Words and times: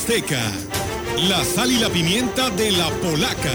Huasteca. 0.00 0.40
La 1.28 1.44
sal 1.44 1.70
y 1.70 1.78
la 1.78 1.90
pimienta 1.90 2.48
de 2.48 2.70
la 2.70 2.88
polaca. 2.88 3.52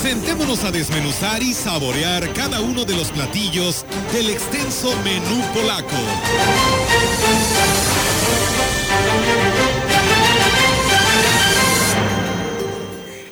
Sentémonos 0.00 0.62
a 0.62 0.70
desmenuzar 0.70 1.42
y 1.42 1.54
saborear 1.54 2.32
cada 2.34 2.60
uno 2.60 2.84
de 2.84 2.94
los 2.94 3.10
platillos 3.10 3.84
del 4.12 4.30
extenso 4.30 4.94
menú 5.02 5.42
polaco. 5.52 5.96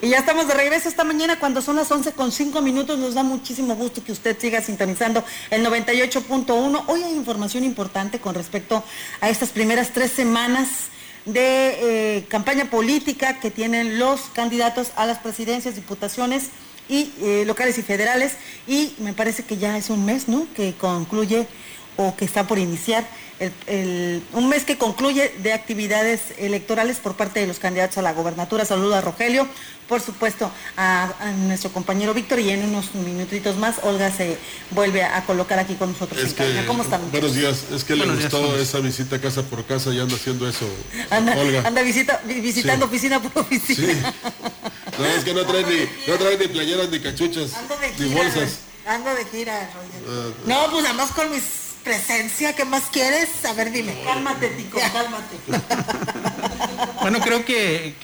Y 0.02 0.08
ya 0.08 0.18
estamos 0.18 0.48
de 0.48 0.54
regreso 0.54 0.88
esta 0.88 1.04
mañana 1.04 1.38
cuando 1.38 1.62
son 1.62 1.76
las 1.76 1.88
11 1.88 2.12
con 2.12 2.32
5 2.32 2.62
minutos. 2.62 2.98
Nos 2.98 3.14
da 3.14 3.22
muchísimo 3.22 3.76
gusto 3.76 4.02
que 4.02 4.10
usted 4.10 4.36
siga 4.40 4.60
sintonizando 4.60 5.22
el 5.50 5.64
98.1. 5.64 6.84
Hoy 6.88 7.04
hay 7.04 7.14
información 7.14 7.62
importante 7.62 8.18
con 8.18 8.34
respecto 8.34 8.82
a 9.20 9.28
estas 9.28 9.50
primeras 9.50 9.92
tres 9.92 10.10
semanas 10.10 10.90
de 11.26 12.16
eh, 12.18 12.24
campaña 12.28 12.70
política 12.70 13.38
que 13.40 13.50
tienen 13.50 13.98
los 13.98 14.22
candidatos 14.32 14.92
a 14.96 15.06
las 15.06 15.18
presidencias, 15.18 15.74
diputaciones 15.74 16.50
y 16.88 17.12
eh, 17.20 17.44
locales 17.46 17.76
y 17.78 17.82
federales. 17.82 18.36
Y 18.66 18.94
me 18.98 19.12
parece 19.12 19.42
que 19.42 19.58
ya 19.58 19.76
es 19.76 19.90
un 19.90 20.04
mes, 20.06 20.28
¿no? 20.28 20.46
Que 20.54 20.74
concluye 20.74 21.46
o 21.96 22.14
que 22.16 22.24
está 22.24 22.46
por 22.46 22.58
iniciar 22.58 23.06
un 24.32 24.48
mes 24.48 24.64
que 24.64 24.78
concluye 24.78 25.34
de 25.42 25.52
actividades 25.52 26.20
electorales 26.38 26.98
por 26.98 27.16
parte 27.16 27.40
de 27.40 27.46
los 27.46 27.58
candidatos 27.58 27.98
a 27.98 28.02
la 28.02 28.12
gobernatura. 28.14 28.64
Saludo 28.64 28.94
a 28.94 29.02
Rogelio, 29.02 29.46
por 29.88 30.00
supuesto 30.00 30.50
a, 30.76 31.12
nuestro 31.46 31.70
compañero 31.70 32.14
Víctor 32.14 32.40
y 32.40 32.50
en 32.50 32.64
unos 32.64 32.94
minutitos 32.94 33.56
más 33.56 33.76
Olga 33.82 34.10
se 34.10 34.38
vuelve 34.70 35.02
a 35.02 35.24
colocar 35.26 35.58
aquí 35.58 35.74
con 35.74 35.92
nosotros. 35.92 36.34
¿Cómo 36.66 36.82
están? 36.82 37.10
Buenos 37.10 37.34
días, 37.34 37.64
es 37.74 37.84
que 37.84 37.94
le 37.94 38.06
gustó 38.06 38.58
esa 38.58 38.80
visita 38.80 39.20
casa 39.20 39.42
por 39.42 39.64
casa 39.64 39.92
y 39.92 40.00
anda 40.00 40.14
haciendo 40.14 40.48
eso. 40.48 40.66
Anda, 41.10 41.36
Olga. 41.36 41.62
anda 41.66 41.82
visita, 41.82 42.20
visitando 42.24 42.86
oficina 42.86 43.20
por 43.20 43.42
oficina. 43.42 44.14
No, 44.98 45.04
es 45.04 45.24
que 45.24 45.34
no 45.34 45.44
trae 45.44 45.62
ni, 45.64 46.10
no 46.10 46.18
trae 46.18 46.38
ni 46.38 46.48
playeras 46.48 46.88
ni 46.88 47.00
cachuchas, 47.00 47.50
ni 47.98 48.08
bolsas. 48.08 48.60
Ando 48.86 49.14
de 49.14 49.24
gira, 49.26 49.68
Roger. 49.74 50.02
Ah, 50.08 50.30
no, 50.46 50.70
pues 50.70 50.84
además 50.86 51.10
con 51.10 51.30
mis 51.30 51.65
presencia, 51.86 52.52
¿qué 52.56 52.64
más 52.64 52.84
quieres? 52.92 53.28
A 53.44 53.52
ver, 53.52 53.70
dime. 53.70 53.96
Cálmate, 54.04 54.48
Tico, 54.48 54.80
cálmate. 54.92 55.36
bueno, 57.00 57.20
creo 57.20 57.44
que, 57.44 57.94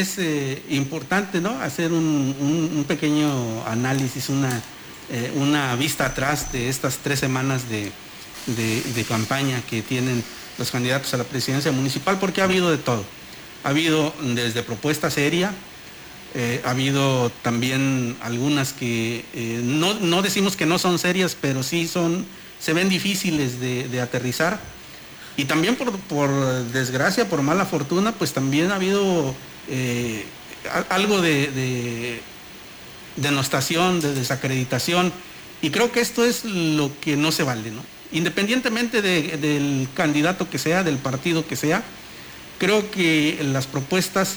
es 0.00 0.18
eh, 0.18 0.60
importante, 0.70 1.40
¿no? 1.40 1.50
Hacer 1.62 1.92
un, 1.92 2.84
pequeño 2.88 3.64
análisis, 3.64 4.28
una, 4.28 4.60
eh, 5.08 5.32
una 5.36 5.76
vista 5.76 6.06
atrás 6.06 6.50
de 6.50 6.68
estas 6.68 6.98
tres 6.98 7.20
semanas 7.20 7.62
de, 7.68 7.92
campaña 9.08 9.62
que 9.70 9.82
tienen 9.82 10.24
los 10.58 10.72
candidatos 10.72 11.14
a 11.14 11.18
la 11.18 11.24
presidencia 11.24 11.70
municipal, 11.70 12.18
porque 12.18 12.40
ha 12.40 12.44
habido 12.44 12.72
de 12.72 12.78
todo. 12.78 13.04
Ha 13.62 13.68
habido 13.68 14.12
desde 14.20 14.64
propuesta 14.64 15.12
seria, 15.12 15.52
eh, 16.34 16.60
ha 16.64 16.70
habido 16.70 17.30
también 17.42 18.16
algunas 18.20 18.72
que 18.72 19.24
no, 19.62 19.94
no, 19.94 20.22
decimos 20.22 20.56
que 20.56 20.66
no 20.66 20.80
son 20.80 20.98
serias, 20.98 21.36
pero 21.40 21.62
sí 21.62 21.86
son 21.86 22.26
se 22.60 22.72
ven 22.72 22.88
difíciles 22.88 23.60
de, 23.60 24.00
aterrizar. 24.00 24.60
Y 25.36 25.44
también 25.44 25.76
por, 25.76 26.64
desgracia, 26.72 27.28
por 27.28 27.42
mala 27.42 27.64
fortuna, 27.64 28.12
pues 28.12 28.32
también 28.32 28.72
ha 28.72 28.76
habido 28.76 29.34
eh, 29.68 30.24
algo 30.88 31.20
de, 31.20 32.20
denostación, 33.16 34.00
de 34.00 34.14
desacreditación. 34.14 35.12
Y 35.62 35.70
creo 35.70 35.92
que 35.92 36.00
esto 36.00 36.24
es 36.24 36.44
lo 36.44 36.90
que 37.00 37.16
no 37.16 37.32
se 37.32 37.42
vale, 37.42 37.70
¿no? 37.70 37.82
Independientemente 38.10 39.02
del 39.02 39.88
candidato 39.94 40.48
que 40.48 40.58
sea, 40.58 40.82
del 40.82 40.96
partido 40.96 41.46
que 41.46 41.56
sea, 41.56 41.82
creo 42.58 42.90
que 42.90 43.38
las 43.42 43.66
propuestas 43.66 44.36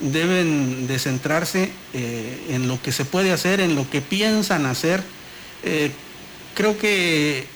deben 0.00 0.86
de 0.86 0.98
centrarse 0.98 1.70
eh, 1.92 2.46
en 2.50 2.68
lo 2.68 2.80
que 2.82 2.92
se 2.92 3.04
puede 3.04 3.32
hacer, 3.32 3.60
en 3.60 3.76
lo 3.76 3.88
que 3.88 4.00
piensan 4.00 4.66
hacer. 4.66 5.02
Eh, 5.62 5.90
creo 6.54 6.78
que 6.78 7.46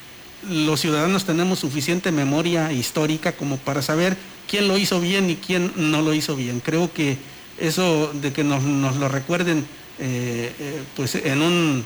los 0.49 0.81
ciudadanos 0.81 1.25
tenemos 1.25 1.59
suficiente 1.59 2.13
memoria 2.13 2.73
histórica 2.73 3.33
como 3.33 3.57
para 3.57 3.83
saber 3.83 4.17
quién 4.49 4.69
lo 4.69 4.79
hizo 4.79 5.01
bien 5.01 5.31
y 5.31 5.37
quién 5.37 5.73
no 5.77 6.03
lo 6.03 6.15
hizo 6.15 6.37
bien. 6.37 6.61
Creo 6.61 6.93
que 6.93 7.17
eso 7.59 8.13
de 8.13 8.33
que 8.33 8.45
nos, 8.45 8.63
lo 8.63 9.09
recuerden 9.09 9.67
eh, 9.99 10.53
eh, 10.59 10.83
pues 10.97 11.15
en 11.15 11.43
un, 11.43 11.85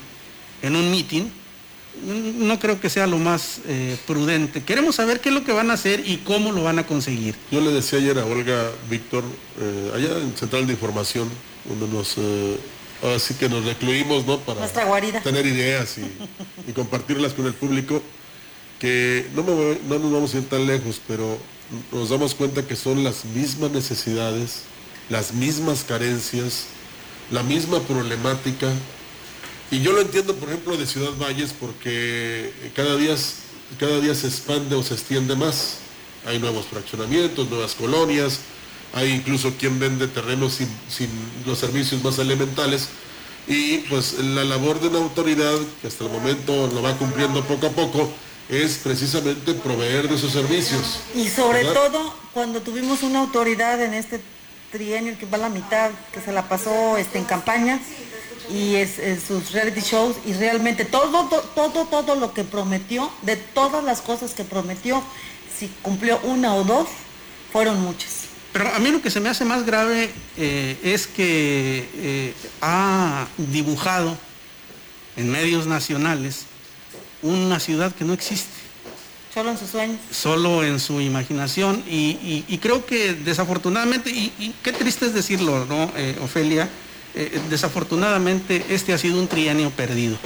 en 0.63 0.77
un 0.77 0.91
meeting, 0.91 1.25
no 2.39 2.59
creo 2.61 2.81
que 2.81 2.89
sea 2.89 3.07
lo 3.07 3.19
más 3.19 3.61
eh, 3.67 3.97
prudente. 4.07 4.63
Queremos 4.63 4.97
saber 4.97 5.21
qué 5.21 5.31
es 5.31 5.35
lo 5.35 5.45
que 5.45 5.53
van 5.53 5.71
a 5.71 5.75
hacer 5.75 6.03
y 6.07 6.19
cómo 6.19 6.53
lo 6.53 6.63
van 6.63 6.79
a 6.79 6.87
conseguir. 6.87 7.35
Yo 7.51 7.61
le 7.61 7.73
decía 7.73 7.99
ayer 7.99 8.19
a 8.19 8.25
Olga 8.25 8.71
Víctor, 8.89 9.25
allá 9.95 10.19
en 10.19 10.37
Central 10.37 10.67
de 10.67 10.75
Información, 10.75 11.29
donde 11.69 11.89
nos 11.89 12.17
así 13.15 13.35
que 13.35 13.49
nos 13.49 13.65
recluimos 13.65 14.27
¿no? 14.27 14.41
para 14.41 14.67
tener 15.23 15.47
ideas 15.47 15.99
y 16.67 16.73
compartirlas 16.73 17.33
con 17.33 17.47
el 17.47 17.55
público 17.55 18.03
que 18.79 19.27
no, 19.35 19.43
no 19.43 19.99
nos 19.99 20.13
vamos 20.13 20.35
a 20.35 20.39
ir 20.39 20.49
tan 20.49 20.67
lejos, 20.67 21.01
pero 21.07 21.39
nos 21.93 22.09
damos 22.11 22.35
cuenta 22.35 22.67
que 22.67 22.77
son 22.77 23.05
las 23.05 23.25
mismas 23.25 23.71
necesidades, 23.71 24.63
las 25.11 25.35
mismas 25.35 25.85
carencias, 25.85 26.67
la 27.31 27.43
misma 27.43 27.81
problemática. 27.81 28.73
Y 29.71 29.81
yo 29.81 29.93
lo 29.93 30.01
entiendo, 30.01 30.35
por 30.35 30.49
ejemplo, 30.49 30.77
de 30.77 30.87
Ciudad 30.87 31.13
Valles, 31.21 31.55
porque 31.59 32.53
cada 32.75 32.97
día, 32.97 33.15
cada 33.79 34.01
día 34.01 34.15
se 34.15 34.29
expande 34.29 34.75
o 34.77 34.83
se 34.83 34.95
extiende 34.95 35.37
más. 35.37 35.79
Hay 36.27 36.39
nuevos 36.39 36.67
fraccionamientos, 36.67 37.49
nuevas 37.51 37.75
colonias, 37.75 38.41
hay 38.95 39.11
incluso 39.11 39.53
quien 39.59 39.79
vende 39.79 40.09
terrenos 40.09 40.55
sin, 40.55 40.69
sin 40.89 41.11
los 41.47 41.59
servicios 41.59 42.03
más 42.03 42.19
elementales. 42.19 42.89
Y 43.47 43.79
pues 43.89 44.19
la 44.19 44.45
labor 44.45 44.81
de 44.81 44.89
una 44.89 44.99
autoridad, 44.99 45.59
que 45.81 45.89
hasta 45.89 46.05
el 46.05 46.11
momento 46.11 46.67
lo 46.69 46.83
va 46.83 46.97
cumpliendo 46.97 47.43
poco 47.45 47.67
a 47.67 47.71
poco, 47.71 48.11
es 48.49 48.79
precisamente 48.79 49.55
proveer 49.55 50.09
de 50.09 50.15
esos 50.15 50.33
servicios. 50.33 51.01
Y 51.15 51.29
sobre 51.29 51.65
todo 51.65 52.15
cuando 52.33 52.61
tuvimos 52.61 53.03
una 53.03 53.21
autoridad 53.21 53.83
en 53.83 53.95
este 53.95 54.21
trienio 54.73 55.19
que 55.19 55.27
va 55.27 55.37
a 55.37 55.41
la 55.41 55.49
mitad, 55.49 55.91
que 56.13 56.21
se 56.21 56.33
la 56.33 56.49
pasó 56.49 56.97
este, 56.97 57.19
en 57.19 57.25
campaña 57.25 57.79
y 58.51 58.77
es, 58.77 58.99
sus 59.27 59.53
reality 59.53 59.81
shows 59.81 60.17
y 60.25 60.33
realmente 60.33 60.85
todo, 60.85 61.29
todo, 61.55 61.85
todo, 61.87 62.15
lo 62.15 62.33
que 62.33 62.45
prometió, 62.45 63.11
de 63.23 63.37
todas 63.37 63.85
las 63.85 64.01
cosas 64.01 64.33
que 64.33 64.45
prometió, 64.45 65.03
si 65.59 65.69
cumplió 65.83 66.19
una 66.23 66.55
o 66.55 66.65
dos, 66.65 66.89
fueron 67.53 67.81
muchas. 67.81 68.29
Pero 68.53 68.75
a 68.75 68.79
mí 68.79 68.91
lo 68.91 69.03
que 69.03 69.11
se 69.11 69.21
me 69.21 69.29
hace 69.29 69.45
más 69.45 69.67
grave 69.67 70.11
eh, 70.39 70.79
es 70.83 71.07
que 71.07 71.89
eh, 71.95 72.35
ha 72.63 73.27
dibujado 73.37 74.17
en 75.17 75.31
medios 75.31 75.67
nacionales 75.67 76.47
una 77.23 77.61
ciudad 77.61 77.95
que 77.95 78.05
no 78.05 78.13
existe. 78.13 78.69
Solo 79.33 79.51
en 79.51 79.59
sus 79.59 79.71
sueños. 79.71 79.99
Solo 80.11 80.65
en 80.65 80.81
su 80.81 81.01
imaginación. 81.01 81.85
Y, 81.89 82.59
creo 82.61 82.85
que 82.87 83.15
desafortunadamente, 83.15 84.11
y, 84.11 84.55
qué 84.63 84.73
triste 84.73 85.07
es 85.07 85.15
decirlo, 85.15 85.65
¿no, 85.67 85.93
eh, 85.97 86.17
Ofelia? 86.23 86.69
Eh, 87.15 87.41
desafortunadamente 87.49 88.65
este 88.69 88.93
ha 88.93 88.99
sido 88.99 89.19
un 89.19 89.29
trienio 89.29 89.71
perdido. 89.71 90.19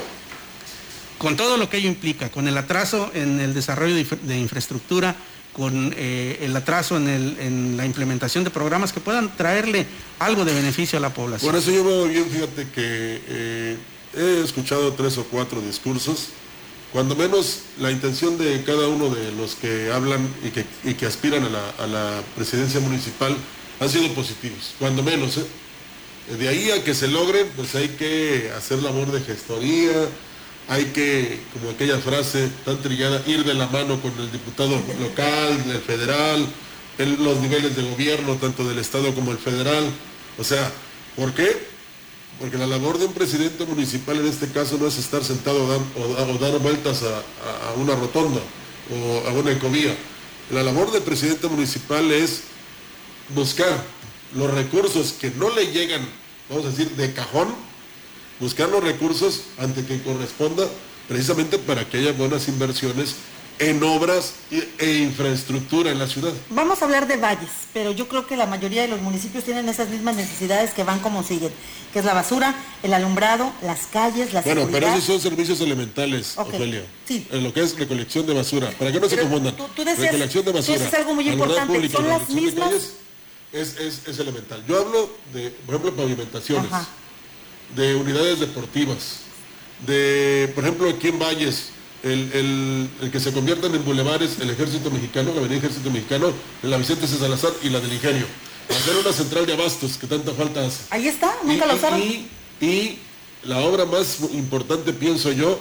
Con 1.18 1.36
todo 1.36 1.56
lo 1.56 1.68
que 1.68 1.78
ello 1.78 1.88
implica, 1.88 2.30
con 2.30 2.48
el 2.48 2.56
atraso 2.58 3.10
en 3.14 3.40
el 3.40 3.54
desarrollo 3.54 3.94
de, 3.94 4.38
infraestructura, 4.38 5.14
con 5.52 5.94
eh, 5.96 6.38
el 6.40 6.56
atraso 6.56 6.96
en, 6.96 7.08
en, 7.08 7.76
la 7.76 7.86
implementación 7.86 8.42
de 8.42 8.50
programas 8.50 8.92
que 8.92 9.00
puedan 9.00 9.36
traerle 9.36 9.86
algo 10.18 10.44
de 10.44 10.54
beneficio 10.54 10.98
a 10.98 11.02
la 11.02 11.12
población. 11.12 11.52
Por 11.52 11.60
eso 11.60 11.70
yo 11.70 11.84
veo 11.84 12.06
bien, 12.06 12.24
fíjate 12.28 12.68
que 12.70 13.76
he 14.14 14.40
escuchado 14.42 14.92
tres 14.94 15.18
o 15.18 15.24
cuatro 15.24 15.60
discursos 15.60 16.30
cuando 16.92 17.16
menos 17.16 17.62
la 17.80 17.90
intención 17.90 18.36
de 18.36 18.62
cada 18.64 18.86
uno 18.88 19.08
de 19.08 19.32
los 19.32 19.54
que 19.54 19.90
hablan 19.90 20.28
y 20.84 20.92
que, 20.94 21.06
aspiran 21.06 21.42
a 21.44 21.86
la, 21.86 22.22
presidencia 22.36 22.80
municipal 22.80 23.34
han 23.80 23.88
sido 23.88 24.12
positivos, 24.14 24.74
cuando 24.78 25.02
menos. 25.02 25.38
¿eh? 25.38 25.46
De 26.38 26.48
ahí 26.48 26.70
a 26.70 26.84
que 26.84 26.94
se 26.94 27.08
logren, 27.08 27.48
pues 27.56 27.74
hay 27.74 27.88
que 27.88 28.52
hacer 28.56 28.82
labor 28.82 29.10
de 29.10 29.20
gestoría, 29.22 29.92
hay 30.68 30.84
que, 30.86 31.40
como 31.52 31.70
aquella 31.70 31.98
frase 31.98 32.48
tan 32.64 32.80
trillada, 32.80 33.22
ir 33.26 33.42
de 33.44 33.54
la 33.54 33.66
mano 33.66 34.00
con 34.00 34.12
el 34.18 34.30
diputado 34.30 34.80
local, 35.00 35.64
el 35.68 35.80
federal, 35.80 36.46
los 36.98 37.38
niveles 37.38 37.74
de 37.74 37.82
gobierno, 37.82 38.36
tanto 38.36 38.68
del 38.68 38.78
Estado 38.78 39.14
como 39.14 39.32
el 39.32 39.38
federal. 39.38 39.84
O 40.38 40.44
sea, 40.44 40.70
¿por 41.16 41.32
qué? 41.32 41.71
Porque 42.40 42.58
la 42.58 42.66
labor 42.66 42.98
de 42.98 43.06
un 43.06 43.12
presidente 43.12 43.64
municipal 43.64 44.16
en 44.18 44.26
este 44.26 44.48
caso 44.48 44.76
no 44.78 44.86
es 44.86 44.98
estar 44.98 45.22
sentado 45.22 45.64
o, 45.64 46.38
dar 46.38 46.58
vueltas 46.58 47.02
a, 47.02 47.80
una 47.80 47.94
rotonda 47.94 48.40
o 48.90 49.28
a 49.28 49.32
una 49.32 49.52
ecovía. 49.52 49.96
La 50.50 50.62
labor 50.62 50.90
del 50.92 51.02
presidente 51.02 51.46
municipal 51.48 52.10
es 52.10 52.42
buscar 53.34 53.84
los 54.34 54.50
recursos 54.52 55.12
que 55.12 55.30
no 55.30 55.50
le 55.50 55.72
llegan, 55.72 56.06
vamos 56.48 56.66
a 56.66 56.70
decir, 56.70 56.90
de 56.90 57.12
cajón, 57.12 57.54
buscar 58.40 58.68
los 58.68 58.82
recursos 58.82 59.42
ante 59.58 59.84
que 59.84 60.02
corresponda 60.02 60.68
precisamente 61.08 61.58
para 61.58 61.88
que 61.88 61.98
haya 61.98 62.12
buenas 62.12 62.48
inversiones 62.48 63.14
en 63.58 63.82
obras 63.82 64.34
e 64.50 64.98
infraestructura 64.98 65.90
en 65.90 65.98
la 65.98 66.06
ciudad. 66.06 66.32
Vamos 66.50 66.82
a 66.82 66.84
hablar 66.84 67.06
de 67.06 67.16
valles, 67.16 67.50
pero 67.72 67.92
yo 67.92 68.08
creo 68.08 68.26
que 68.26 68.36
la 68.36 68.46
mayoría 68.46 68.82
de 68.82 68.88
los 68.88 69.00
municipios 69.00 69.44
tienen 69.44 69.68
esas 69.68 69.88
mismas 69.88 70.16
necesidades 70.16 70.72
que 70.72 70.84
van 70.84 71.00
como 71.00 71.22
siguen, 71.22 71.52
que 71.92 71.98
es 72.00 72.04
la 72.04 72.14
basura, 72.14 72.54
el 72.82 72.92
alumbrado, 72.94 73.52
las 73.62 73.86
calles, 73.86 74.32
las 74.32 74.44
Bueno, 74.44 74.68
pero 74.70 74.88
esos 74.88 75.04
son 75.04 75.20
servicios 75.20 75.60
elementales, 75.60 76.36
Ofelia. 76.36 76.84
Sí. 77.06 77.26
En 77.30 77.44
lo 77.44 77.52
que 77.52 77.60
es 77.60 77.78
recolección 77.78 78.26
de 78.26 78.34
basura, 78.34 78.70
para 78.78 78.90
que 78.90 79.00
no 79.00 79.08
se 79.08 79.18
confundan. 79.18 79.56
Tú, 79.56 79.66
recolección 79.76 80.44
de 80.44 80.52
basura. 80.52 80.76
Eso 80.76 80.86
es 80.86 80.94
algo 80.94 81.14
muy 81.14 81.28
importante. 81.28 81.88
son 81.88 82.08
las 82.08 82.28
mismas. 82.30 82.72
Es, 83.52 83.76
es, 83.78 84.18
elemental. 84.18 84.64
Yo 84.66 84.80
hablo 84.80 85.10
de, 85.32 85.50
por 85.50 85.74
ejemplo, 85.74 85.94
pavimentaciones, 85.94 86.70
de 87.76 87.94
unidades 87.96 88.40
deportivas, 88.40 89.18
de, 89.86 90.50
por 90.54 90.64
ejemplo, 90.64 90.88
aquí 90.88 91.08
en 91.08 91.18
Valles, 91.18 91.68
el, 92.02 92.88
que 93.10 93.20
se 93.20 93.32
conviertan 93.32 93.74
en 93.74 93.84
bulevares 93.84 94.38
el 94.40 94.50
ejército 94.50 94.90
mexicano, 94.90 95.30
la 95.32 95.40
avenida 95.40 95.58
ejército 95.58 95.90
mexicano, 95.90 96.32
la 96.62 96.76
Vicente 96.76 97.06
C. 97.06 97.16
Salazar 97.16 97.52
y 97.62 97.68
la 97.68 97.80
del 97.80 97.92
Ingenio. 97.92 98.26
Hacer 98.68 98.96
una 98.96 99.12
central 99.12 99.46
de 99.46 99.52
abastos 99.52 99.98
que 99.98 100.06
tanta 100.06 100.32
falta 100.32 100.64
hace. 100.64 100.84
Ahí 100.90 101.08
está, 101.08 101.34
nunca 101.44 101.66
lo 101.66 101.74
usaron. 101.74 102.00
Y, 102.60 102.98
la 103.44 103.58
obra 103.58 103.84
más 103.86 104.20
importante, 104.34 104.92
pienso 104.92 105.32
yo, 105.32 105.58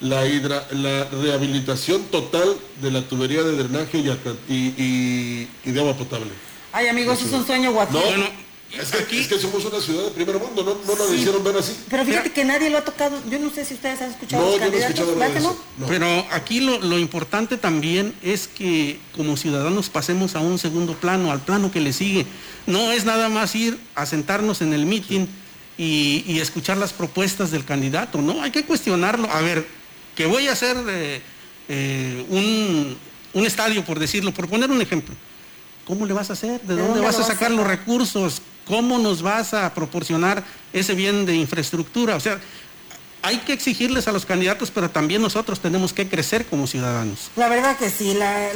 la, 0.00 0.24
la 0.72 1.04
rehabilitación 1.04 2.02
total 2.06 2.56
de 2.82 2.90
la 2.90 3.02
tubería 3.02 3.44
de 3.44 3.52
drenaje 3.52 3.98
y, 4.48 5.46
de 5.64 5.80
agua 5.80 5.96
potable. 5.96 6.30
Ay, 6.72 6.88
amigos, 6.88 7.22
es 7.22 7.32
un 7.32 7.46
sueño 7.46 7.72
guapo. 7.72 8.00
Es 8.80 9.26
que, 9.28 9.38
somos 9.38 9.64
una 9.64 9.80
ciudad 9.80 10.04
de 10.04 10.10
primer 10.10 10.38
mundo, 10.38 10.62
no, 10.62 10.74
no 10.86 10.98
nos 10.98 11.14
hicieron 11.14 11.42
ver 11.44 11.56
así. 11.56 11.76
Pero 11.88 12.04
fíjate 12.04 12.32
que 12.32 12.44
nadie 12.44 12.70
lo 12.70 12.78
ha 12.78 12.84
tocado. 12.84 13.20
Yo 13.30 13.38
no 13.38 13.50
sé 13.50 13.64
si 13.64 13.74
ustedes 13.74 14.00
han 14.02 14.10
escuchado 14.10 14.44
los 14.44 14.58
candidatos. 14.58 15.56
Pero 15.88 16.26
aquí 16.30 16.60
lo, 16.60 16.78
lo, 16.78 16.98
importante 16.98 17.56
también 17.56 18.14
es 18.22 18.48
que 18.48 18.98
como 19.16 19.36
ciudadanos 19.36 19.88
pasemos 19.88 20.34
a 20.34 20.40
un 20.40 20.58
segundo 20.58 20.94
plano, 20.94 21.30
al 21.30 21.40
plano 21.40 21.70
que 21.70 21.80
le 21.80 21.92
sigue. 21.92 22.26
No 22.66 22.92
es 22.92 23.04
nada 23.04 23.28
más 23.28 23.54
ir 23.54 23.78
a 23.94 24.06
sentarnos 24.06 24.60
en 24.62 24.72
el 24.72 24.86
meeting 24.86 25.26
y, 25.76 26.38
escuchar 26.40 26.76
las 26.76 26.92
propuestas 26.92 27.50
del 27.50 27.64
candidato, 27.64 28.20
¿no? 28.20 28.42
Hay 28.42 28.50
que 28.50 28.64
cuestionarlo. 28.64 29.28
A 29.30 29.40
ver, 29.40 29.66
que 30.14 30.26
voy 30.26 30.48
a 30.48 30.52
hacer 30.52 30.76
eh, 30.88 31.20
eh, 31.68 32.26
un, 32.28 32.96
un 33.32 33.46
estadio, 33.46 33.84
por 33.84 33.98
decirlo, 33.98 34.32
por 34.32 34.48
poner 34.48 34.70
un 34.70 34.80
ejemplo. 34.80 35.14
¿Cómo 35.86 36.06
le 36.06 36.14
vas 36.14 36.30
a 36.30 36.32
hacer? 36.32 36.60
¿De, 36.62 36.76
dónde, 36.76 37.00
vas 37.00 37.18
a 37.18 37.24
sacar 37.24 37.50
los 37.50 37.66
recursos? 37.66 38.40
¿Cómo 38.66 38.98
nos 38.98 39.22
vas 39.22 39.54
a 39.54 39.72
proporcionar 39.74 40.42
ese 40.72 40.94
bien 40.94 41.26
de 41.26 41.36
infraestructura? 41.36 42.16
O 42.16 42.20
sea, 42.20 42.40
hay 43.24 43.38
que 43.38 43.54
exigirles 43.54 44.06
a 44.06 44.12
los 44.12 44.26
candidatos, 44.26 44.70
pero 44.70 44.90
también 44.90 45.22
nosotros 45.22 45.58
tenemos 45.58 45.94
que 45.94 46.06
crecer 46.06 46.44
como 46.44 46.66
ciudadanos. 46.66 47.30
La 47.36 47.48
verdad 47.48 47.74
que 47.78 47.88
sí, 47.88 48.12
la, 48.12 48.50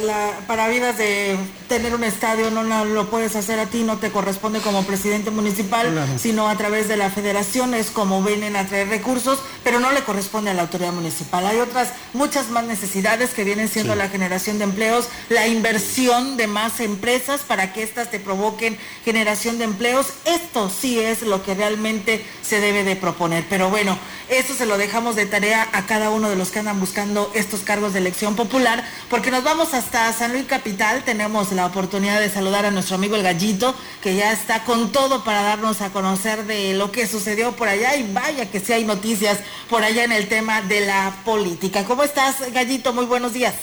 para 0.45 0.67
vidas 0.67 0.95
de 0.95 1.37
tener 1.67 1.95
un 1.95 2.03
estadio 2.03 2.51
no 2.51 2.85
lo 2.85 3.09
puedes 3.09 3.35
hacer 3.35 3.59
a 3.59 3.65
ti, 3.65 3.81
no 3.81 3.97
te 3.97 4.11
corresponde 4.11 4.59
como 4.59 4.83
presidente 4.83 5.31
municipal, 5.31 5.91
sino 6.19 6.47
a 6.47 6.55
través 6.55 6.87
de 6.87 6.97
la 6.97 7.09
federación, 7.09 7.73
es 7.73 7.89
como 7.89 8.21
vienen 8.21 8.55
a 8.55 8.67
traer 8.67 8.89
recursos, 8.89 9.39
pero 9.63 9.79
no 9.79 9.91
le 9.91 10.03
corresponde 10.03 10.51
a 10.51 10.53
la 10.53 10.61
autoridad 10.61 10.93
municipal. 10.93 11.47
Hay 11.47 11.57
otras, 11.57 11.89
muchas 12.13 12.49
más 12.51 12.63
necesidades 12.63 13.31
que 13.31 13.43
vienen 13.43 13.69
siendo 13.69 13.95
la 13.95 14.07
generación 14.07 14.59
de 14.59 14.65
empleos, 14.65 15.07
la 15.29 15.47
inversión 15.47 16.37
de 16.37 16.45
más 16.45 16.79
empresas 16.79 17.41
para 17.41 17.73
que 17.73 17.81
éstas 17.81 18.11
te 18.11 18.19
provoquen 18.19 18.77
generación 19.03 19.57
de 19.57 19.63
empleos. 19.63 20.13
Esto 20.25 20.69
sí 20.69 20.99
es 20.99 21.23
lo 21.23 21.41
que 21.41 21.55
realmente 21.55 22.23
se 22.43 22.59
debe 22.59 22.83
de 22.83 22.95
proponer. 22.95 23.45
Pero 23.49 23.71
bueno, 23.71 23.97
eso 24.29 24.58
se 24.59 24.65
lo 24.65 24.77
dejamos 24.77 25.15
de 25.15 25.25
tarea 25.25 25.69
a 25.71 25.85
cada 25.85 26.09
uno 26.09 26.29
de 26.29 26.35
los 26.35 26.51
que 26.51 26.59
andan 26.59 26.81
buscando 26.81 27.31
estos 27.33 27.61
cargos 27.61 27.93
de 27.93 27.99
elección 27.99 28.35
popular, 28.35 28.83
porque 29.09 29.31
nos 29.31 29.41
vamos 29.41 29.73
hasta 29.73 30.11
San 30.11 30.33
Luis 30.33 30.47
Capital. 30.47 31.05
Tenemos 31.05 31.53
la 31.53 31.65
oportunidad 31.65 32.19
de 32.19 32.29
saludar 32.29 32.65
a 32.65 32.71
nuestro 32.71 32.95
amigo 32.95 33.15
el 33.15 33.23
Gallito, 33.23 33.73
que 34.03 34.17
ya 34.17 34.33
está 34.33 34.65
con 34.65 34.91
todo 34.91 35.23
para 35.23 35.43
darnos 35.43 35.79
a 35.79 35.93
conocer 35.93 36.43
de 36.43 36.73
lo 36.73 36.91
que 36.91 37.07
sucedió 37.07 37.53
por 37.53 37.69
allá. 37.69 37.95
Y 37.95 38.11
vaya 38.11 38.51
que 38.51 38.59
sí 38.59 38.73
hay 38.73 38.83
noticias 38.83 39.39
por 39.69 39.81
allá 39.81 40.03
en 40.03 40.11
el 40.11 40.27
tema 40.27 40.61
de 40.61 40.81
la 40.81 41.15
política. 41.23 41.85
¿Cómo 41.85 42.03
estás, 42.03 42.51
Gallito? 42.51 42.91
Muy 42.91 43.05
buenos 43.05 43.31
días. 43.31 43.55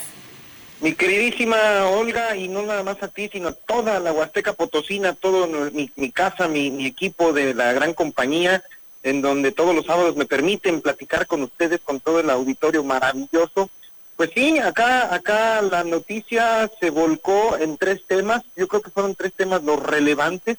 Mi 0.81 0.95
queridísima 0.95 1.91
Olga, 1.91 2.37
y 2.37 2.49
no 2.49 2.63
nada 2.63 2.83
más 2.83 3.03
a 3.03 3.09
ti, 3.09 3.29
sino 3.31 3.49
a 3.49 3.53
toda 3.53 4.01
la 4.01 4.15
Huasteca 4.15 4.55
Potosina, 4.55 5.13
todo 5.13 5.47
mi, 5.47 6.11
casa, 6.11 6.49
mi, 6.49 6.71
mi 6.71 6.87
equipo 6.87 7.35
de 7.35 7.53
la 7.53 7.75
gran 7.75 7.93
compañía, 7.93 8.63
en 9.07 9.23
donde 9.23 9.53
todos 9.53 9.73
los 9.73 9.87
sábados 9.87 10.17
me 10.17 10.27
permiten 10.27 10.81
platicar 10.81 11.29
con 11.29 11.41
ustedes, 11.45 11.81
con 11.81 12.01
todo 12.01 12.19
el 12.19 12.29
auditorio 12.29 12.83
maravilloso. 12.83 13.71
Pues 14.17 14.31
sí, 14.35 14.59
acá, 14.59 15.15
acá 15.15 15.63
la 15.63 15.85
noticia 15.85 16.69
se 16.81 16.91
volcó 16.91 17.57
en 17.57 17.79
tres 17.79 18.03
temas. 18.09 18.43
Yo 18.57 18.67
creo 18.67 18.83
que 18.83 18.91
fueron 18.91 19.15
tres 19.15 19.33
temas 19.33 19.63
los 19.63 19.81
relevantes, 19.81 20.59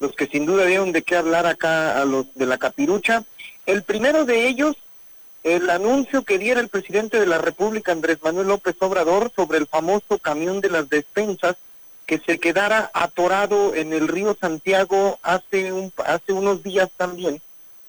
los 0.00 0.16
que 0.16 0.26
sin 0.26 0.46
duda 0.46 0.64
dieron 0.64 0.90
de 0.90 1.02
qué 1.02 1.14
hablar 1.14 1.46
acá 1.46 2.02
a 2.02 2.04
los 2.04 2.34
de 2.34 2.46
la 2.46 2.58
capirucha. 2.58 3.22
El 3.66 3.84
primero 3.84 4.24
de 4.24 4.48
ellos, 4.48 4.74
el 5.44 5.70
anuncio 5.70 6.24
que 6.24 6.38
diera 6.38 6.58
el 6.58 6.68
presidente 6.68 7.20
de 7.20 7.26
la 7.26 7.38
República, 7.38 7.92
Andrés 7.92 8.18
Manuel 8.20 8.48
López 8.48 8.74
Obrador, 8.80 9.30
sobre 9.36 9.58
el 9.58 9.68
famoso 9.68 10.18
camión 10.18 10.60
de 10.60 10.70
las 10.70 10.88
despensas 10.88 11.54
que 12.04 12.18
se 12.18 12.40
quedara 12.40 12.90
atorado 12.94 13.76
en 13.76 13.92
el 13.92 14.08
río 14.08 14.36
Santiago 14.40 15.20
hace, 15.22 15.72
un, 15.72 15.92
hace 16.04 16.32
unos 16.32 16.64
días 16.64 16.90
también 16.96 17.40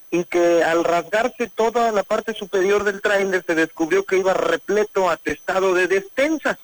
y 0.10 0.24
que 0.24 0.64
al 0.64 0.84
rasgarse 0.84 1.48
toda 1.48 1.92
la 1.92 2.04
parte 2.04 2.34
superior 2.34 2.84
del 2.84 3.02
tráiler 3.02 3.44
se 3.46 3.56
descubrió 3.56 4.06
que 4.06 4.18
iba 4.18 4.34
repleto 4.34 5.10
atestado 5.10 5.74
de 5.74 5.88
despensas, 5.88 6.58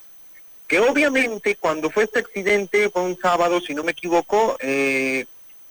que 0.68 0.80
obviamente 0.80 1.58
cuando 1.58 1.90
fue 1.90 2.06
este 2.06 2.20
accidente, 2.20 2.90
fue 2.90 3.02
un 3.02 3.20
sábado, 3.20 3.60
si 3.60 3.76
no 3.76 3.84
me 3.84 3.92
equivoco, 3.92 4.56
eh, 4.62 5.26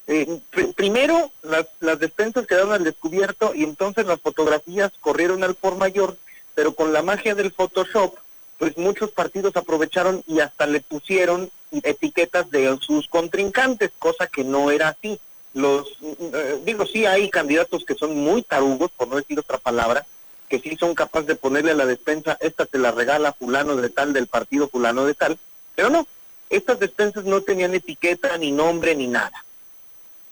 eh, 0.06 0.40
primero 0.76 1.30
las, 1.42 1.66
las 1.80 1.98
despensas 1.98 2.46
quedaron 2.46 2.72
al 2.72 2.84
descubierto 2.84 3.54
y 3.54 3.64
entonces 3.64 4.04
las 4.04 4.20
fotografías 4.20 4.92
corrieron 5.00 5.42
al 5.42 5.54
por 5.54 5.76
mayor, 5.76 6.16
pero 6.54 6.74
con 6.74 6.92
la 6.92 7.02
magia 7.02 7.34
del 7.34 7.52
Photoshop, 7.52 8.16
pues 8.58 8.76
muchos 8.76 9.10
partidos 9.12 9.56
aprovecharon 9.56 10.22
y 10.26 10.40
hasta 10.40 10.66
le 10.66 10.80
pusieron 10.80 11.50
etiquetas 11.70 12.50
de 12.50 12.76
sus 12.80 13.08
contrincantes, 13.08 13.92
cosa 13.98 14.26
que 14.26 14.44
no 14.44 14.70
era 14.70 14.88
así 14.88 15.18
los, 15.54 15.86
eh, 16.00 16.60
digo, 16.64 16.86
sí 16.86 17.04
hay 17.06 17.28
candidatos 17.28 17.84
que 17.84 17.94
son 17.94 18.16
muy 18.16 18.42
tarugos, 18.42 18.90
por 18.92 19.08
no 19.08 19.16
decir 19.16 19.38
otra 19.38 19.58
palabra, 19.58 20.06
que 20.48 20.60
sí 20.60 20.76
son 20.78 20.94
capaces 20.94 21.26
de 21.26 21.34
ponerle 21.34 21.72
a 21.72 21.76
la 21.76 21.86
despensa, 21.86 22.36
esta 22.40 22.66
te 22.66 22.78
la 22.78 22.90
regala 22.90 23.32
fulano 23.32 23.76
de 23.76 23.90
tal, 23.90 24.12
del 24.12 24.26
partido 24.26 24.68
fulano 24.68 25.04
de 25.04 25.14
tal, 25.14 25.38
pero 25.74 25.90
no, 25.90 26.06
estas 26.50 26.78
despensas 26.78 27.24
no 27.24 27.40
tenían 27.40 27.74
etiqueta, 27.74 28.36
ni 28.38 28.50
nombre, 28.50 28.94
ni 28.94 29.06
nada. 29.06 29.44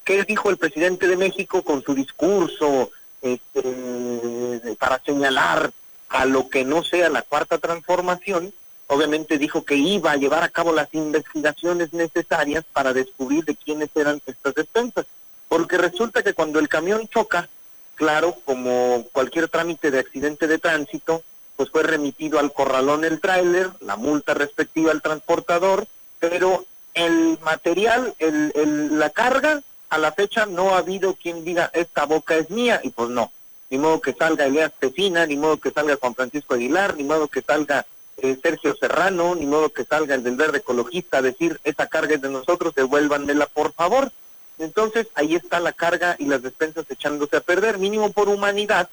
¿Qué 0.03 0.23
dijo 0.23 0.49
el 0.49 0.57
presidente 0.57 1.07
de 1.07 1.17
México 1.17 1.63
con 1.63 1.83
su 1.83 1.93
discurso 1.93 2.91
este, 3.21 4.75
para 4.79 5.01
señalar 5.03 5.71
a 6.09 6.25
lo 6.25 6.49
que 6.49 6.65
no 6.65 6.83
sea 6.83 7.09
la 7.09 7.21
cuarta 7.21 7.57
transformación? 7.59 8.53
obviamente 8.91 9.37
dijo 9.37 9.63
que 9.63 9.75
iba 9.75 10.11
a 10.11 10.17
llevar 10.17 10.43
a 10.43 10.49
cabo 10.49 10.73
las 10.73 10.93
investigaciones 10.93 11.93
necesarias 11.93 12.65
para 12.73 12.91
descubrir 12.91 13.45
de 13.45 13.55
quiénes 13.55 13.89
eran 13.95 14.21
estas 14.25 14.53
despensas. 14.53 15.05
Porque 15.51 15.77
resulta 15.77 16.23
que 16.23 16.33
cuando 16.33 16.59
el 16.59 16.69
camión 16.69 17.09
choca, 17.09 17.49
claro, 17.95 18.37
como 18.45 19.05
cualquier 19.11 19.49
trámite 19.49 19.91
de 19.91 19.99
accidente 19.99 20.47
de 20.47 20.59
tránsito, 20.59 21.23
pues 21.57 21.69
fue 21.69 21.83
remitido 21.83 22.39
al 22.39 22.53
corralón 22.53 23.03
el 23.03 23.19
tráiler, 23.19 23.69
la 23.81 23.97
multa 23.97 24.33
respectiva 24.33 24.91
al 24.91 25.01
transportador, 25.01 25.87
pero 26.19 26.63
el 26.93 27.37
material, 27.41 28.15
el, 28.19 28.97
la 28.97 29.09
carga, 29.09 29.61
a 29.89 29.97
la 29.97 30.13
fecha 30.13 30.45
no 30.45 30.73
ha 30.73 30.77
habido 30.77 31.15
quien 31.15 31.43
diga 31.43 31.69
esta 31.73 32.05
boca 32.05 32.37
es 32.37 32.49
mía, 32.49 32.79
y 32.81 32.91
pues 32.91 33.09
no. 33.09 33.29
Ni 33.69 33.77
modo 33.77 33.99
que 33.99 34.13
salga 34.13 34.45
Elias 34.45 34.71
Pesina, 34.79 35.25
ni 35.25 35.35
modo 35.35 35.57
que 35.57 35.71
salga 35.71 35.97
Juan 35.99 36.15
Francisco 36.15 36.53
Aguilar, 36.53 36.95
ni 36.95 37.03
modo 37.03 37.27
que 37.27 37.41
salga 37.41 37.85
eh, 38.15 38.39
Sergio 38.41 38.73
Serrano, 38.73 39.35
ni 39.35 39.45
modo 39.45 39.73
que 39.73 39.83
salga 39.83 40.15
el 40.15 40.23
del 40.23 40.37
verde 40.37 40.59
ecologista 40.59 41.17
a 41.17 41.21
decir, 41.21 41.59
esa 41.65 41.87
carga 41.87 42.15
es 42.15 42.21
de 42.21 42.29
nosotros, 42.29 42.73
devuélvanmela 42.73 43.47
por 43.47 43.73
favor. 43.73 44.13
Entonces, 44.59 45.07
ahí 45.15 45.35
está 45.35 45.59
la 45.59 45.73
carga 45.73 46.15
y 46.19 46.25
las 46.25 46.41
despensas 46.41 46.85
echándose 46.89 47.37
a 47.37 47.41
perder, 47.41 47.77
mínimo 47.77 48.11
por 48.11 48.29
humanidad. 48.29 48.89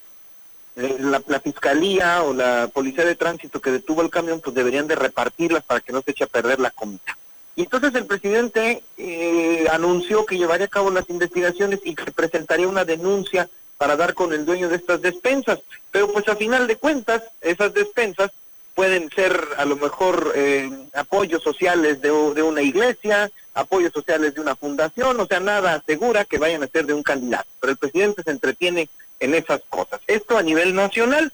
Eh, 0.77 0.97
la, 1.00 1.41
fiscalía 1.41 2.23
o 2.23 2.33
la 2.33 2.69
policía 2.73 3.05
de 3.05 3.17
tránsito 3.17 3.61
que 3.61 3.73
detuvo 3.73 4.03
el 4.03 4.11
camión, 4.11 4.41
pues 4.41 4.55
deberían 4.55 4.87
de 4.87 4.95
repartirlas 4.95 5.65
para 5.65 5.81
que 5.81 5.93
no 5.93 6.03
se 6.03 6.12
eche 6.12 6.25
a 6.25 6.29
perder 6.29 6.61
la 6.61 6.71
comida. 6.71 7.19
Y 7.57 7.62
entonces 7.62 7.93
el 7.97 8.07
presidente 8.07 8.85
eh, 8.97 9.67
anunció 9.73 10.25
que 10.25 10.38
llevaría 10.38 10.67
a 10.67 10.71
cabo 10.71 10.91
las 10.91 11.11
investigaciones 11.11 11.81
y 11.83 11.97
que 11.97 12.12
presentaría 12.12 12.69
una 12.69 12.85
denuncia 12.85 13.50
para 13.77 13.97
dar 13.97 14.15
con 14.15 14.33
el 14.33 14.47
dueño 14.47 14.69
de 14.69 14.77
estas 14.77 15.03
despensas. 15.03 15.59
Pero 15.91 16.12
pues 16.12 16.29
a 16.29 16.37
final 16.37 16.69
de 16.69 16.77
cuentas, 16.77 17.25
esas 17.41 17.75
despensas 17.75 18.31
pueden 18.78 19.11
ser 19.11 19.37
a 19.56 19.64
lo 19.64 19.75
mejor 19.75 20.35
eh, 20.37 20.70
apoyos 20.94 21.42
sociales 21.42 22.00
de, 22.00 22.12
una 22.12 22.62
iglesia, 22.62 23.28
apoyos 23.52 23.92
sociales 23.92 24.37
de 24.37 24.40
una 24.40 24.54
fundación, 24.54 25.18
o 25.18 25.26
sea, 25.26 25.40
nada 25.40 25.75
asegura 25.75 26.25
que 26.25 26.38
vayan 26.38 26.62
a 26.62 26.68
ser 26.68 26.87
de 26.87 26.94
un 26.94 27.02
candidato, 27.02 27.49
pero 27.58 27.73
el 27.73 27.76
presidente 27.76 28.23
se 28.23 28.30
entretiene 28.30 28.88
en 29.18 29.35
esas 29.35 29.62
cosas. 29.68 30.00
Esto 30.06 30.38
a 30.38 30.44
nivel 30.44 30.76
nacional. 30.76 31.32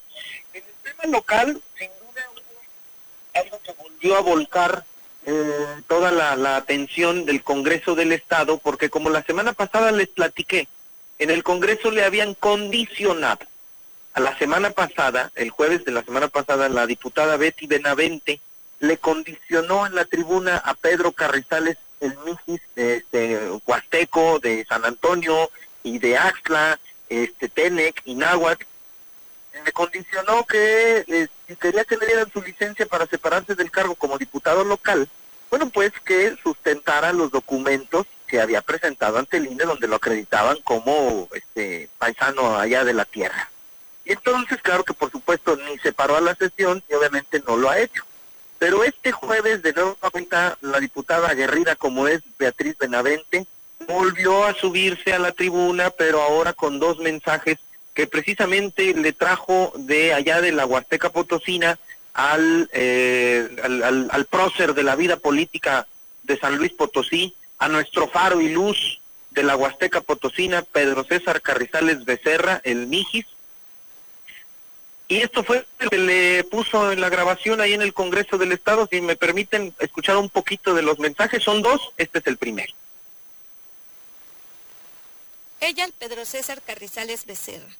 En 0.54 0.62
el 0.62 0.90
tema 0.90 1.18
local, 1.18 1.60
sin 1.78 1.90
duda, 2.00 2.22
algo 3.34 3.60
que 3.62 3.72
volvió 3.72 4.16
a 4.16 4.20
volcar 4.22 4.84
eh, 5.26 5.66
toda 5.86 6.12
la, 6.12 6.36
la 6.36 6.56
atención 6.56 7.26
del 7.26 7.42
Congreso 7.42 7.94
del 7.94 8.12
Estado, 8.12 8.56
porque 8.56 8.88
como 8.88 9.10
la 9.10 9.22
semana 9.22 9.52
pasada 9.52 9.92
les 9.92 10.08
platiqué, 10.08 10.66
en 11.18 11.30
el 11.30 11.42
Congreso 11.42 11.90
le 11.90 12.04
habían 12.04 12.32
condicionado 12.32 13.44
a 14.14 14.20
la 14.20 14.38
semana 14.38 14.70
pasada, 14.70 15.32
el 15.34 15.50
jueves 15.50 15.84
de 15.84 15.90
la 15.90 16.04
semana 16.04 16.28
pasada, 16.28 16.68
la 16.68 16.86
diputada 16.86 17.36
Betty 17.36 17.66
Benavente 17.66 18.40
le 18.78 18.96
condicionó 18.98 19.86
en 19.86 19.96
la 19.96 20.04
tribuna 20.04 20.56
a 20.56 20.74
Pedro 20.74 21.12
Carrizales 21.12 21.78
el 22.00 22.16
Mijis 22.24 22.60
este, 22.76 23.40
Huasteco, 23.66 24.38
de 24.38 24.64
San 24.66 24.84
Antonio 24.84 25.50
y 25.82 25.98
de 25.98 26.16
Axla, 26.16 26.78
este, 27.08 27.48
Tenec 27.48 28.02
y 28.04 28.14
Náhuatl, 28.14 28.64
le 29.64 29.72
condicionó 29.72 30.44
que 30.44 31.04
eh, 31.08 31.28
si 31.48 31.56
quería 31.56 31.84
que 31.84 31.96
le 31.96 32.06
dieran 32.06 32.30
su 32.32 32.40
licencia 32.40 32.86
para 32.86 33.06
separarse 33.06 33.54
del 33.54 33.70
cargo 33.70 33.94
como 33.96 34.18
diputado 34.18 34.62
local, 34.64 35.08
bueno, 35.50 35.70
pues 35.70 35.92
que 36.04 36.36
sustentara 36.42 37.12
los 37.12 37.30
documentos 37.30 38.06
que 38.26 38.40
había 38.40 38.62
presentado 38.62 39.18
ante 39.18 39.38
el 39.38 39.46
INE 39.46 39.64
donde 39.64 39.88
lo 39.88 39.96
acreditaban 39.96 40.58
como 40.62 41.28
este 41.32 41.88
paisano 41.98 42.58
allá 42.58 42.84
de 42.84 42.94
la 42.94 43.04
tierra. 43.04 43.50
Y 44.04 44.12
entonces, 44.12 44.60
claro 44.60 44.84
que 44.84 44.92
por 44.92 45.10
supuesto 45.10 45.56
ni 45.56 45.78
se 45.78 45.92
paró 45.92 46.16
a 46.16 46.20
la 46.20 46.34
sesión 46.34 46.82
y 46.88 46.94
obviamente 46.94 47.42
no 47.46 47.56
lo 47.56 47.70
ha 47.70 47.78
hecho. 47.78 48.04
Pero 48.58 48.84
este 48.84 49.12
jueves, 49.12 49.62
de 49.62 49.72
nuevo 49.72 49.96
la 50.60 50.80
diputada 50.80 51.28
aguerrida 51.28 51.76
como 51.76 52.08
es 52.08 52.22
Beatriz 52.38 52.76
Benavente, 52.78 53.46
volvió 53.86 54.44
a 54.44 54.54
subirse 54.54 55.12
a 55.12 55.18
la 55.18 55.32
tribuna, 55.32 55.90
pero 55.90 56.22
ahora 56.22 56.52
con 56.52 56.78
dos 56.78 56.98
mensajes 56.98 57.58
que 57.92 58.06
precisamente 58.06 58.94
le 58.94 59.12
trajo 59.12 59.72
de 59.76 60.14
allá 60.14 60.40
de 60.40 60.52
la 60.52 60.66
Huasteca 60.66 61.10
Potosina 61.10 61.78
al, 62.12 62.68
eh, 62.72 63.48
al 64.10 64.26
prócer 64.26 64.74
de 64.74 64.82
la 64.82 64.96
vida 64.96 65.16
política 65.16 65.86
de 66.22 66.38
San 66.38 66.56
Luis 66.56 66.72
Potosí, 66.72 67.34
a 67.58 67.68
nuestro 67.68 68.08
faro 68.08 68.40
y 68.40 68.48
luz 68.48 69.00
de 69.30 69.42
la 69.42 69.56
Huasteca 69.56 70.00
Potosina, 70.00 70.62
Pedro 70.62 71.04
César 71.04 71.40
Carrizales 71.42 72.04
Becerra, 72.04 72.60
el 72.64 72.86
Mijis, 72.86 73.26
y 75.06 75.18
esto 75.20 75.44
fue 75.44 75.66
lo 75.78 75.90
que 75.90 75.98
le 75.98 76.44
puso 76.44 76.90
en 76.90 77.00
la 77.00 77.10
grabación 77.10 77.60
ahí 77.60 77.74
en 77.74 77.82
el 77.82 77.92
Congreso 77.92 78.38
del 78.38 78.52
Estado. 78.52 78.88
Si 78.90 79.00
me 79.00 79.16
permiten 79.16 79.74
escuchar 79.78 80.16
un 80.16 80.30
poquito 80.30 80.74
de 80.74 80.82
los 80.82 80.98
mensajes, 80.98 81.42
son 81.42 81.62
dos, 81.62 81.92
este 81.98 82.20
es 82.20 82.26
el 82.26 82.38
primero. 82.38 82.72
Ella, 85.60 85.88
Pedro 85.98 86.24
César 86.24 86.62
Carrizales 86.62 87.26
Becerra. 87.26 87.76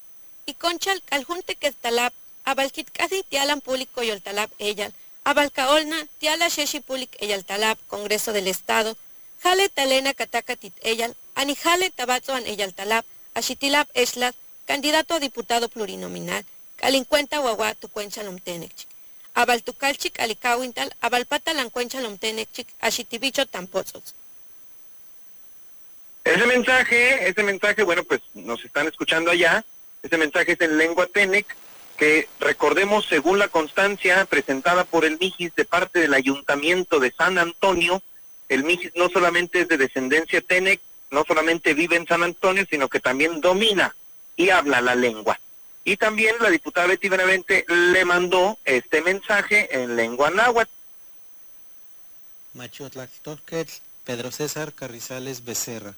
Y 0.46 0.54
concha 0.54 0.92
al 1.10 1.24
junte 1.24 1.54
que 1.56 1.72
talab, 1.72 2.12
abalkit 2.44 2.90
casi 2.90 3.22
tialan 3.22 3.62
público 3.62 4.02
y 4.02 4.20
talab 4.20 4.50
ella, 4.58 4.90
abalcaolna, 5.24 6.06
tiala 6.18 6.48
sheshi 6.48 6.80
pulik 6.80 7.16
ella 7.20 7.42
talab, 7.42 7.78
Congreso 7.88 8.34
del 8.34 8.48
Estado, 8.48 8.96
jale 9.42 9.70
talena 9.70 10.12
katakatit 10.12 10.74
ella, 10.82 11.10
anijale 11.34 11.90
tabazo 11.90 12.34
an 12.34 12.46
ella 12.46 12.70
talab, 12.70 13.04
ashitilab 13.32 13.88
eslat, 13.94 14.34
candidato 14.66 15.14
a 15.14 15.20
diputado 15.20 15.68
plurinominal, 15.70 16.44
Calincuenta 16.84 17.38
guagua 17.38 17.74
tu 17.74 17.88
cuencha 17.88 18.22
lomtenechik. 18.22 18.86
Abal 19.32 19.62
tu 19.62 19.72
calchic 19.72 20.20
alicawintal, 20.20 20.94
abalpata 21.00 21.54
lancuencha 21.54 21.98
lomtenechik, 22.02 22.68
ashitibicho 22.78 23.46
tampotzos. 23.46 24.14
Ese 26.24 26.44
mensaje, 26.44 27.26
ese 27.26 27.42
mensaje, 27.42 27.84
bueno, 27.84 28.04
pues 28.04 28.20
nos 28.34 28.62
están 28.62 28.86
escuchando 28.86 29.30
allá. 29.30 29.64
Ese 30.02 30.18
mensaje 30.18 30.52
es 30.52 30.60
en 30.60 30.76
lengua 30.76 31.06
Tenec, 31.06 31.46
que 31.96 32.28
recordemos, 32.38 33.06
según 33.06 33.38
la 33.38 33.48
constancia 33.48 34.26
presentada 34.26 34.84
por 34.84 35.06
el 35.06 35.18
Mijis 35.18 35.54
de 35.54 35.64
parte 35.64 36.00
del 36.00 36.12
Ayuntamiento 36.12 37.00
de 37.00 37.12
San 37.12 37.38
Antonio, 37.38 38.02
el 38.50 38.62
Mijis 38.62 38.92
no 38.94 39.08
solamente 39.08 39.62
es 39.62 39.68
de 39.68 39.78
descendencia 39.78 40.42
Tenec, 40.42 40.82
no 41.10 41.24
solamente 41.26 41.72
vive 41.72 41.96
en 41.96 42.06
San 42.06 42.22
Antonio, 42.22 42.66
sino 42.68 42.90
que 42.90 43.00
también 43.00 43.40
domina 43.40 43.96
y 44.36 44.50
habla 44.50 44.82
la 44.82 44.94
lengua. 44.94 45.40
Y 45.84 45.96
también 45.96 46.34
la 46.40 46.50
diputada 46.50 46.86
Betty 46.86 47.08
Benavente 47.08 47.66
le 47.68 48.04
mandó 48.04 48.58
este 48.64 49.02
mensaje 49.02 49.68
en 49.82 49.96
lengua 49.96 50.30
náhuatl. 50.30 50.70
Machotlactorquetl, 52.54 53.72
Pedro 54.04 54.30
César 54.30 54.72
Carrizales 54.72 55.44
Becerra. 55.44 55.94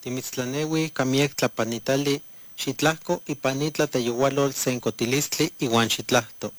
Timitztlanewi, 0.00 0.90
Camiec 0.90 1.34
Tlapanitali, 1.34 2.22
Xitlasco 2.56 3.22
y 3.26 3.34
Panitla 3.36 3.86
Teyugualol 3.86 4.52
Sencotilistli 4.52 5.52
y 5.58 5.66
Guanxitlacto. 5.66 6.52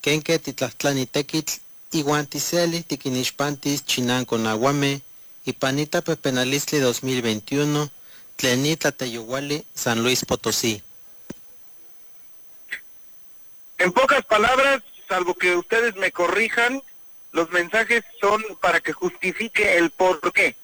Kenke 0.00 0.38
Titlachtlanitequitl 0.38 1.54
y 1.92 2.02
Guanticeli 2.02 2.82
Tiquinixpantis 2.82 3.84
Chinanco 3.84 4.38
Nahuame 4.38 5.02
y 5.44 5.52
Panita 5.52 6.02
Pepenalistli 6.02 6.78
2021, 6.78 7.90
Tlenitla 8.36 8.92
Teyuguali, 8.92 9.64
San 9.74 10.02
Luis 10.02 10.24
Potosí. 10.24 10.82
En 13.78 13.92
pocas 13.92 14.24
palabras, 14.24 14.82
salvo 15.08 15.34
que 15.34 15.54
ustedes 15.54 15.96
me 15.96 16.10
corrijan, 16.10 16.82
los 17.32 17.50
mensajes 17.50 18.02
son 18.20 18.42
para 18.60 18.80
que 18.80 18.92
justifique 18.92 19.76
el 19.76 19.90
por 19.90 20.32
qué. 20.32 20.56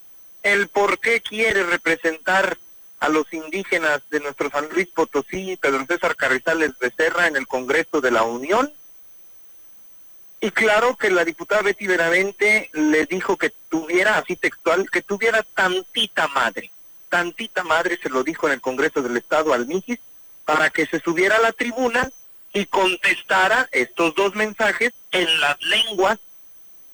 El 0.42 0.69
por 0.69 0.99
qué 0.99 1.21
quiere 1.21 1.62
representar 1.64 2.57
a 3.00 3.09
los 3.09 3.31
indígenas 3.33 4.00
de 4.11 4.21
nuestro 4.21 4.49
San 4.49 4.69
Luis 4.71 4.88
Potosí, 4.88 5.57
Pedro 5.57 5.85
César 5.87 6.16
Carrizales 6.16 6.78
Becerra 6.78 7.26
en 7.26 7.37
el 7.37 7.47
Congreso 7.47 8.00
de 8.00 8.11
la 8.11 8.23
Unión. 8.23 8.73
Y 10.40 10.50
claro 10.50 10.97
que 10.97 11.11
la 11.11 11.25
diputada 11.25 11.62
Betty 11.62 11.87
Benavente 11.87 12.71
le 12.73 13.07
dijo 13.07 13.37
que 13.37 13.52
tuviera, 13.69 14.19
así 14.19 14.37
textual, 14.37 14.90
que 14.90 15.02
tuviera 15.02 15.42
tantita 15.42 16.26
madre. 16.28 16.71
Tantita 17.09 17.62
madre 17.62 17.99
se 18.02 18.09
lo 18.09 18.25
dijo 18.25 18.47
en 18.47 18.54
el 18.54 18.61
Congreso 18.61 19.02
del 19.02 19.16
Estado 19.16 19.52
al 19.52 19.66
Mijis 19.66 20.00
para 20.45 20.71
que 20.71 20.87
se 20.87 20.99
subiera 21.00 21.37
a 21.37 21.40
la 21.40 21.52
tribuna 21.52 22.11
y 22.52 22.66
contestara 22.66 23.68
estos 23.73 24.14
dos 24.14 24.35
mensajes 24.35 24.92
en 25.11 25.40
las 25.40 25.61
lenguas 25.62 26.18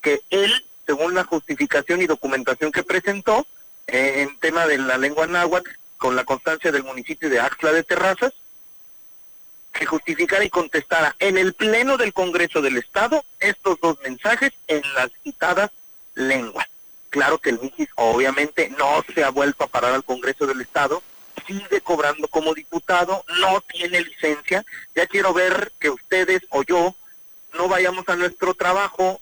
que 0.00 0.20
él, 0.30 0.64
según 0.86 1.14
la 1.14 1.24
justificación 1.24 2.00
y 2.00 2.06
documentación 2.06 2.72
que 2.72 2.82
presentó, 2.82 3.46
eh, 3.86 4.22
en 4.22 4.38
tema 4.38 4.66
de 4.66 4.78
la 4.78 4.98
lengua 4.98 5.26
náhuatl, 5.26 5.70
con 5.96 6.14
la 6.14 6.24
constancia 6.24 6.70
del 6.70 6.84
municipio 6.84 7.28
de 7.28 7.40
Axla 7.40 7.72
de 7.72 7.82
Terrazas, 7.82 8.32
que 9.72 9.86
justificara 9.86 10.44
y 10.44 10.50
contestara 10.50 11.14
en 11.18 11.38
el 11.38 11.54
Pleno 11.54 11.96
del 11.96 12.12
Congreso 12.12 12.60
del 12.60 12.76
Estado 12.76 13.24
estos 13.38 13.80
dos 13.80 13.98
mensajes 14.02 14.52
en 14.66 14.82
las 14.94 15.10
citadas 15.22 15.70
lenguas. 16.14 16.66
Claro 17.10 17.38
que 17.38 17.50
el 17.50 17.60
MIGIS 17.60 17.88
obviamente 17.94 18.70
no 18.76 19.04
se 19.14 19.24
ha 19.24 19.30
vuelto 19.30 19.64
a 19.64 19.68
parar 19.68 19.94
al 19.94 20.04
Congreso 20.04 20.46
del 20.46 20.60
Estado, 20.60 21.02
sigue 21.48 21.80
cobrando 21.80 22.28
como 22.28 22.54
diputado, 22.54 23.24
no 23.40 23.60
tiene 23.62 24.02
licencia. 24.02 24.64
Ya 24.94 25.06
quiero 25.06 25.32
ver 25.32 25.72
que 25.80 25.90
ustedes 25.90 26.42
o 26.50 26.62
yo 26.62 26.94
no 27.54 27.68
vayamos 27.68 28.08
a 28.08 28.16
nuestro 28.16 28.54
trabajo, 28.54 29.20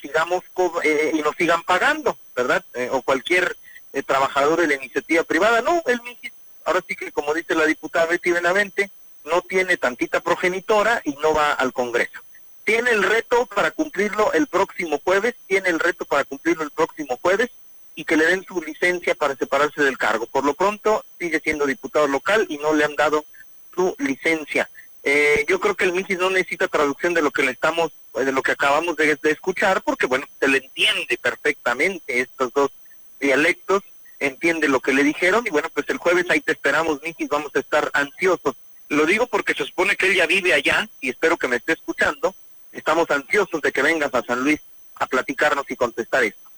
sigamos 0.00 0.44
eh, 0.84 1.10
y 1.12 1.18
nos 1.18 1.36
sigan 1.36 1.62
pagando, 1.64 2.16
¿verdad? 2.34 2.64
Eh, 2.74 2.88
o 2.92 3.02
cualquier 3.02 3.56
eh, 3.92 4.02
trabajador 4.02 4.60
de 4.60 4.68
la 4.68 4.74
iniciativa 4.74 5.24
privada. 5.24 5.60
No, 5.60 5.82
MIGIS, 6.04 6.32
ahora 6.64 6.82
sí 6.86 6.94
que 6.94 7.10
como 7.10 7.34
dice 7.34 7.54
la 7.54 7.66
diputada 7.66 8.06
Betty 8.06 8.30
Benavente, 8.30 8.90
no 9.24 9.42
tiene 9.42 9.76
tantita 9.76 10.20
progenitora 10.20 11.02
y 11.04 11.14
no 11.16 11.34
va 11.34 11.52
al 11.52 11.72
Congreso. 11.72 12.20
Tiene 12.62 12.90
el 12.90 13.02
reto 13.02 13.46
para 13.46 13.72
cumplirlo 13.72 14.32
el 14.32 14.46
próximo 14.46 15.00
jueves, 15.02 15.34
tiene 15.48 15.68
el 15.68 15.80
reto 15.80 16.04
para 16.04 16.24
cumplirlo 16.24 16.62
el 16.62 16.70
próximo 16.70 17.18
jueves 17.20 17.50
y 17.96 18.04
que 18.04 18.16
le 18.16 18.26
den 18.26 18.44
su 18.44 18.60
licencia 18.60 19.14
para 19.14 19.34
separarse 19.34 19.82
del 19.82 19.98
cargo. 19.98 20.26
Por 20.26 20.44
lo 20.44 20.54
pronto 20.54 21.04
sigue 21.18 21.40
local 22.06 22.46
y 22.48 22.58
no 22.58 22.74
le 22.74 22.84
han 22.84 22.96
dado 22.96 23.24
su 23.74 23.94
licencia. 23.98 24.68
Eh, 25.02 25.44
yo 25.48 25.60
creo 25.60 25.76
que 25.76 25.84
el 25.84 25.92
MIGIS 25.92 26.18
no 26.18 26.30
necesita 26.30 26.66
traducción 26.66 27.14
de 27.14 27.22
lo 27.22 27.30
que 27.30 27.42
le 27.42 27.52
estamos, 27.52 27.92
de 28.14 28.32
lo 28.32 28.42
que 28.42 28.52
acabamos 28.52 28.96
de, 28.96 29.14
de, 29.14 29.30
escuchar, 29.30 29.82
porque 29.82 30.06
bueno, 30.06 30.26
se 30.40 30.48
le 30.48 30.58
entiende 30.58 31.16
perfectamente 31.16 32.20
estos 32.20 32.52
dos 32.52 32.72
dialectos, 33.20 33.82
entiende 34.18 34.66
lo 34.66 34.80
que 34.80 34.92
le 34.92 35.04
dijeron 35.04 35.46
y 35.46 35.50
bueno, 35.50 35.68
pues 35.72 35.88
el 35.90 35.98
jueves 35.98 36.26
ahí 36.28 36.40
te 36.40 36.52
esperamos, 36.52 37.02
MIGIS, 37.02 37.28
vamos 37.28 37.52
a 37.54 37.60
estar 37.60 37.90
ansiosos. 37.92 38.56
Lo 38.88 39.06
digo 39.06 39.26
porque 39.26 39.54
se 39.54 39.64
supone 39.64 39.96
que 39.96 40.06
él 40.06 40.16
ya 40.16 40.26
vive 40.26 40.54
allá 40.54 40.88
y 41.00 41.10
espero 41.10 41.36
que 41.36 41.48
me 41.48 41.56
esté 41.56 41.74
escuchando. 41.74 42.34
Estamos 42.72 43.10
ansiosos 43.10 43.60
de 43.60 43.72
que 43.72 43.82
vengas 43.82 44.14
a 44.14 44.22
San 44.22 44.40
Luis 44.40 44.60
a 44.96 45.06
platicarnos 45.06 45.70
y 45.70 45.76
contestar 45.76 46.24
esto. 46.24 46.50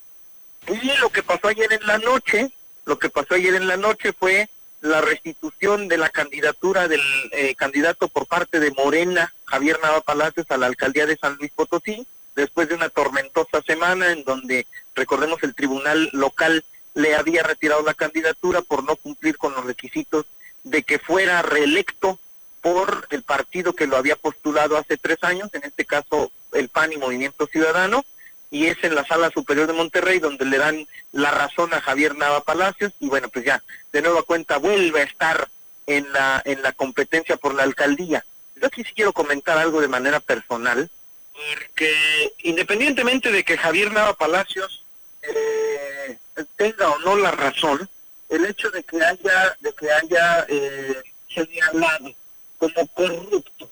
Y 0.67 0.97
lo 0.97 1.09
que 1.09 1.23
pasó 1.23 1.47
ayer 1.47 1.71
en 1.73 1.85
la 1.87 1.97
noche, 1.97 2.51
lo 2.85 2.99
que 2.99 3.09
pasó 3.09 3.35
ayer 3.35 3.55
en 3.55 3.67
la 3.67 3.77
noche 3.77 4.13
fue 4.13 4.49
la 4.81 5.01
restitución 5.01 5.87
de 5.87 5.97
la 5.97 6.09
candidatura 6.09 6.87
del 6.87 7.01
eh, 7.31 7.55
candidato 7.55 8.07
por 8.07 8.27
parte 8.27 8.59
de 8.59 8.71
Morena, 8.71 9.33
Javier 9.45 9.79
Nava 9.81 10.01
Palacios, 10.01 10.49
a 10.49 10.57
la 10.57 10.67
alcaldía 10.67 11.05
de 11.05 11.17
San 11.17 11.35
Luis 11.35 11.51
Potosí, 11.51 12.07
después 12.35 12.69
de 12.69 12.75
una 12.75 12.89
tormentosa 12.89 13.61
semana 13.61 14.11
en 14.11 14.23
donde, 14.23 14.65
recordemos, 14.95 15.43
el 15.43 15.55
tribunal 15.55 16.09
local 16.13 16.63
le 16.93 17.15
había 17.15 17.43
retirado 17.43 17.81
la 17.83 17.93
candidatura 17.93 18.61
por 18.61 18.83
no 18.83 18.95
cumplir 18.95 19.37
con 19.37 19.53
los 19.53 19.65
requisitos 19.65 20.25
de 20.63 20.83
que 20.83 20.99
fuera 20.99 21.41
reelecto 21.41 22.19
por 22.61 23.07
el 23.09 23.23
partido 23.23 23.73
que 23.73 23.87
lo 23.87 23.97
había 23.97 24.15
postulado 24.15 24.77
hace 24.77 24.97
tres 24.97 25.23
años, 25.23 25.49
en 25.53 25.63
este 25.63 25.85
caso 25.85 26.31
el 26.53 26.69
PAN 26.69 26.93
y 26.93 26.97
Movimiento 26.97 27.47
Ciudadano, 27.47 28.03
y 28.51 28.67
es 28.67 28.77
en 28.83 28.95
la 28.95 29.05
Sala 29.05 29.29
Superior 29.31 29.67
de 29.67 29.73
Monterrey 29.73 30.19
donde 30.19 30.45
le 30.45 30.57
dan 30.57 30.87
la 31.11 31.31
razón 31.31 31.73
a 31.73 31.81
Javier 31.81 32.15
Nava 32.15 32.43
Palacios, 32.43 32.93
y 32.99 33.07
bueno, 33.07 33.29
pues 33.29 33.45
ya, 33.45 33.61
de 33.91 34.01
nueva 34.01 34.23
cuenta, 34.23 34.57
vuelve 34.57 35.01
a 35.01 35.05
estar 35.05 35.49
en 35.87 36.11
la, 36.11 36.41
en 36.45 36.61
la 36.61 36.71
competencia 36.71 37.37
por 37.37 37.53
la 37.53 37.63
alcaldía. 37.63 38.25
Yo 38.55 38.67
aquí 38.67 38.83
sí 38.83 38.91
quiero 38.93 39.13
comentar 39.13 39.57
algo 39.57 39.81
de 39.81 39.87
manera 39.87 40.19
personal, 40.19 40.89
porque 41.33 42.33
independientemente 42.43 43.31
de 43.31 43.43
que 43.43 43.57
Javier 43.57 43.91
Nava 43.91 44.13
Palacios 44.13 44.85
eh, 45.21 46.17
tenga 46.55 46.89
o 46.89 46.99
no 46.99 47.15
la 47.15 47.31
razón, 47.31 47.89
el 48.29 48.45
hecho 48.45 48.69
de 48.71 48.83
que 48.83 49.03
haya, 49.03 49.57
de 49.59 49.73
que 49.73 49.91
haya 49.91 50.45
eh, 50.49 51.01
señalado 51.33 52.13
como 52.57 52.87
corrupto, 52.87 53.71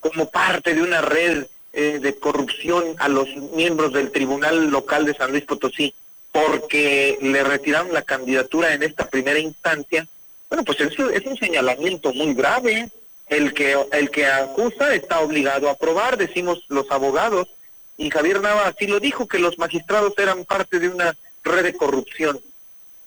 como 0.00 0.30
parte 0.30 0.74
de 0.74 0.82
una 0.82 1.00
red 1.00 1.46
eh, 1.76 2.00
de 2.00 2.16
corrupción 2.16 2.96
a 2.98 3.08
los 3.08 3.28
miembros 3.54 3.92
del 3.92 4.10
Tribunal 4.10 4.70
Local 4.70 5.04
de 5.04 5.14
San 5.14 5.30
Luis 5.30 5.44
Potosí, 5.44 5.94
porque 6.32 7.18
le 7.20 7.44
retiraron 7.44 7.92
la 7.92 8.02
candidatura 8.02 8.74
en 8.74 8.82
esta 8.82 9.08
primera 9.08 9.38
instancia, 9.38 10.08
bueno, 10.48 10.64
pues 10.64 10.80
eso 10.80 11.10
es 11.10 11.24
un 11.26 11.36
señalamiento 11.36 12.12
muy 12.12 12.34
grave. 12.34 12.90
El 13.28 13.52
que, 13.54 13.76
el 13.92 14.10
que 14.10 14.26
acusa 14.26 14.94
está 14.94 15.20
obligado 15.20 15.68
a 15.68 15.76
probar, 15.76 16.16
decimos 16.16 16.64
los 16.68 16.90
abogados, 16.92 17.48
y 17.96 18.10
Javier 18.10 18.40
Nava 18.40 18.68
así 18.68 18.86
lo 18.86 19.00
dijo, 19.00 19.26
que 19.26 19.38
los 19.38 19.58
magistrados 19.58 20.14
eran 20.18 20.44
parte 20.44 20.78
de 20.78 20.88
una 20.88 21.16
red 21.42 21.64
de 21.64 21.76
corrupción. 21.76 22.40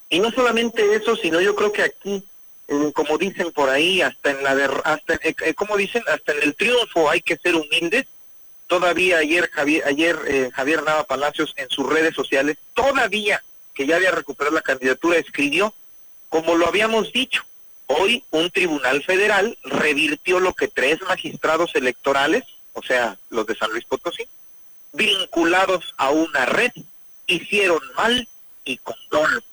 Y 0.09 0.19
no 0.19 0.31
solamente 0.31 0.95
eso, 0.95 1.15
sino 1.15 1.39
yo 1.39 1.55
creo 1.55 1.71
que 1.71 1.83
aquí, 1.83 2.23
eh, 2.67 2.91
como 2.93 3.17
dicen 3.17 3.51
por 3.51 3.69
ahí, 3.69 4.01
hasta 4.01 4.31
en 4.31 4.43
la 4.43 4.55
de, 4.55 4.69
hasta, 4.83 5.13
eh, 5.15 5.35
eh, 5.45 5.53
como 5.53 5.77
dicen, 5.77 6.03
hasta 6.07 6.33
en 6.33 6.43
el 6.43 6.55
triunfo 6.55 7.09
hay 7.09 7.21
que 7.21 7.38
ser 7.38 7.55
humildes. 7.55 8.05
Todavía 8.69 9.17
ayer 9.17 9.49
Javier, 9.51 9.83
ayer 9.88 10.51
Javier 10.53 10.83
Nava 10.83 11.03
Palacios 11.03 11.55
en 11.57 11.67
sus 11.71 11.89
redes 11.89 12.13
sociales, 12.13 12.55
todavía 12.75 13.43
que 13.73 13.88
ya 13.88 13.95
había 13.95 14.11
recuperado 14.11 14.55
la 14.55 14.61
candidatura, 14.61 15.17
escribió, 15.17 15.73
como 16.29 16.53
lo 16.53 16.67
habíamos 16.67 17.11
dicho, 17.11 17.41
hoy 17.88 18.23
un 18.29 18.51
tribunal 18.51 19.01
federal 19.03 19.57
revirtió 19.63 20.39
lo 20.39 20.53
que 20.53 20.67
tres 20.67 21.01
magistrados 21.01 21.73
electorales, 21.73 22.43
o 22.73 22.83
sea, 22.83 23.17
los 23.31 23.47
de 23.47 23.55
San 23.55 23.71
Luis 23.71 23.85
Potosí, 23.85 24.27
vinculados 24.93 25.95
a 25.97 26.11
una 26.11 26.45
red, 26.45 26.71
hicieron 27.25 27.81
mal 27.95 28.27
y 28.65 28.77
con 28.77 28.95
dolor. 29.09 29.43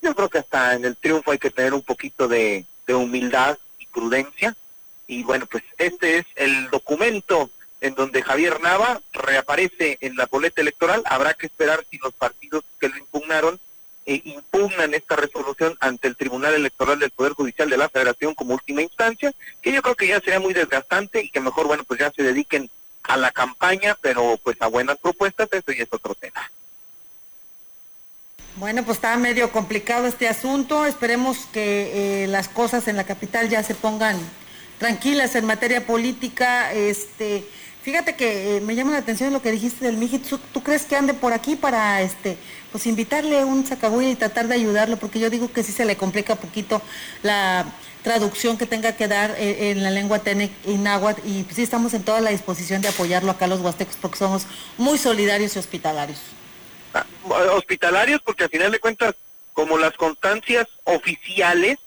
Yo 0.00 0.14
creo 0.14 0.30
que 0.30 0.38
hasta 0.38 0.72
en 0.72 0.86
el 0.86 0.96
triunfo 0.96 1.32
hay 1.32 1.38
que 1.38 1.50
tener 1.50 1.74
un 1.74 1.82
poquito 1.82 2.28
de, 2.28 2.64
de 2.86 2.94
humildad 2.94 3.58
y 3.78 3.84
prudencia. 3.86 4.56
Y 5.06 5.22
bueno, 5.22 5.44
pues 5.44 5.64
este 5.76 6.18
es 6.18 6.26
el 6.36 6.70
documento 6.70 7.50
en 7.80 7.94
donde 7.94 8.22
Javier 8.22 8.60
Nava 8.60 9.00
reaparece 9.12 9.98
en 10.00 10.16
la 10.16 10.26
boleta 10.26 10.60
electoral. 10.60 11.02
Habrá 11.06 11.34
que 11.34 11.46
esperar 11.46 11.84
si 11.90 11.98
los 11.98 12.12
partidos 12.14 12.64
que 12.80 12.88
lo 12.88 12.96
impugnaron 12.96 13.60
eh, 14.06 14.22
impugnan 14.24 14.94
esta 14.94 15.16
resolución 15.16 15.76
ante 15.80 16.06
el 16.06 16.16
Tribunal 16.16 16.54
Electoral 16.54 16.98
del 16.98 17.10
Poder 17.10 17.32
Judicial 17.32 17.68
de 17.68 17.76
la 17.76 17.88
Federación 17.88 18.34
como 18.34 18.54
última 18.54 18.80
instancia, 18.80 19.34
que 19.60 19.72
yo 19.72 19.82
creo 19.82 19.96
que 19.96 20.06
ya 20.06 20.20
sería 20.20 20.38
muy 20.38 20.54
desgastante 20.54 21.22
y 21.22 21.28
que 21.28 21.40
mejor, 21.40 21.66
bueno, 21.66 21.82
pues 21.84 21.98
ya 21.98 22.12
se 22.12 22.22
dediquen 22.22 22.70
a 23.02 23.16
la 23.16 23.32
campaña, 23.32 23.96
pero 24.00 24.38
pues 24.42 24.56
a 24.60 24.68
buenas 24.68 24.98
propuestas, 24.98 25.48
eso 25.50 25.72
ya 25.72 25.82
es 25.82 25.88
otro 25.92 26.14
tema. 26.14 26.50
Bueno, 28.56 28.84
pues 28.84 28.98
está 28.98 29.16
medio 29.16 29.50
complicado 29.50 30.06
este 30.06 30.28
asunto. 30.28 30.86
Esperemos 30.86 31.46
que 31.52 32.22
eh, 32.22 32.26
las 32.26 32.48
cosas 32.48 32.88
en 32.88 32.96
la 32.96 33.04
capital 33.04 33.50
ya 33.50 33.62
se 33.62 33.74
pongan 33.74 34.18
tranquilas 34.78 35.34
en 35.34 35.44
materia 35.44 35.84
política. 35.84 36.72
Este, 36.72 37.44
fíjate 37.86 38.16
que 38.16 38.56
eh, 38.56 38.60
me 38.62 38.74
llama 38.74 38.90
la 38.90 38.98
atención 38.98 39.32
lo 39.32 39.40
que 39.40 39.52
dijiste 39.52 39.84
del 39.84 39.96
Mijit. 39.96 40.26
¿Tú, 40.26 40.62
crees 40.64 40.86
que 40.86 40.96
ande 40.96 41.14
por 41.14 41.32
aquí 41.32 41.54
para 41.54 42.02
este, 42.02 42.36
pues 42.72 42.84
invitarle 42.88 43.44
un 43.44 43.64
sacagüey 43.64 44.10
y 44.10 44.16
tratar 44.16 44.48
de 44.48 44.56
ayudarlo? 44.56 44.96
Porque 44.96 45.20
yo 45.20 45.30
digo 45.30 45.52
que 45.52 45.62
sí 45.62 45.70
se 45.70 45.84
le 45.84 45.96
complica 45.96 46.34
poquito 46.34 46.82
la 47.22 47.64
traducción 48.02 48.58
que 48.58 48.66
tenga 48.66 48.96
que 48.96 49.06
dar 49.06 49.36
eh, 49.38 49.70
en 49.70 49.84
la 49.84 49.90
lengua 49.90 50.18
tenec 50.18 50.50
y 50.64 50.72
y 50.72 51.46
sí 51.54 51.62
estamos 51.62 51.94
en 51.94 52.02
toda 52.02 52.20
la 52.20 52.30
disposición 52.30 52.82
de 52.82 52.88
apoyarlo 52.88 53.30
acá 53.30 53.46
los 53.46 53.60
huastecos 53.60 53.96
porque 54.00 54.18
somos 54.18 54.48
muy 54.78 54.98
solidarios 54.98 55.54
y 55.54 55.60
hospitalarios 55.60 56.18
hospitalarios, 57.52 58.22
porque 58.22 58.44
al 58.44 58.50
final 58.50 58.72
de 58.72 58.80
cuentas, 58.80 59.14
como 59.52 59.76
las 59.76 59.92
constancias 59.92 60.66
oficiales, 60.84 61.78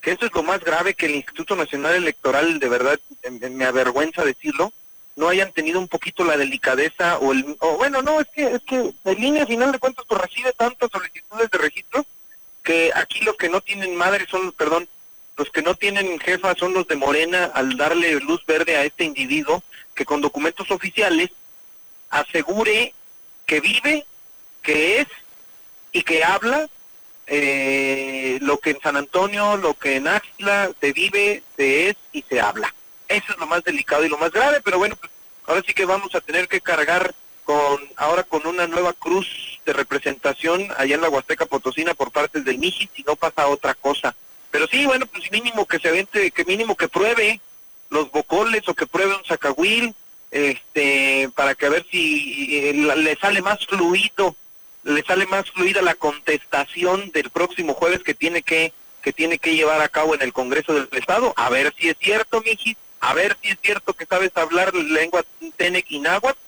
que 0.00 0.12
eso 0.12 0.26
es 0.26 0.34
lo 0.34 0.42
más 0.42 0.60
grave 0.64 0.94
que 0.94 1.06
el 1.06 1.14
Instituto 1.14 1.54
Nacional 1.54 1.94
Electoral, 1.94 2.58
de 2.58 2.68
verdad, 2.68 2.98
me 3.30 3.64
avergüenza 3.64 4.24
decirlo, 4.24 4.72
no 5.16 5.28
hayan 5.28 5.52
tenido 5.52 5.78
un 5.78 5.88
poquito 5.88 6.24
la 6.24 6.36
delicadeza 6.36 7.18
o 7.18 7.32
el 7.32 7.56
o 7.60 7.76
bueno 7.76 8.02
no 8.02 8.20
es 8.20 8.28
que 8.34 8.44
es 8.54 8.62
que 8.62 8.76
en 9.04 9.20
línea 9.20 9.42
al 9.42 9.48
final 9.48 9.72
de 9.72 9.78
cuentas 9.78 10.04
pues 10.08 10.20
recibe 10.20 10.52
tantas 10.52 10.90
solicitudes 10.90 11.50
de 11.50 11.58
registro 11.58 12.06
que 12.62 12.90
aquí 12.94 13.20
los 13.20 13.36
que 13.36 13.48
no 13.48 13.60
tienen 13.60 13.94
madre 13.96 14.26
son 14.30 14.52
perdón 14.52 14.88
los 15.36 15.50
que 15.50 15.62
no 15.62 15.74
tienen 15.74 16.18
jefa 16.18 16.54
son 16.54 16.72
los 16.72 16.86
de 16.88 16.96
Morena 16.96 17.50
al 17.54 17.76
darle 17.76 18.20
luz 18.20 18.44
verde 18.46 18.76
a 18.76 18.84
este 18.84 19.04
individuo 19.04 19.62
que 19.94 20.04
con 20.04 20.20
documentos 20.20 20.70
oficiales 20.70 21.30
asegure 22.10 22.94
que 23.46 23.60
vive 23.60 24.06
que 24.62 25.00
es 25.00 25.06
y 25.92 26.02
que 26.02 26.24
habla 26.24 26.68
eh, 27.26 28.38
lo 28.40 28.58
que 28.58 28.70
en 28.70 28.80
San 28.80 28.96
Antonio, 28.96 29.56
lo 29.56 29.74
que 29.74 29.96
en 29.96 30.08
Axla 30.08 30.70
se 30.80 30.92
vive, 30.92 31.42
se 31.56 31.90
es 31.90 31.96
y 32.12 32.22
se 32.22 32.40
habla. 32.40 32.74
Eso 33.12 33.32
es 33.32 33.38
lo 33.38 33.46
más 33.46 33.62
delicado 33.64 34.04
y 34.04 34.08
lo 34.08 34.18
más 34.18 34.30
grave, 34.30 34.60
pero 34.62 34.78
bueno, 34.78 34.96
pues 34.96 35.10
ahora 35.46 35.62
sí 35.66 35.74
que 35.74 35.84
vamos 35.84 36.14
a 36.14 36.20
tener 36.20 36.48
que 36.48 36.60
cargar 36.60 37.14
con 37.44 37.80
ahora 37.96 38.22
con 38.22 38.46
una 38.46 38.66
nueva 38.66 38.92
cruz 38.92 39.60
de 39.66 39.72
representación 39.72 40.68
allá 40.76 40.94
en 40.94 41.00
la 41.00 41.08
Huasteca 41.08 41.46
Potosina 41.46 41.94
por 41.94 42.10
parte 42.12 42.40
del 42.40 42.58
MIGI 42.58 42.90
si 42.94 43.02
no 43.02 43.16
pasa 43.16 43.48
otra 43.48 43.74
cosa. 43.74 44.14
Pero 44.50 44.66
sí, 44.68 44.86
bueno, 44.86 45.06
pues 45.06 45.30
mínimo 45.30 45.66
que 45.66 45.78
se 45.78 45.90
vente, 45.90 46.30
que 46.30 46.44
mínimo 46.44 46.76
que 46.76 46.88
pruebe 46.88 47.40
los 47.90 48.10
bocoles 48.10 48.68
o 48.68 48.74
que 48.74 48.86
pruebe 48.86 49.16
un 49.16 49.24
sacahuil, 49.24 49.94
este, 50.30 51.30
para 51.34 51.54
que 51.54 51.66
a 51.66 51.70
ver 51.70 51.86
si 51.90 52.56
eh, 52.56 52.72
le 52.72 53.16
sale 53.16 53.42
más 53.42 53.66
fluido 53.66 54.34
le 54.84 55.02
sale 55.02 55.26
más 55.26 55.50
fluida 55.50 55.82
la 55.82 55.94
contestación 55.94 57.10
del 57.12 57.30
próximo 57.30 57.74
jueves 57.74 58.02
que 58.02 58.14
tiene 58.14 58.42
que 58.42 58.72
que 59.02 59.12
tiene 59.12 59.38
que 59.38 59.54
llevar 59.54 59.80
a 59.80 59.88
cabo 59.88 60.14
en 60.14 60.22
el 60.22 60.32
Congreso 60.32 60.72
del 60.72 60.88
Estado. 60.92 61.34
A 61.36 61.50
ver 61.50 61.74
si 61.76 61.88
es 61.88 61.96
cierto, 61.98 62.40
Miji, 62.40 62.76
a 63.02 63.12
ver 63.12 63.36
si 63.42 63.50
es 63.50 63.58
cierto 63.62 63.92
que 63.92 64.06
sabes 64.06 64.30
hablar 64.34 64.74
lengua 64.74 65.22
tenec 65.58 65.84
y 65.90 65.98
náhuatl. 65.98 66.38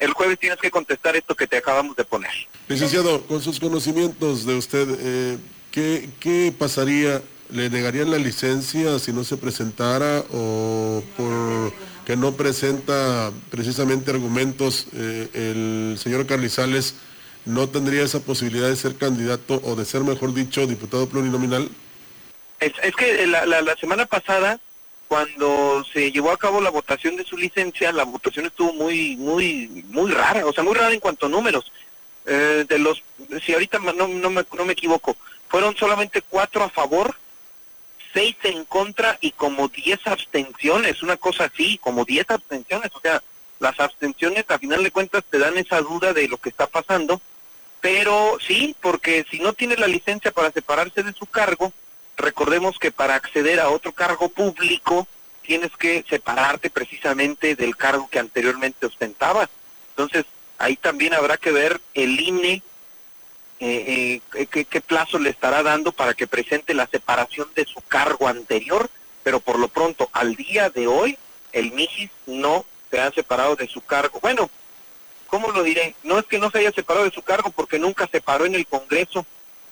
El 0.00 0.12
jueves 0.12 0.38
tienes 0.38 0.58
que 0.58 0.70
contestar 0.70 1.14
esto 1.16 1.34
que 1.34 1.46
te 1.46 1.56
acabamos 1.56 1.96
de 1.96 2.04
poner. 2.04 2.30
Licenciado, 2.68 3.24
con 3.26 3.40
sus 3.40 3.58
conocimientos 3.58 4.46
de 4.46 4.54
usted, 4.54 4.88
eh, 5.00 5.38
¿qué, 5.70 6.08
¿qué 6.20 6.52
pasaría? 6.56 7.22
¿Le 7.50 7.70
negarían 7.70 8.10
la 8.10 8.18
licencia 8.18 8.98
si 8.98 9.12
no 9.12 9.24
se 9.24 9.36
presentara 9.36 10.24
o 10.32 11.02
por 11.16 11.72
que 12.04 12.16
no 12.16 12.32
presenta 12.32 13.30
precisamente 13.50 14.10
argumentos 14.10 14.86
eh, 14.94 15.28
el 15.34 15.98
señor 15.98 16.26
Carlizales? 16.26 16.94
no 17.48 17.68
tendría 17.68 18.02
esa 18.02 18.20
posibilidad 18.20 18.68
de 18.68 18.76
ser 18.76 18.96
candidato 18.96 19.60
o 19.64 19.74
de 19.74 19.84
ser, 19.84 20.02
mejor 20.02 20.34
dicho, 20.34 20.66
diputado 20.66 21.08
plurinominal? 21.08 21.68
Es, 22.60 22.72
es 22.82 22.94
que 22.94 23.26
la, 23.26 23.46
la, 23.46 23.76
semana 23.76 24.06
pasada, 24.06 24.60
cuando 25.08 25.84
se 25.92 26.12
llevó 26.12 26.30
a 26.30 26.36
cabo 26.36 26.60
la 26.60 26.70
votación 26.70 27.16
de 27.16 27.24
su 27.24 27.36
licencia, 27.36 27.92
la 27.92 28.04
votación 28.04 28.46
estuvo 28.46 28.72
muy, 28.72 29.16
muy, 29.16 29.84
muy 29.88 30.12
rara, 30.12 30.46
o 30.46 30.52
sea, 30.52 30.62
muy 30.62 30.74
rara 30.74 30.92
en 30.92 31.00
cuanto 31.00 31.26
a 31.26 31.30
números. 31.30 31.72
Eh, 32.26 32.66
de 32.68 32.78
los, 32.78 33.02
si 33.44 33.54
ahorita 33.54 33.78
no, 33.78 34.06
no, 34.06 34.30
me, 34.30 34.44
no 34.52 34.64
me 34.64 34.74
equivoco, 34.74 35.16
fueron 35.48 35.74
solamente 35.76 36.20
cuatro 36.22 36.62
a 36.62 36.68
favor, 36.68 37.16
seis 38.12 38.36
en 38.42 38.64
contra 38.66 39.16
y 39.20 39.32
como 39.32 39.68
diez 39.68 40.00
abstenciones, 40.04 41.02
una 41.02 41.16
cosa 41.16 41.44
así, 41.44 41.78
como 41.78 42.04
diez 42.04 42.30
abstenciones, 42.30 42.90
o 42.94 43.00
sea, 43.00 43.22
las 43.60 43.80
abstenciones 43.80 44.44
a 44.48 44.58
final 44.58 44.84
de 44.84 44.90
cuentas 44.90 45.24
te 45.28 45.38
dan 45.38 45.56
esa 45.56 45.80
duda 45.80 46.12
de 46.12 46.28
lo 46.28 46.36
que 46.36 46.50
está 46.50 46.66
pasando 46.66 47.20
pero 47.80 48.38
sí, 48.44 48.74
porque 48.80 49.24
si 49.30 49.38
no 49.40 49.52
tiene 49.52 49.76
la 49.76 49.86
licencia 49.86 50.32
para 50.32 50.50
separarse 50.50 51.02
de 51.02 51.12
su 51.12 51.26
cargo, 51.26 51.72
recordemos 52.18 52.78
que 52.78 52.92
para 52.92 53.14
acceder 53.14 53.60
a 53.60 53.70
otro 53.70 53.92
cargo 53.92 54.28
público 54.28 55.06
tienes 55.42 55.70
que 55.76 56.04
separarte 56.08 56.68
precisamente 56.68 57.56
del 57.56 57.76
cargo 57.76 58.08
que 58.10 58.18
anteriormente 58.18 58.86
ostentaba. 58.86 59.48
Entonces, 59.90 60.26
ahí 60.58 60.76
también 60.76 61.14
habrá 61.14 61.38
que 61.38 61.52
ver 61.52 61.80
el 61.94 62.20
INE 62.20 62.62
eh, 63.60 64.20
eh, 64.34 64.46
qué, 64.46 64.64
qué, 64.66 64.80
plazo 64.80 65.18
le 65.18 65.30
estará 65.30 65.62
dando 65.62 65.90
para 65.90 66.14
que 66.14 66.28
presente 66.28 66.74
la 66.74 66.86
separación 66.86 67.48
de 67.56 67.64
su 67.64 67.80
cargo 67.80 68.28
anterior, 68.28 68.88
pero 69.24 69.40
por 69.40 69.58
lo 69.58 69.68
pronto, 69.68 70.08
al 70.12 70.36
día 70.36 70.70
de 70.70 70.86
hoy, 70.86 71.18
el 71.52 71.72
MIGIS 71.72 72.10
no 72.26 72.64
se 72.90 73.00
ha 73.00 73.10
separado 73.10 73.56
de 73.56 73.66
su 73.66 73.80
cargo. 73.80 74.20
Bueno, 74.20 74.48
¿cómo 75.26 75.50
lo 75.50 75.62
diré? 75.62 75.96
No 76.04 76.18
es 76.18 76.26
que 76.26 76.38
no 76.38 76.50
se 76.50 76.58
haya 76.58 76.72
separado 76.72 77.04
de 77.04 77.10
su 77.10 77.22
cargo 77.22 77.50
porque 77.50 77.78
nunca 77.78 78.06
se 78.06 78.20
paró 78.20 78.46
en 78.46 78.54
el 78.54 78.66
Congreso, 78.66 79.26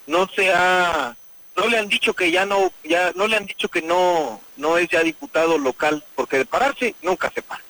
no 0.06 0.28
se 0.28 0.52
ha, 0.52 1.16
no 1.56 1.66
le 1.66 1.78
han 1.78 1.88
dicho 1.88 2.14
que 2.14 2.30
ya 2.30 2.44
no, 2.46 2.72
ya 2.84 3.12
no 3.14 3.26
le 3.26 3.36
han 3.36 3.46
dicho 3.46 3.68
que 3.68 3.82
no, 3.82 4.40
no 4.56 4.78
es 4.78 4.88
ya 4.88 5.02
diputado 5.02 5.58
local, 5.58 6.04
porque 6.14 6.38
de 6.38 6.46
pararse 6.46 6.94
nunca 7.02 7.30
se 7.34 7.42
para. 7.42 7.62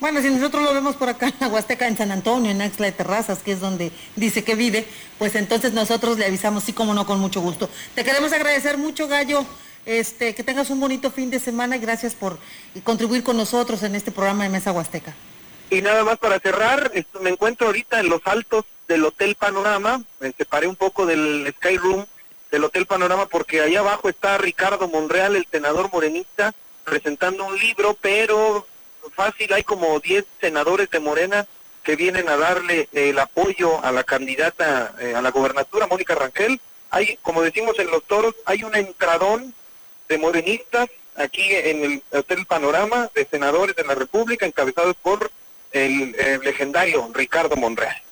Bueno, 0.00 0.22
si 0.22 0.30
nosotros 0.30 0.62
lo 0.62 0.72
vemos 0.72 0.94
por 0.94 1.08
acá 1.08 1.26
en 1.26 1.34
la 1.40 1.48
Huasteca, 1.48 1.88
en 1.88 1.96
San 1.96 2.12
Antonio, 2.12 2.52
en 2.52 2.62
Axla 2.62 2.86
de 2.86 2.92
Terrazas, 2.92 3.40
que 3.40 3.52
es 3.52 3.60
donde 3.60 3.90
dice 4.14 4.44
que 4.44 4.54
vive, 4.54 4.86
pues 5.18 5.34
entonces 5.34 5.72
nosotros 5.72 6.18
le 6.18 6.26
avisamos, 6.26 6.62
sí, 6.62 6.72
como 6.72 6.94
no, 6.94 7.04
con 7.04 7.18
mucho 7.18 7.40
gusto. 7.40 7.68
Te 7.96 8.04
queremos 8.04 8.32
agradecer 8.32 8.78
mucho, 8.78 9.08
Gallo. 9.08 9.44
Este, 9.86 10.34
que 10.34 10.44
tengas 10.44 10.68
un 10.68 10.80
bonito 10.80 11.10
fin 11.10 11.30
de 11.30 11.40
semana 11.40 11.76
y 11.76 11.80
gracias 11.80 12.14
por 12.14 12.38
contribuir 12.84 13.22
con 13.22 13.38
nosotros 13.38 13.82
en 13.82 13.94
este 13.94 14.10
programa 14.10 14.44
de 14.44 14.50
Mesa 14.50 14.70
Huasteca. 14.70 15.14
Y 15.70 15.80
nada 15.80 16.04
más 16.04 16.18
para 16.18 16.38
cerrar, 16.40 16.90
esto, 16.94 17.20
me 17.20 17.30
encuentro 17.30 17.66
ahorita 17.66 17.98
en 17.98 18.10
los 18.10 18.20
altos 18.26 18.66
del 18.86 19.04
Hotel 19.04 19.34
Panorama, 19.34 20.02
me 20.20 20.32
separé 20.32 20.66
un 20.66 20.76
poco 20.76 21.06
del 21.06 21.52
Sky 21.56 21.78
Room 21.78 22.06
del 22.50 22.64
Hotel 22.64 22.86
Panorama 22.86 23.26
porque 23.26 23.60
ahí 23.60 23.76
abajo 23.76 24.08
está 24.08 24.38
Ricardo 24.38 24.88
Monreal, 24.88 25.36
el 25.36 25.46
senador 25.50 25.90
morenista, 25.92 26.54
presentando 26.84 27.44
un 27.44 27.58
libro, 27.58 27.96
pero 28.00 28.66
fácil, 29.14 29.52
hay 29.52 29.64
como 29.64 29.98
10 30.00 30.24
senadores 30.40 30.90
de 30.90 31.00
Morena 31.00 31.46
que 31.82 31.96
vienen 31.96 32.28
a 32.28 32.36
darle 32.36 32.88
el 32.92 33.18
apoyo 33.18 33.82
a 33.84 33.92
la 33.92 34.04
candidata 34.04 34.94
eh, 35.00 35.14
a 35.14 35.22
la 35.22 35.30
gobernatura, 35.30 35.86
Mónica 35.86 36.14
Rangel. 36.14 36.60
Hay, 36.90 37.18
como 37.22 37.42
decimos 37.42 37.78
en 37.78 37.90
Los 37.90 38.04
Toros, 38.04 38.34
hay 38.44 38.62
un 38.62 38.74
entradón 38.74 39.54
de 40.08 40.18
morenistas 40.18 40.88
aquí 41.16 41.42
en 41.50 41.84
el 41.84 42.02
Hotel 42.12 42.46
Panorama 42.46 43.10
de 43.14 43.26
senadores 43.26 43.74
de 43.76 43.84
la 43.84 43.94
República 43.94 44.46
encabezados 44.46 44.96
por 44.96 45.30
el 45.72 46.12
legendario 46.42 47.10
Ricardo 47.12 47.56
Monreal. 47.56 48.02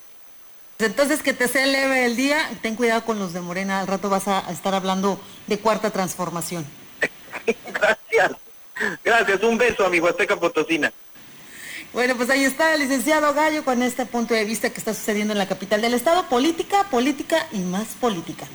Entonces 0.79 1.23
que 1.23 1.33
te 1.33 1.47
sea 1.47 1.65
leve 1.65 2.05
el 2.05 2.15
día, 2.15 2.49
ten 2.61 2.75
cuidado 2.75 3.03
con 3.03 3.17
los 3.17 3.33
de 3.33 3.41
Morena, 3.41 3.79
al 3.79 3.87
rato 3.87 4.09
vas 4.09 4.27
a 4.27 4.39
estar 4.51 4.75
hablando 4.75 5.19
de 5.47 5.57
cuarta 5.57 5.89
transformación. 5.89 6.65
Gracias. 7.73 8.31
Gracias, 9.03 9.43
un 9.43 9.57
beso 9.57 9.85
a 9.85 9.89
mi 9.89 9.99
Huasteca 9.99 10.35
Potosina. 10.35 10.93
Bueno, 11.93 12.15
pues 12.15 12.29
ahí 12.29 12.43
está 12.43 12.75
el 12.75 12.81
licenciado 12.81 13.33
Gallo 13.33 13.63
con 13.63 13.81
este 13.81 14.05
punto 14.05 14.35
de 14.35 14.45
vista 14.45 14.69
que 14.69 14.77
está 14.77 14.93
sucediendo 14.93 15.31
en 15.33 15.39
la 15.39 15.47
capital 15.47 15.81
del 15.81 15.95
estado, 15.95 16.27
política, 16.29 16.83
política 16.91 17.47
y 17.51 17.59
más 17.59 17.87
política. 17.99 18.45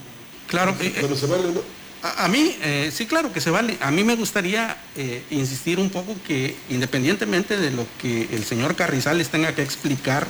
Claro, 0.47 0.77
eh, 0.81 0.93
Pero 1.01 1.17
se 1.17 1.27
vale, 1.27 1.51
¿no? 1.51 1.61
a, 2.03 2.27
a 2.27 2.29
mí, 2.29 2.57
eh, 2.63 2.93
sí, 2.95 3.07
claro 3.07 3.33
que 3.33 3.41
se 3.41 3.51
vale. 3.51 3.79
A 3.81 3.91
mí 3.91 4.05
me 4.05 4.15
gustaría 4.15 4.77
eh, 4.97 5.25
insistir 5.31 5.81
un 5.81 5.91
poco 5.91 6.15
que 6.25 6.55
independientemente 6.69 7.57
de 7.57 7.71
lo 7.73 7.85
que 8.01 8.29
el 8.31 8.45
señor 8.45 8.77
Carrizales 8.77 9.31
tenga 9.31 9.55
que 9.57 9.63
explicar 9.63 10.29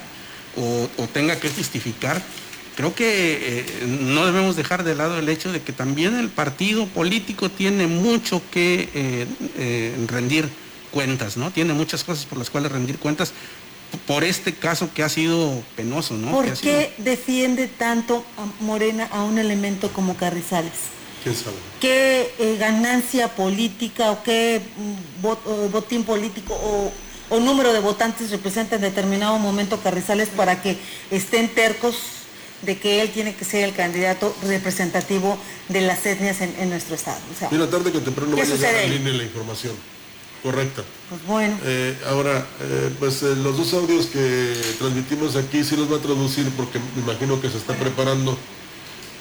o, 0.57 0.89
o 0.99 1.07
tenga 1.09 1.39
que 1.41 1.49
justificar, 1.49 2.23
creo 2.77 2.95
que 2.95 3.61
eh, 3.61 3.87
no 3.87 4.25
debemos 4.27 4.57
dejar 4.57 4.85
de 4.85 4.95
lado 4.95 5.19
el 5.19 5.29
hecho 5.29 5.53
de 5.53 5.61
que 5.63 5.73
también 5.73 6.17
el 6.19 6.29
partido 6.29 6.87
político 6.87 7.51
tiene 7.51 7.87
mucho 7.87 8.43
que 8.51 8.89
eh, 8.95 9.27
eh, 9.59 9.97
rendir 10.09 10.49
cuentas, 10.91 11.37
¿no? 11.37 11.51
Tiene 11.51 11.73
muchas 11.73 12.05
cosas 12.05 12.27
por 12.27 12.39
las 12.39 12.51
cuales 12.51 12.71
rendir 12.73 12.99
cuentas 12.99 13.33
por 14.07 14.25
este 14.25 14.55
caso 14.55 14.89
que 14.95 15.03
ha 15.03 15.09
sido 15.09 15.63
penoso, 15.77 16.15
¿no? 16.15 16.31
¿Por 16.33 16.45
Que 16.47 16.51
ha 16.53 16.57
sido- 16.57 16.73
qué 16.79 16.93
defiende 16.99 17.69
tanto 17.69 18.25
a 18.39 18.63
Morena 18.65 19.09
a 19.13 19.23
un 19.23 19.39
elemento 19.39 19.91
como 19.93 20.17
Carrizales? 20.17 20.73
¿Quién 21.23 21.37
sabe? 21.37 21.57
¿Qué 21.81 22.33
eh, 22.39 22.57
ganancia 22.59 23.29
política 23.37 24.11
o 24.11 24.23
qué 24.23 24.61
mm, 24.77 25.25
vot- 25.27 25.45
o 25.47 25.69
botín 25.69 26.05
político 26.05 26.55
o, 26.55 26.91
o 27.33 27.41
número 27.41 27.73
de 27.73 27.81
votantes 27.81 28.31
representa 28.31 28.77
en 28.77 28.83
determinado 28.83 29.39
momento 29.39 29.81
Carrizales 29.81 30.29
para 30.29 30.61
que 30.61 30.77
estén 31.11 31.49
tercos 31.49 31.97
de 32.61 32.79
que 32.79 33.01
él 33.01 33.11
tiene 33.11 33.35
que 33.35 33.45
ser 33.45 33.65
el 33.65 33.75
candidato 33.75 34.37
representativo 34.43 35.39
de 35.69 35.81
las 35.81 36.05
etnias 36.05 36.43
en, 36.43 36.55
en 36.61 36.69
nuestro 36.69 36.95
estado? 36.95 37.19
O 37.35 37.39
sea, 37.39 37.49
Mira, 37.51 37.69
tarde 37.71 37.91
que 37.91 38.01
temprano 38.01 38.37
¿Qué 38.37 38.45
va 38.45 38.69
a 38.69 38.87
línea 38.87 39.15
la 39.15 39.25
información. 39.25 39.73
Correcta. 40.43 40.83
pues 41.09 41.25
bueno. 41.25 41.57
Eh, 41.65 41.97
ahora, 42.09 42.45
eh, 42.61 42.91
pues 42.99 43.23
eh, 43.23 43.37
los 43.37 43.57
dos 43.57 43.73
audios 43.75 44.07
que 44.07 44.53
transmitimos 44.79 45.37
aquí 45.37 45.63
sí 45.63 45.77
los 45.77 45.91
va 45.91 45.99
a 45.99 46.01
traducir 46.01 46.51
porque 46.57 46.81
me 46.97 47.03
imagino 47.03 47.41
que 47.41 47.49
se 47.49 47.59
está 47.59 47.75
preparando 47.75 48.37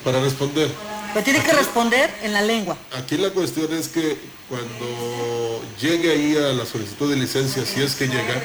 para 0.04 0.20
responder. 0.20 0.70
Pero 1.14 1.24
tiene 1.24 1.44
que 1.44 1.54
responder 1.54 2.10
en 2.24 2.34
la 2.34 2.42
lengua. 2.42 2.76
Aquí 2.94 3.18
la 3.18 3.30
cuestión 3.30 3.72
es 3.72 3.88
que 3.88 4.18
cuando 4.52 5.64
llegue 5.80 6.12
ahí 6.12 6.36
a 6.36 6.52
la 6.52 6.66
solicitud 6.66 7.10
de 7.10 7.16
licencia, 7.16 7.66
si 7.66 7.82
es 7.82 7.96
que 7.96 8.08
llega, 8.08 8.44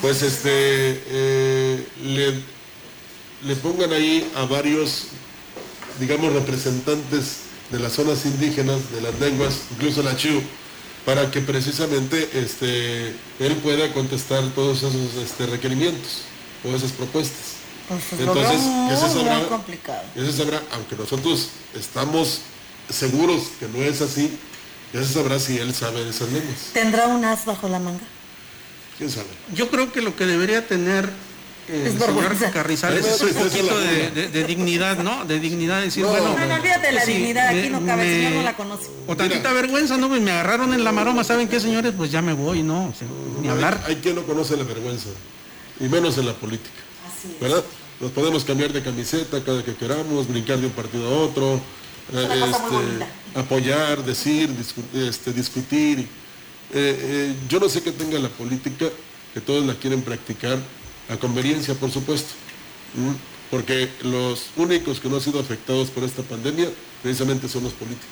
pues 0.00 0.22
este 0.22 0.50
eh, 0.50 1.86
le, 2.02 2.34
le 3.48 3.56
pongan 3.62 3.92
ahí 3.92 4.28
a 4.34 4.46
varios, 4.46 5.04
digamos, 6.00 6.32
representantes 6.32 7.36
de 7.70 7.78
las 7.78 7.92
zonas 7.92 8.26
indígenas, 8.26 8.90
de 8.90 9.00
las 9.00 9.18
lenguas, 9.20 9.60
incluso 9.76 10.02
la 10.02 10.16
Chiu, 10.16 10.42
para 11.06 11.30
que 11.30 11.40
precisamente 11.40 12.28
este, 12.34 13.14
él 13.38 13.54
pueda 13.62 13.92
contestar 13.92 14.42
todos 14.56 14.78
esos 14.78 15.14
este, 15.22 15.46
requerimientos 15.46 16.22
o 16.64 16.74
esas 16.74 16.90
propuestas. 16.90 17.54
Pues 17.88 18.20
Entonces, 18.20 18.60
ya 18.88 18.96
se 18.96 19.14
sabrá, 19.14 19.46
complicado. 19.46 20.02
se 20.16 20.32
sabrá, 20.32 20.60
aunque 20.72 20.96
nosotros 20.96 21.50
estamos 21.78 22.40
seguros 22.90 23.42
que 23.60 23.68
no 23.68 23.84
es 23.84 24.00
así, 24.00 24.36
ya 24.94 25.02
se 25.04 25.12
sabrá 25.12 25.38
si 25.38 25.58
él 25.58 25.74
sabe 25.74 26.04
de 26.04 26.10
esas 26.10 26.30
lenguas. 26.32 26.70
¿Tendrá 26.72 27.06
un 27.08 27.22
as 27.24 27.44
bajo 27.44 27.68
la 27.68 27.78
manga? 27.78 28.00
¿Quién 28.96 29.10
sabe? 29.10 29.26
Yo 29.54 29.68
creo 29.68 29.92
que 29.92 30.00
lo 30.00 30.14
que 30.16 30.24
debería 30.24 30.66
tener 30.66 31.10
eh, 31.68 31.82
Es 31.86 31.92
el 31.94 31.98
señor 32.00 32.14
vergüenza. 32.14 32.50
Carrizales 32.52 33.04
Es 33.04 33.14
es 33.14 33.22
un 33.22 33.28
poquito 33.42 33.80
es 33.80 33.88
de, 33.90 34.10
de- 34.22 34.28
de 34.28 34.44
dignidad, 34.44 34.98
¿no? 34.98 35.24
De 35.24 35.40
dignidad, 35.40 35.78
de 35.80 35.86
decir, 35.86 36.04
No, 36.04 36.10
bueno... 36.10 36.36
No, 36.38 36.46
no, 36.46 36.54
olvídate 36.54 36.86
de 36.86 36.92
la 36.92 37.00
pues 37.00 37.04
sí, 37.06 37.12
dignidad, 37.14 37.48
aquí 37.48 37.56
me- 37.62 37.70
no 37.70 37.86
cabe, 37.86 38.02
el 38.06 38.14
señor 38.16 38.30
me- 38.30 38.36
no 38.36 38.42
la 38.44 38.56
conoce. 38.56 38.88
O 39.06 39.16
tantita 39.16 39.52
vergüenza, 39.52 39.96
¿no? 39.96 40.08
Pues 40.08 40.20
me 40.22 40.30
agarraron 40.30 40.72
en 40.74 40.84
la 40.84 40.92
maroma, 40.92 41.24
¿saben 41.24 41.48
qué, 41.48 41.58
señores? 41.58 41.92
Pues 41.96 42.12
ya 42.12 42.22
me 42.22 42.32
voy, 42.34 42.62
¿no? 42.62 42.84
O 42.88 42.94
sea, 42.96 43.08
ni 43.42 43.48
hablar. 43.48 43.82
Hay, 43.86 43.94
hay 43.96 44.00
quien 44.00 44.14
no 44.14 44.22
conoce 44.24 44.56
la 44.56 44.64
vergüenza, 44.64 45.08
y 45.80 45.84
menos 45.84 46.16
en 46.18 46.26
la 46.26 46.34
política. 46.34 46.70
¿Verdad? 47.40 47.64
Nos 48.00 48.10
podemos 48.12 48.44
cambiar 48.44 48.72
de 48.72 48.82
camiseta 48.82 49.42
cada 49.42 49.64
que 49.64 49.74
queramos, 49.74 50.28
brincar 50.28 50.58
de 50.58 50.66
un 50.66 50.72
partido 50.72 51.08
a 51.08 51.18
otro, 51.22 51.54
eh, 52.12 52.44
este. 52.50 53.06
Apoyar, 53.34 54.04
decir, 54.04 54.48
discu- 54.50 55.08
este, 55.08 55.32
discutir. 55.32 56.00
Eh, 56.00 56.06
eh, 56.74 57.34
yo 57.48 57.60
no 57.60 57.68
sé 57.68 57.82
qué 57.82 57.92
tenga 57.92 58.18
la 58.18 58.28
política, 58.28 58.86
que 59.32 59.40
todos 59.40 59.64
la 59.64 59.74
quieren 59.74 60.02
practicar 60.02 60.58
a 61.08 61.16
conveniencia, 61.16 61.74
por 61.74 61.90
supuesto. 61.90 62.30
Porque 63.50 63.88
los 64.02 64.46
únicos 64.56 65.00
que 65.00 65.08
no 65.08 65.16
han 65.16 65.22
sido 65.22 65.40
afectados 65.40 65.90
por 65.90 66.04
esta 66.04 66.22
pandemia 66.22 66.68
precisamente 67.02 67.48
son 67.48 67.64
los 67.64 67.72
políticos. 67.72 68.08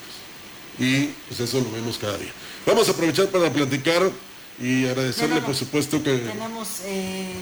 Y 0.78 1.06
pues 1.28 1.40
eso 1.40 1.60
lo 1.60 1.70
vemos 1.72 1.98
cada 1.98 2.16
día. 2.18 2.32
Vamos 2.66 2.88
a 2.88 2.92
aprovechar 2.92 3.28
para 3.28 3.52
platicar 3.52 4.10
y 4.60 4.86
agradecerle, 4.86 5.40
por 5.40 5.54
supuesto, 5.54 6.02
que... 6.02 6.18
Tenemos, 6.18 6.68
eh, 6.84 7.32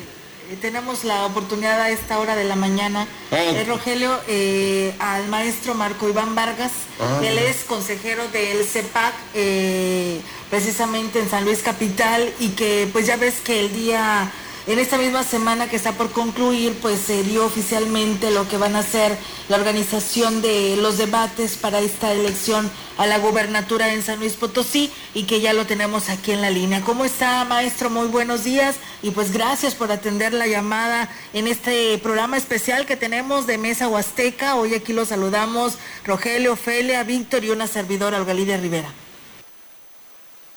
tenemos 0.60 1.04
la 1.04 1.26
oportunidad 1.26 1.80
a 1.80 1.90
esta 1.90 2.18
hora 2.18 2.34
de 2.36 2.44
la 2.44 2.56
mañana, 2.56 3.06
Ah. 3.30 3.36
eh, 3.38 3.64
Rogelio, 3.66 4.18
eh, 4.28 4.94
al 4.98 5.28
maestro 5.28 5.74
Marco 5.74 6.08
Iván 6.08 6.34
Vargas. 6.34 6.72
Ah. 7.00 7.20
Él 7.22 7.38
es 7.38 7.64
consejero 7.64 8.26
del 8.28 8.64
CEPAC, 8.64 9.14
eh, 9.34 10.20
precisamente 10.50 11.20
en 11.20 11.30
San 11.30 11.44
Luis 11.44 11.60
Capital, 11.60 12.32
y 12.40 12.48
que 12.50 12.88
pues 12.92 13.06
ya 13.06 13.16
ves 13.16 13.34
que 13.44 13.60
el 13.60 13.72
día, 13.72 14.30
en 14.66 14.78
esta 14.78 14.98
misma 14.98 15.22
semana 15.24 15.68
que 15.70 15.76
está 15.76 15.92
por 15.92 16.10
concluir, 16.10 16.76
pues 16.82 17.00
se 17.00 17.22
dio 17.22 17.44
oficialmente 17.44 18.30
lo 18.30 18.48
que 18.48 18.56
van 18.56 18.76
a 18.76 18.82
ser 18.82 19.16
la 19.48 19.56
organización 19.56 20.42
de 20.42 20.76
los 20.76 20.98
debates 20.98 21.56
para 21.56 21.80
esta 21.80 22.12
elección 22.12 22.70
a 23.00 23.06
la 23.06 23.16
gubernatura 23.16 23.94
en 23.94 24.02
San 24.02 24.18
Luis 24.18 24.34
Potosí 24.34 24.92
y 25.14 25.24
que 25.24 25.40
ya 25.40 25.54
lo 25.54 25.64
tenemos 25.64 26.10
aquí 26.10 26.32
en 26.32 26.42
la 26.42 26.50
línea. 26.50 26.82
¿Cómo 26.82 27.06
está, 27.06 27.42
maestro? 27.46 27.88
Muy 27.88 28.08
buenos 28.08 28.44
días 28.44 28.76
y 29.02 29.10
pues 29.12 29.32
gracias 29.32 29.74
por 29.74 29.90
atender 29.90 30.34
la 30.34 30.46
llamada 30.46 31.08
en 31.32 31.46
este 31.46 31.96
programa 31.96 32.36
especial 32.36 32.84
que 32.84 32.96
tenemos 32.96 33.46
de 33.46 33.56
Mesa 33.56 33.88
Huasteca. 33.88 34.56
Hoy 34.56 34.74
aquí 34.74 34.92
los 34.92 35.08
saludamos 35.08 35.78
Rogelio, 36.04 36.52
Ofelia, 36.52 37.02
Víctor 37.02 37.42
y 37.42 37.48
una 37.48 37.66
servidora, 37.66 38.18
Olga 38.18 38.34
Lidia 38.34 38.58
Rivera. 38.58 38.92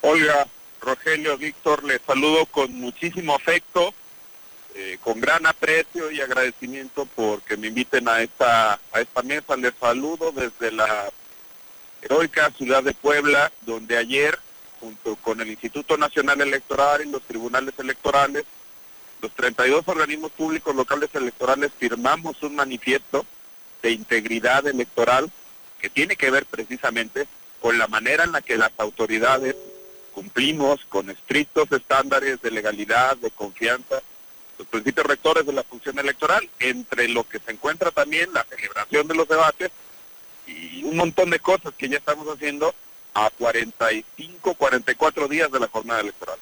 Olga, 0.02 0.46
Rogelio, 0.82 1.38
Víctor, 1.38 1.86
les 1.86 2.02
saludo 2.06 2.46
con 2.48 2.74
muchísimo 2.74 3.36
afecto, 3.36 3.94
eh, 4.76 4.98
con 5.02 5.22
gran 5.22 5.46
aprecio 5.46 6.12
y 6.12 6.20
agradecimiento 6.20 7.08
porque 7.16 7.56
me 7.56 7.68
inviten 7.68 8.10
a 8.10 8.22
esta, 8.22 8.74
a 8.92 9.00
esta 9.00 9.22
mesa. 9.22 9.56
Les 9.56 9.74
saludo 9.80 10.34
desde 10.34 10.74
la 10.74 11.10
heroica 12.04 12.52
ciudad 12.52 12.84
de 12.84 12.94
Puebla, 12.94 13.52
donde 13.62 13.98
ayer, 13.98 14.38
junto 14.80 15.16
con 15.18 15.40
el 15.42 15.50
Instituto 15.50 15.98
Nacional 15.98 16.42
Electoral 16.42 17.02
y 17.06 17.10
los 17.10 17.22
tribunales 17.24 17.74
electorales, 17.78 18.44
los 19.22 19.32
32 19.32 19.88
organismos 19.88 20.32
públicos 20.32 20.76
locales 20.76 21.10
electorales 21.14 21.72
firmamos 21.80 22.44
un 22.44 22.56
manifiesto 22.56 23.26
de 23.82 23.92
integridad 23.92 24.68
electoral 24.68 25.32
que 25.80 25.90
tiene 25.90 26.16
que 26.16 26.30
ver 26.30 26.46
precisamente 26.46 27.28
con 27.62 27.78
la 27.78 27.88
manera 27.88 28.26
en 28.26 28.34
la 28.34 28.42
que 28.42 28.58
las 28.58 28.72
autoridades 28.78 29.56
cumplimos 30.14 30.82
con 30.90 31.10
estrictos 31.10 31.72
estándares 31.72 32.42
de 32.42 32.52
legalidad, 32.52 33.16
de 33.18 33.32
confianza, 33.32 34.02
los 34.58 34.68
principios 34.68 35.08
rectores 35.08 35.46
de 35.46 35.54
la 35.54 35.64
función 35.64 35.98
electoral, 35.98 36.48
entre 36.60 37.08
lo 37.08 37.28
que 37.28 37.40
se 37.40 37.52
encuentra 37.52 37.92
también 37.92 38.32
la 38.34 38.44
celebración 38.44 39.08
de 39.08 39.16
los 39.16 39.28
debates 39.28 39.72
y 40.48 40.84
un 40.84 40.96
montón 40.96 41.30
de 41.30 41.40
cosas 41.40 41.74
que 41.78 41.90
ya 41.90 41.98
estamos 41.98 42.28
haciendo 42.28 42.74
a 43.14 43.30
45, 43.30 44.56
44 44.56 45.28
días 45.28 45.52
de 45.52 45.60
la 45.60 45.68
jornada 45.68 46.02
electoral. 46.02 46.40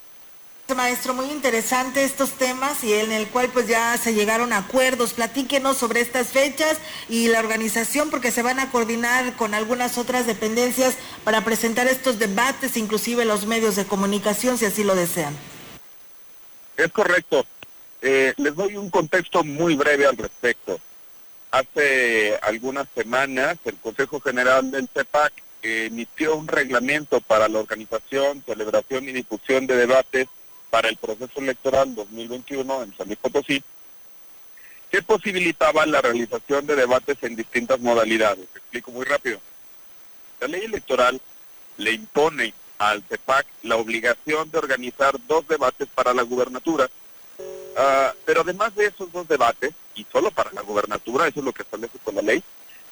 Maestro, 0.74 1.12
muy 1.12 1.26
interesante 1.26 2.02
estos 2.02 2.30
temas 2.32 2.82
y 2.82 2.94
en 2.94 3.12
el 3.12 3.28
cual 3.28 3.50
pues 3.50 3.66
ya 3.66 3.96
se 3.98 4.14
llegaron 4.14 4.52
a 4.52 4.58
acuerdos. 4.58 5.12
Platíquenos 5.12 5.76
sobre 5.76 6.00
estas 6.00 6.28
fechas 6.28 6.78
y 7.08 7.28
la 7.28 7.40
organización 7.40 8.10
porque 8.10 8.30
se 8.30 8.42
van 8.42 8.58
a 8.58 8.70
coordinar 8.70 9.36
con 9.36 9.54
algunas 9.54 9.98
otras 9.98 10.26
dependencias 10.26 10.96
para 11.24 11.44
presentar 11.44 11.88
estos 11.88 12.18
debates, 12.18 12.76
inclusive 12.76 13.24
los 13.24 13.44
medios 13.44 13.76
de 13.76 13.84
comunicación 13.84 14.56
si 14.56 14.64
así 14.64 14.82
lo 14.82 14.94
desean. 14.94 15.36
Es 16.76 16.90
correcto. 16.90 17.44
Eh, 18.00 18.32
les 18.38 18.54
doy 18.54 18.76
un 18.76 18.88
contexto 18.88 19.44
muy 19.44 19.74
breve 19.74 20.06
al 20.06 20.16
respecto. 20.16 20.80
Hace 21.52 22.38
algunas 22.40 22.88
semanas 22.94 23.58
el 23.66 23.76
Consejo 23.76 24.20
General 24.20 24.70
del 24.70 24.88
CEPAC 24.88 25.34
emitió 25.60 26.34
un 26.34 26.48
reglamento 26.48 27.20
para 27.20 27.46
la 27.46 27.58
organización, 27.58 28.42
celebración 28.46 29.06
y 29.06 29.12
difusión 29.12 29.66
de 29.66 29.76
debates 29.76 30.28
para 30.70 30.88
el 30.88 30.96
proceso 30.96 31.40
electoral 31.40 31.94
2021 31.94 32.84
en 32.84 32.96
San 32.96 33.06
Luis 33.06 33.18
Potosí, 33.18 33.62
que 34.90 35.02
posibilitaba 35.02 35.84
la 35.84 36.00
realización 36.00 36.66
de 36.66 36.74
debates 36.74 37.18
en 37.20 37.36
distintas 37.36 37.78
modalidades. 37.80 38.48
Explico 38.54 38.90
muy 38.90 39.04
rápido. 39.04 39.38
La 40.40 40.48
ley 40.48 40.64
electoral 40.64 41.20
le 41.76 41.92
impone 41.92 42.54
al 42.78 43.02
CEPAC 43.02 43.46
la 43.64 43.76
obligación 43.76 44.50
de 44.50 44.56
organizar 44.56 45.14
dos 45.28 45.46
debates 45.46 45.86
para 45.94 46.14
la 46.14 46.22
gubernatura, 46.22 46.88
ah, 47.76 48.12
pero 48.24 48.42
además 48.42 48.74
de 48.74 48.86
esos 48.86 49.10
dos 49.12 49.26
debates, 49.28 49.72
y 49.94 50.06
solo 50.10 50.30
para 50.30 50.52
la 50.52 50.62
gubernatura, 50.62 51.26
eso 51.26 51.40
es 51.40 51.44
lo 51.44 51.52
que 51.52 51.62
establece 51.62 51.98
con 51.98 52.14
la 52.14 52.22
ley, 52.22 52.42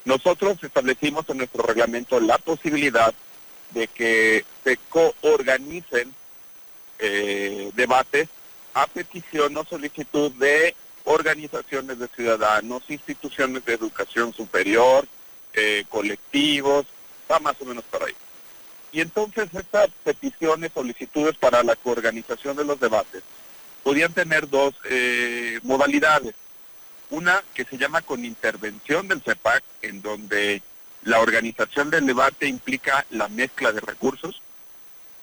nosotros 0.05 0.59
establecimos 0.63 1.29
en 1.29 1.39
nuestro 1.39 1.63
reglamento 1.63 2.21
la 2.21 2.39
posibilidad 2.39 3.13
de 3.73 3.87
que 3.89 4.45
se 4.65 4.79
coorganicen 4.89 6.15
eh, 6.99 7.71
debates 7.75 8.29
a 8.75 8.87
petición 8.87 9.57
o 9.57 9.65
solicitud 9.65 10.33
de 10.33 10.75
organizaciones 11.05 11.99
de 11.99 12.09
ciudadanos, 12.09 12.83
instituciones 12.89 13.65
de 13.65 13.75
educación 13.75 14.33
superior, 14.33 15.07
eh, 15.55 15.85
colectivos, 15.89 16.87
va 17.31 17.39
más 17.41 17.57
o 17.61 17.65
menos 17.65 17.85
por 17.85 18.05
ahí. 18.05 18.15
Y 18.93 19.01
entonces 19.01 19.49
estas 19.55 19.89
peticiones, 20.05 20.73
solicitudes 20.75 21.37
para 21.37 21.63
la 21.63 21.77
coorganización 21.77 22.57
de 22.57 22.65
los 22.65 22.81
debates 22.81 23.23
podían 23.83 24.13
tener 24.13 24.49
dos 24.49 24.75
eh, 24.85 25.59
modalidades. 25.63 26.35
Una 27.11 27.43
que 27.55 27.65
se 27.65 27.77
llama 27.77 28.03
con 28.03 28.25
intervención 28.25 29.09
del 29.09 29.23
CEPAC, 29.23 29.63
en 29.83 30.01
donde 30.01 30.63
la 31.03 31.21
organización 31.21 31.91
del 31.91 32.07
debate 32.07 32.47
implica 32.47 33.05
la 33.11 33.29
mezcla 33.29 33.73
de 33.73 33.81
recursos, 33.81 34.41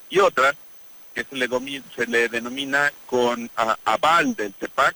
y 0.09 0.19
otra 0.19 0.55
que 1.13 1.23
se 1.23 1.35
le, 1.35 1.47
se 1.95 2.07
le 2.07 2.29
denomina 2.29 2.91
con 3.05 3.49
aval 3.85 4.35
del 4.35 4.53
CEPAC, 4.59 4.95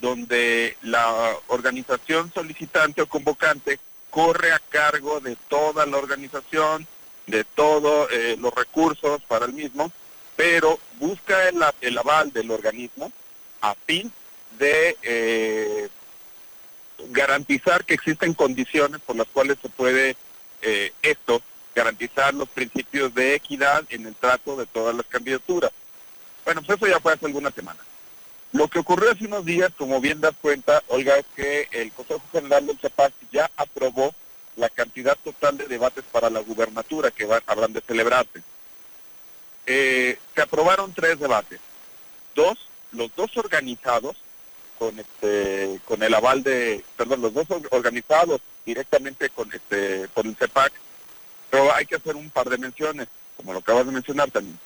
donde 0.00 0.76
la 0.82 1.36
organización 1.48 2.32
solicitante 2.32 3.02
o 3.02 3.06
convocante 3.06 3.78
corre 4.10 4.52
a 4.52 4.58
cargo 4.58 5.20
de 5.20 5.36
toda 5.48 5.86
la 5.86 5.96
organización, 5.96 6.86
de 7.26 7.44
todos 7.44 8.08
eh, 8.12 8.36
los 8.38 8.54
recursos 8.54 9.22
para 9.22 9.46
el 9.46 9.52
mismo, 9.52 9.92
pero 10.36 10.78
busca 10.98 11.48
el, 11.48 11.98
aval 11.98 12.32
del 12.32 12.50
organismo 12.50 13.12
a 13.60 13.74
fin 13.86 14.10
de 14.58 14.96
eh, 15.02 15.88
garantizar 17.10 17.84
que 17.84 17.94
existen 17.94 18.34
condiciones 18.34 19.00
por 19.00 19.16
las 19.16 19.26
cuales 19.28 19.58
se 19.60 19.68
puede 19.68 20.16
eh, 20.62 20.92
esto 21.02 21.42
garantizar 21.74 22.34
los 22.34 22.48
principios 22.48 23.14
de 23.14 23.34
equidad 23.34 23.84
en 23.88 24.06
el 24.06 24.14
trato 24.14 24.56
de 24.56 24.66
todas 24.66 24.94
las 24.94 25.06
candidaturas. 25.06 25.70
Bueno, 26.44 26.62
pues 26.62 26.76
eso 26.76 26.86
ya 26.86 27.00
fue 27.00 27.12
hace 27.12 27.26
algunas 27.26 27.54
semanas. 27.54 27.84
Lo 28.52 28.68
que 28.68 28.78
ocurrió 28.78 29.10
hace 29.10 29.26
unos 29.26 29.44
días, 29.44 29.72
como 29.76 30.00
bien 30.00 30.20
das 30.20 30.34
cuenta, 30.40 30.82
Olga, 30.88 31.16
es 31.16 31.24
que 31.34 31.68
el 31.72 31.90
Consejo 31.92 32.22
General 32.32 32.66
del 32.66 32.78
CEPAC 32.78 33.12
ya 33.30 33.50
aprobó 33.56 34.14
la 34.56 34.68
cantidad 34.68 35.16
total 35.24 35.56
de 35.56 35.66
debates 35.66 36.04
para 36.12 36.28
la 36.28 36.40
gubernatura 36.40 37.10
que 37.10 37.24
van, 37.24 37.42
habrán 37.46 37.72
de 37.72 37.80
celebrarse. 37.80 38.42
Eh, 39.66 40.18
se 40.34 40.42
aprobaron 40.42 40.92
tres 40.92 41.18
debates. 41.18 41.60
Dos, 42.34 42.58
los 42.92 43.14
dos 43.14 43.36
organizados 43.36 44.16
con 44.78 44.98
este 44.98 45.80
con 45.84 46.02
el 46.02 46.12
aval 46.12 46.42
de 46.42 46.84
perdón 46.96 47.22
los 47.22 47.32
dos 47.32 47.46
organizados 47.70 48.40
directamente 48.66 49.28
con 49.30 49.52
este 49.52 50.02
el 50.02 50.36
CEPAC 50.36 50.72
pero 51.52 51.72
hay 51.74 51.84
que 51.84 51.96
hacer 51.96 52.16
un 52.16 52.30
par 52.30 52.48
de 52.48 52.56
menciones, 52.56 53.08
como 53.36 53.52
lo 53.52 53.58
acabas 53.58 53.84
de 53.84 53.92
mencionar 53.92 54.30
también. 54.30 54.58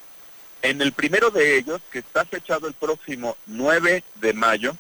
En 0.63 0.81
el 0.81 0.93
primero 0.93 1.31
de 1.31 1.59
ellos, 1.59 1.81
que 1.91 1.99
está 1.99 2.25
fechado 2.25 2.69
el 2.69 2.75
próximo 2.75 3.37
9 3.47 4.05
de 4.15 4.33
mayo, 4.33 4.77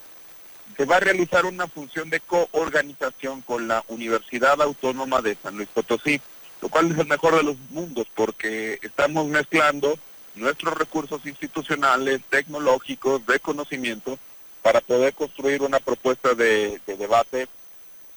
se 0.77 0.85
va 0.85 0.99
a 0.99 1.01
realizar 1.01 1.45
una 1.47 1.67
función 1.67 2.09
de 2.09 2.21
coorganización 2.21 3.43
con 3.43 3.67
la 3.67 3.83
Universidad 3.89 4.63
Autónoma 4.63 5.21
de 5.21 5.37
San 5.43 5.57
Luis 5.57 5.69
Potosí, 5.75 6.21
lo 6.61 6.69
cual 6.69 6.91
es 6.91 6.99
el 6.99 7.07
mejor 7.07 7.37
de 7.37 7.43
los 7.43 7.57
mundos 7.71 8.07
porque 8.15 8.79
estamos 8.83 9.27
mezclando 9.27 9.99
nuestros 10.35 10.77
recursos 10.77 11.25
institucionales, 11.25 12.21
tecnológicos, 12.29 13.25
de 13.27 13.41
conocimiento, 13.41 14.19
para 14.63 14.81
poder 14.81 15.15
construir 15.15 15.63
una 15.63 15.79
propuesta 15.79 16.35
de, 16.35 16.81
de 16.87 16.97
debate 16.97 17.49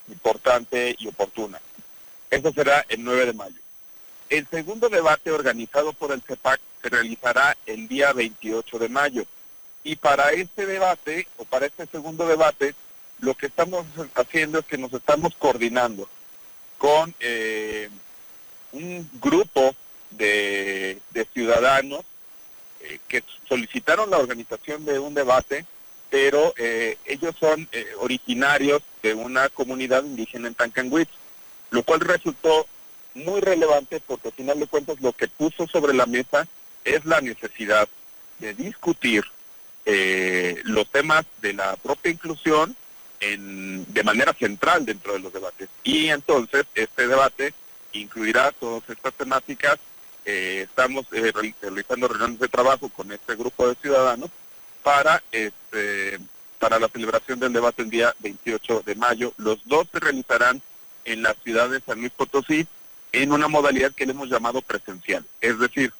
importante 0.07 0.95
y 0.97 1.07
oportuna. 1.07 1.59
Eso 2.29 2.51
será 2.51 2.85
el 2.89 3.03
9 3.03 3.27
de 3.27 3.33
mayo. 3.33 3.59
El 4.29 4.47
segundo 4.47 4.89
debate 4.89 5.31
organizado 5.31 5.93
por 5.93 6.11
el 6.11 6.21
CEPAC 6.21 6.59
se 6.81 6.89
realizará 6.89 7.57
el 7.65 7.87
día 7.87 8.13
28 8.13 8.79
de 8.79 8.89
mayo. 8.89 9.25
Y 9.83 9.95
para 9.95 10.31
este 10.31 10.65
debate, 10.65 11.27
o 11.37 11.45
para 11.45 11.65
este 11.65 11.87
segundo 11.87 12.27
debate, 12.27 12.75
lo 13.19 13.33
que 13.35 13.47
estamos 13.47 13.85
haciendo 14.15 14.59
es 14.59 14.65
que 14.65 14.77
nos 14.77 14.93
estamos 14.93 15.33
coordinando 15.35 16.07
con 16.77 17.13
eh, 17.19 17.89
un 18.71 19.09
grupo 19.21 19.75
de, 20.11 20.99
ciudadanos 21.33 22.01
eh, 22.81 22.99
que 23.07 23.23
solicitaron 23.47 24.09
la 24.09 24.17
organización 24.17 24.85
de 24.85 24.99
un 24.99 25.13
debate, 25.13 25.65
pero 26.09 26.53
eh, 26.57 26.97
ellos 27.05 27.35
son 27.39 27.67
originarios 27.99 28.81
de 29.03 29.13
una 29.13 29.49
comunidad 29.49 30.03
indígena 30.03 30.47
en 30.47 30.55
Tancanwitz, 30.55 31.09
lo 31.71 31.83
cual 31.83 31.99
resultó 31.99 32.67
muy 33.13 33.41
relevante 33.41 34.01
porque 34.05 34.29
al 34.29 34.33
final 34.33 34.59
de 34.59 34.67
cuentas 34.67 34.99
lo 35.01 35.13
que 35.13 35.27
puso 35.27 35.67
sobre 35.67 35.93
la 35.93 36.05
mesa 36.05 36.47
es 36.83 37.05
la 37.05 37.21
necesidad 37.21 37.87
de 38.39 38.53
discutir 38.53 39.23
eh, 39.85 40.61
los 40.65 40.87
temas 40.89 41.25
de 41.41 41.53
la 41.53 41.75
propia 41.77 42.11
inclusión 42.11 42.75
en, 43.19 43.85
de 43.91 44.03
manera 44.03 44.33
central 44.33 44.85
dentro 44.85 45.13
de 45.13 45.19
los 45.19 45.33
debates. 45.33 45.69
Y 45.83 46.09
entonces 46.09 46.65
este 46.75 47.07
debate 47.07 47.53
incluirá 47.93 48.51
todas 48.51 48.83
estas 48.89 49.13
temáticas. 49.13 49.77
Eh, 50.25 50.65
estamos 50.69 51.05
eh, 51.11 51.31
realizando 51.61 52.07
reuniones 52.07 52.39
de 52.39 52.47
trabajo 52.47 52.89
con 52.89 53.11
este 53.11 53.35
grupo 53.35 53.67
de 53.67 53.75
ciudadanos 53.75 54.29
para, 54.83 55.23
este, 55.31 56.19
para 56.59 56.79
la 56.79 56.87
celebración 56.87 57.39
del 57.39 57.53
debate 57.53 57.81
el 57.81 57.89
día 57.89 58.13
28 58.19 58.83
de 58.85 58.95
mayo. 58.95 59.33
Los 59.37 59.65
dos 59.67 59.87
se 59.91 59.99
realizarán 59.99 60.61
en 61.05 61.23
la 61.23 61.33
ciudad 61.35 61.69
de 61.69 61.81
San 61.81 61.99
Luis 61.99 62.11
Potosí 62.11 62.67
en 63.11 63.31
una 63.31 63.47
modalidad 63.47 63.91
que 63.93 64.05
le 64.05 64.11
hemos 64.11 64.29
llamado 64.29 64.61
presencial. 64.61 65.25
Es 65.41 65.57
decir, 65.57 65.91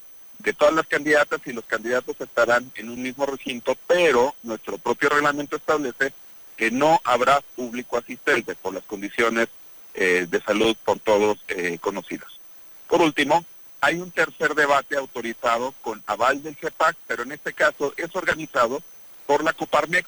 que 0.44 0.54
todas 0.54 0.74
las 0.74 0.88
candidatas 0.88 1.42
y 1.46 1.54
los 1.54 1.66
candidatos 1.66 2.16
estarán 2.20 2.72
en 2.76 2.90
un 2.90 3.02
mismo 3.02 3.26
recinto, 3.26 3.76
pero 3.88 4.36
nuestro 4.44 4.78
propio 4.78 5.10
reglamento 5.10 5.58
establece 5.58 6.14
que 6.56 6.72
no 6.72 7.02
habrá 7.04 7.42
público 7.56 7.98
asistente 7.98 8.56
por 8.56 8.74
las 8.74 8.84
condiciones 8.84 9.48
eh, 10.00 10.28
de 10.30 10.42
salud 10.42 10.76
por 10.86 11.00
todos 11.00 11.38
eh, 11.50 11.78
conocidas. 11.80 12.30
Por 12.88 13.02
último, 13.02 13.44
hay 13.82 14.00
un 14.00 14.12
tercer 14.12 14.56
debate 14.56 14.96
autorizado 14.96 15.74
con 15.82 16.02
aval 16.06 16.42
del 16.42 16.56
CEPAC, 16.56 16.96
pero 17.06 17.24
en 17.24 17.34
este 17.34 17.52
caso 17.52 17.94
es 17.98 18.16
organizado 18.16 18.82
por 19.28 19.44
la 19.44 19.52
Coparmex, 19.52 20.08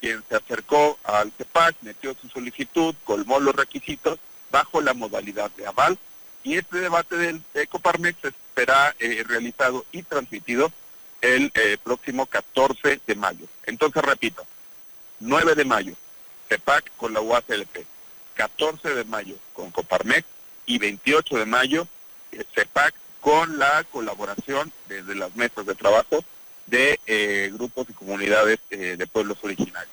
quien 0.00 0.22
se 0.28 0.34
acercó 0.34 0.98
al 1.04 1.30
CEPAC, 1.32 1.76
metió 1.82 2.14
su 2.20 2.28
solicitud, 2.28 2.94
colmó 3.04 3.38
los 3.38 3.54
requisitos 3.54 4.18
bajo 4.50 4.80
la 4.80 4.92
modalidad 4.92 5.52
de 5.52 5.66
aval 5.66 5.96
y 6.42 6.56
este 6.56 6.78
debate 6.78 7.16
del 7.16 7.42
Ecoparmex 7.54 8.18
será 8.56 8.94
eh, 8.98 9.24
realizado 9.26 9.86
y 9.92 10.02
transmitido 10.02 10.72
el 11.20 11.52
eh, 11.54 11.78
próximo 11.82 12.26
14 12.26 13.00
de 13.06 13.14
mayo. 13.14 13.46
Entonces, 13.66 14.02
repito, 14.02 14.44
9 15.20 15.54
de 15.54 15.64
mayo, 15.64 15.94
CEPAC 16.48 16.90
con 16.96 17.12
la 17.12 17.20
UACLP, 17.20 17.86
14 18.34 18.94
de 18.94 19.04
mayo 19.04 19.36
con 19.52 19.70
Coparmex 19.70 20.26
y 20.66 20.78
28 20.78 21.38
de 21.38 21.46
mayo, 21.46 21.86
eh, 22.32 22.44
CEPAC 22.54 22.94
con 23.20 23.58
la 23.58 23.84
colaboración 23.84 24.72
desde 24.88 25.14
las 25.14 25.34
mesas 25.36 25.64
de 25.66 25.74
trabajo 25.74 26.24
de 26.66 26.98
grupos 27.52 27.86
y 27.88 27.92
comunidades 27.92 28.58
de 28.70 29.06
pueblos 29.06 29.38
originarios. 29.42 29.92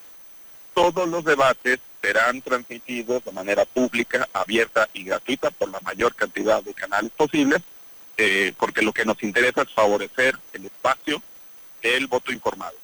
Todos 0.73 1.09
los 1.09 1.25
debates 1.25 1.79
serán 2.01 2.41
transmitidos 2.41 3.23
de 3.25 3.31
manera 3.31 3.65
pública, 3.65 4.27
abierta 4.33 4.89
y 4.93 5.03
gratuita 5.03 5.51
por 5.51 5.69
la 5.69 5.79
mayor 5.81 6.15
cantidad 6.15 6.63
de 6.63 6.73
canales 6.73 7.11
posibles, 7.11 7.61
eh, 8.17 8.53
porque 8.57 8.81
lo 8.81 8.93
que 8.93 9.05
nos 9.05 9.21
interesa 9.23 9.63
es 9.63 9.73
favorecer 9.73 10.37
el 10.53 10.65
espacio 10.65 11.21
el 11.81 12.07
voto 12.07 12.31
informado. 12.31 12.75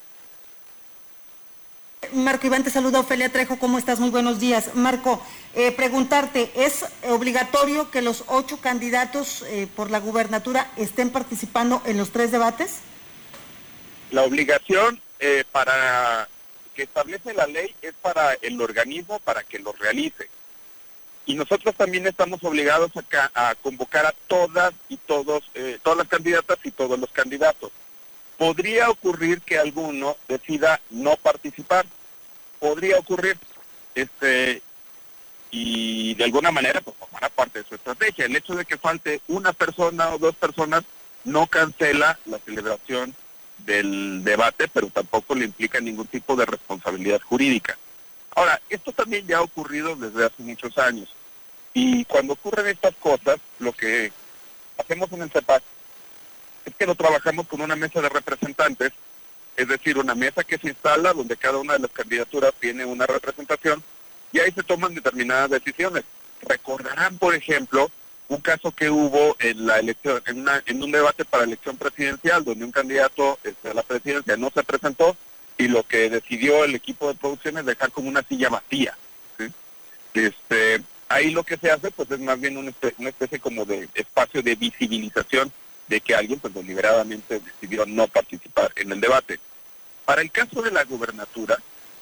Marco 2.14 2.48
Iván, 2.48 2.64
te 2.64 2.70
saluda 2.70 3.00
Ofelia 3.00 3.32
Trejo, 3.32 3.58
¿cómo 3.58 3.78
estás? 3.78 4.00
Muy 4.00 4.10
buenos 4.10 4.40
días. 4.40 4.76
Marco, 4.76 5.22
eh, 5.54 5.72
preguntarte, 5.72 6.52
¿es 6.56 6.86
obligatorio 7.10 7.92
que 7.92 8.02
los 8.02 8.24
ocho 8.28 8.60
candidatos 8.60 9.44
eh, 9.48 9.68
por 9.76 9.92
la 9.92 10.00
gubernatura 10.00 10.72
estén 10.78 11.10
participando 11.10 11.82
en 11.86 11.98
los 11.98 12.12
tres 12.12 12.32
debates? 12.32 12.80
La 14.12 14.24
obligación 14.24 15.02
eh, 15.20 15.44
para 15.52 16.28
que 16.74 16.84
establece 16.84 17.34
la 17.34 17.48
ley 17.48 17.74
es 17.82 17.94
para 18.02 18.34
el 18.42 18.60
organismo 18.62 19.20
para 19.20 19.44
que 19.44 19.60
lo 19.60 19.72
realice. 19.74 20.30
Y 21.26 21.36
nosotros 21.36 21.74
también 21.76 22.06
estamos 22.06 22.44
obligados 22.44 22.92
a, 22.96 23.50
a 23.50 23.56
convocar 23.56 24.06
a 24.06 24.14
todas 24.28 24.74
y 24.90 24.98
todos, 24.98 25.44
todas 25.82 25.98
las 25.98 26.08
candidatas 26.08 26.60
y 26.64 26.72
todos 26.72 27.00
los 27.00 27.10
candidatos 27.10 27.72
podría 28.38 28.90
ocurrir 28.90 29.42
que 29.42 29.58
alguno 29.58 30.18
decida 30.28 30.82
no 30.90 31.16
participar. 31.18 31.86
Podría 32.60 32.98
ocurrir. 33.00 33.38
Este, 33.94 34.62
y 35.52 36.16
de 36.16 36.24
alguna 36.26 36.52
manera 36.52 36.82
pues 36.82 36.98
formará 36.98 37.30
parte 37.30 37.60
de 37.60 37.68
su 37.68 37.76
estrategia. 37.76 38.26
El 38.26 38.36
hecho 38.36 38.56
de 38.56 38.66
que 38.66 38.78
falte 38.78 39.22
una 39.28 39.54
persona 39.54 40.10
o 40.10 40.18
dos 40.18 40.36
personas 40.36 40.84
no 41.24 41.48
cancela 41.48 42.20
la 42.26 42.40
celebración 42.40 43.16
del 43.60 44.24
debate, 44.24 44.68
pero 44.68 44.88
tampoco 44.90 45.34
le 45.34 45.46
implica 45.46 45.80
ningún 45.80 46.08
tipo 46.08 46.36
de 46.36 46.46
responsabilidad 46.46 47.22
jurídica. 47.22 47.78
Ahora, 48.36 48.62
esto 48.70 48.92
también 48.92 49.26
ya 49.26 49.38
ha 49.38 49.42
ocurrido 49.42 49.96
desde 49.96 50.26
hace 50.26 50.44
muchos 50.44 50.78
años. 50.78 51.10
Y 51.74 52.04
cuando 52.06 52.34
ocurren 52.34 52.68
estas 52.68 52.94
cosas, 52.96 53.38
lo 53.60 53.72
que 53.72 54.12
hacemos 54.78 55.12
en 55.14 55.22
el 55.22 55.32
CEPAC 55.32 55.64
es 56.66 56.76
que 56.76 56.86
lo 56.86 56.96
trabajamos 56.96 57.48
con 57.48 57.62
una 57.62 57.76
mesa 57.76 58.02
de 58.02 58.10
representantes, 58.10 58.92
es 59.56 59.68
decir, 59.68 59.98
una 59.98 60.16
mesa 60.16 60.44
que 60.44 60.58
se 60.58 60.70
instala 60.70 61.14
donde 61.14 61.38
cada 61.38 61.60
una 61.60 61.74
de 61.74 61.80
las 61.80 61.92
candidaturas 61.92 62.54
tiene 62.60 62.84
una 62.86 63.06
representación 63.06 63.84
y 64.32 64.40
ahí 64.40 64.52
se 64.52 64.64
toman 64.64 64.96
determinadas 64.96 65.50
decisiones. 65.50 66.04
Recordarán, 66.42 67.18
por 67.18 67.34
ejemplo, 67.34 67.90
un 68.28 68.42
caso 68.42 68.72
que 68.72 68.90
hubo 68.90 69.36
en 69.40 69.66
la 69.66 69.80
elección, 69.80 70.22
en, 70.26 70.46
en 70.66 70.84
un 70.84 70.92
debate 70.92 71.24
para 71.24 71.44
elección 71.44 71.78
presidencial, 71.78 72.44
donde 72.44 72.66
un 72.66 72.72
candidato 72.72 73.40
este, 73.44 73.70
a 73.70 73.74
la 73.74 73.84
presidencia 73.84 74.36
no 74.36 74.50
se 74.54 74.64
presentó 74.64 75.16
y 75.58 75.68
lo 75.68 75.84
que 75.84 76.10
decidió 76.10 76.66
el 76.66 76.76
equipo 76.76 77.08
de 77.08 77.16
producción 77.16 77.58
es 77.58 77.66
dejar 77.66 77.92
como 77.92 78.10
una 78.10 78.24
silla 78.24 78.50
vacía. 78.50 78.98
Este, 80.14 80.82
ahí 81.08 81.32
lo 81.32 81.44
que 81.44 81.58
se 81.58 81.72
hace 81.72 81.92
pues 81.92 82.10
es 82.10 82.20
más 82.20 82.40
bien 82.40 82.58
una 82.58 82.72
especie 82.72 83.40
como 83.40 83.64
de 83.66 83.88
espacio 83.94 84.42
de 84.42 84.56
visibilización 84.56 85.52
de 85.88 86.02
que 86.02 86.16
alguien 86.16 86.40
pues 86.40 86.54
deliberadamente 86.54 87.40
decidió 87.40 87.86
no 87.86 88.08
participar 88.08 88.72
en 88.76 88.92
el 88.92 89.02
debate. 89.02 89.40
Para 90.06 90.22
el 90.22 90.32
caso 90.32 90.62
de 90.62 90.72
la 90.72 90.84
gubernatura, 90.84 91.58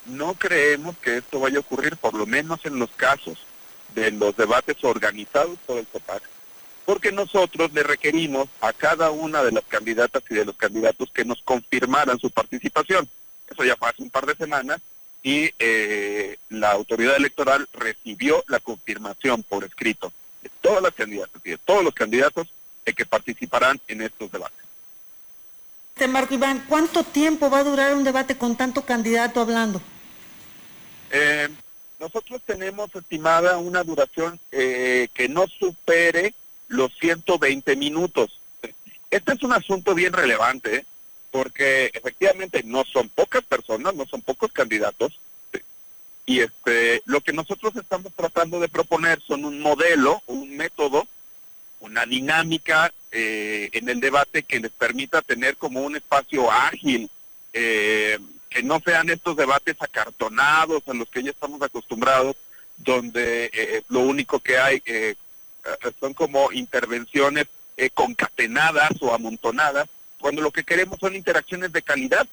no 0.06 0.34
creemos 0.34 0.98
que 0.98 1.18
esto 1.18 1.40
vaya 1.40 1.58
a 1.58 1.62
ocurrir, 1.62 1.96
por 1.98 2.14
lo 2.14 2.26
menos 2.26 2.66
en 2.66 2.80
los 2.80 2.90
casos 2.92 3.38
de 3.96 4.12
los 4.12 4.36
debates 4.36 4.84
organizados 4.84 5.58
por 5.66 5.78
el 5.78 5.86
CEPAC, 5.86 6.24
porque 6.86 7.12
nosotros 7.12 7.72
le 7.74 7.84
requerimos 7.84 8.50
a 8.60 8.74
cada 8.74 9.12
una 9.12 9.44
de 9.44 9.52
las 9.52 9.64
candidatas 9.66 10.24
y 10.30 10.36
de 10.36 10.46
los 10.46 10.58
candidatos 10.58 11.10
que 11.14 11.24
nos 11.24 11.42
confirmaran 11.42 12.20
su 12.20 12.30
participación. 12.30 13.08
Eso 13.50 13.64
ya 13.64 13.76
fue 13.76 13.90
hace 13.90 14.04
un 14.04 14.10
par 14.10 14.26
de 14.26 14.36
semanas 14.36 14.82
y 15.22 15.52
eh, 15.60 16.38
la 16.50 16.72
autoridad 16.72 17.16
electoral 17.16 17.68
recibió 17.74 18.44
la 18.48 18.60
confirmación 18.60 19.44
por 19.44 19.64
escrito 19.64 20.12
de 20.42 20.50
todas 20.60 20.84
las 20.84 20.94
candidatas 20.94 21.42
y 21.46 21.52
de 21.52 21.58
todos 21.58 21.84
los 21.84 21.94
candidatos 21.94 22.50
que 22.92 23.06
participarán 23.06 23.80
en 23.88 24.02
estos 24.02 24.32
debates. 24.32 24.60
Este 25.96 26.08
Marco 26.08 26.34
Iván, 26.34 26.66
¿cuánto 26.68 27.04
tiempo 27.04 27.50
va 27.50 27.60
a 27.60 27.64
durar 27.64 27.96
un 27.96 28.04
debate 28.04 28.36
con 28.36 28.58
tanto 28.58 28.84
candidato 28.84 29.40
hablando? 29.40 29.80
Eh, 31.12 31.48
nosotros 32.00 32.42
tenemos 32.46 32.94
estimada 32.96 33.60
una 33.60 33.84
duración 33.84 34.40
eh, 34.52 35.08
que 35.14 35.30
no 35.30 35.46
supere 35.48 36.34
los 36.68 36.92
120 36.98 37.76
minutos. 37.76 38.40
Este 39.12 39.34
es 39.34 39.44
un 39.44 39.54
asunto 39.54 39.94
bien 39.94 40.12
relevante, 40.12 40.78
¿eh? 40.78 40.86
porque 41.30 41.92
efectivamente 41.94 42.64
no 42.64 42.84
son 42.84 43.08
pocas 43.10 43.44
personas, 43.44 43.94
no 43.94 44.06
son 44.08 44.22
pocos 44.22 44.52
candidatos, 44.52 45.20
y 46.26 46.40
este, 46.40 47.02
lo 47.06 47.22
que 47.22 47.34
nosotros 47.34 47.76
estamos 47.76 48.14
tratando 48.14 48.60
de 48.60 48.70
proponer 48.70 49.22
son 49.22 49.46
un 49.46 49.60
modelo, 49.60 50.22
un 50.28 50.56
método 50.56 51.08
una 51.84 52.06
dinámica 52.06 52.94
eh, 53.12 53.70
en 53.74 53.90
el 53.90 54.00
debate 54.00 54.44
que 54.44 54.60
les 54.60 54.72
permita 54.72 55.22
tener 55.22 55.58
como 55.58 55.82
un 55.82 55.98
espacio 55.98 56.50
ágil, 56.50 57.10
eh, 57.52 58.18
que 58.50 58.64
no 58.64 58.80
sean 58.80 59.10
estos 59.10 59.36
debates 59.36 59.76
acartonados 59.80 60.82
a 60.88 60.94
los 60.94 61.10
que 61.10 61.24
ya 61.24 61.32
estamos 61.32 61.62
acostumbrados, 61.62 62.38
donde 62.78 63.52
eh, 63.54 63.84
lo 63.90 64.00
único 64.00 64.40
que 64.40 64.58
hay 64.58 64.82
son 66.00 66.14
como 66.14 66.52
intervenciones 66.52 67.48
concatenadas 67.94 68.92
o 69.02 69.14
amontonadas, 69.14 69.88
cuando 70.20 70.42
lo 70.42 70.52
que 70.52 70.64
queremos 70.64 71.00
son 71.00 71.16
interacciones 71.16 71.72
de 71.74 71.82
calidad. 71.82 72.28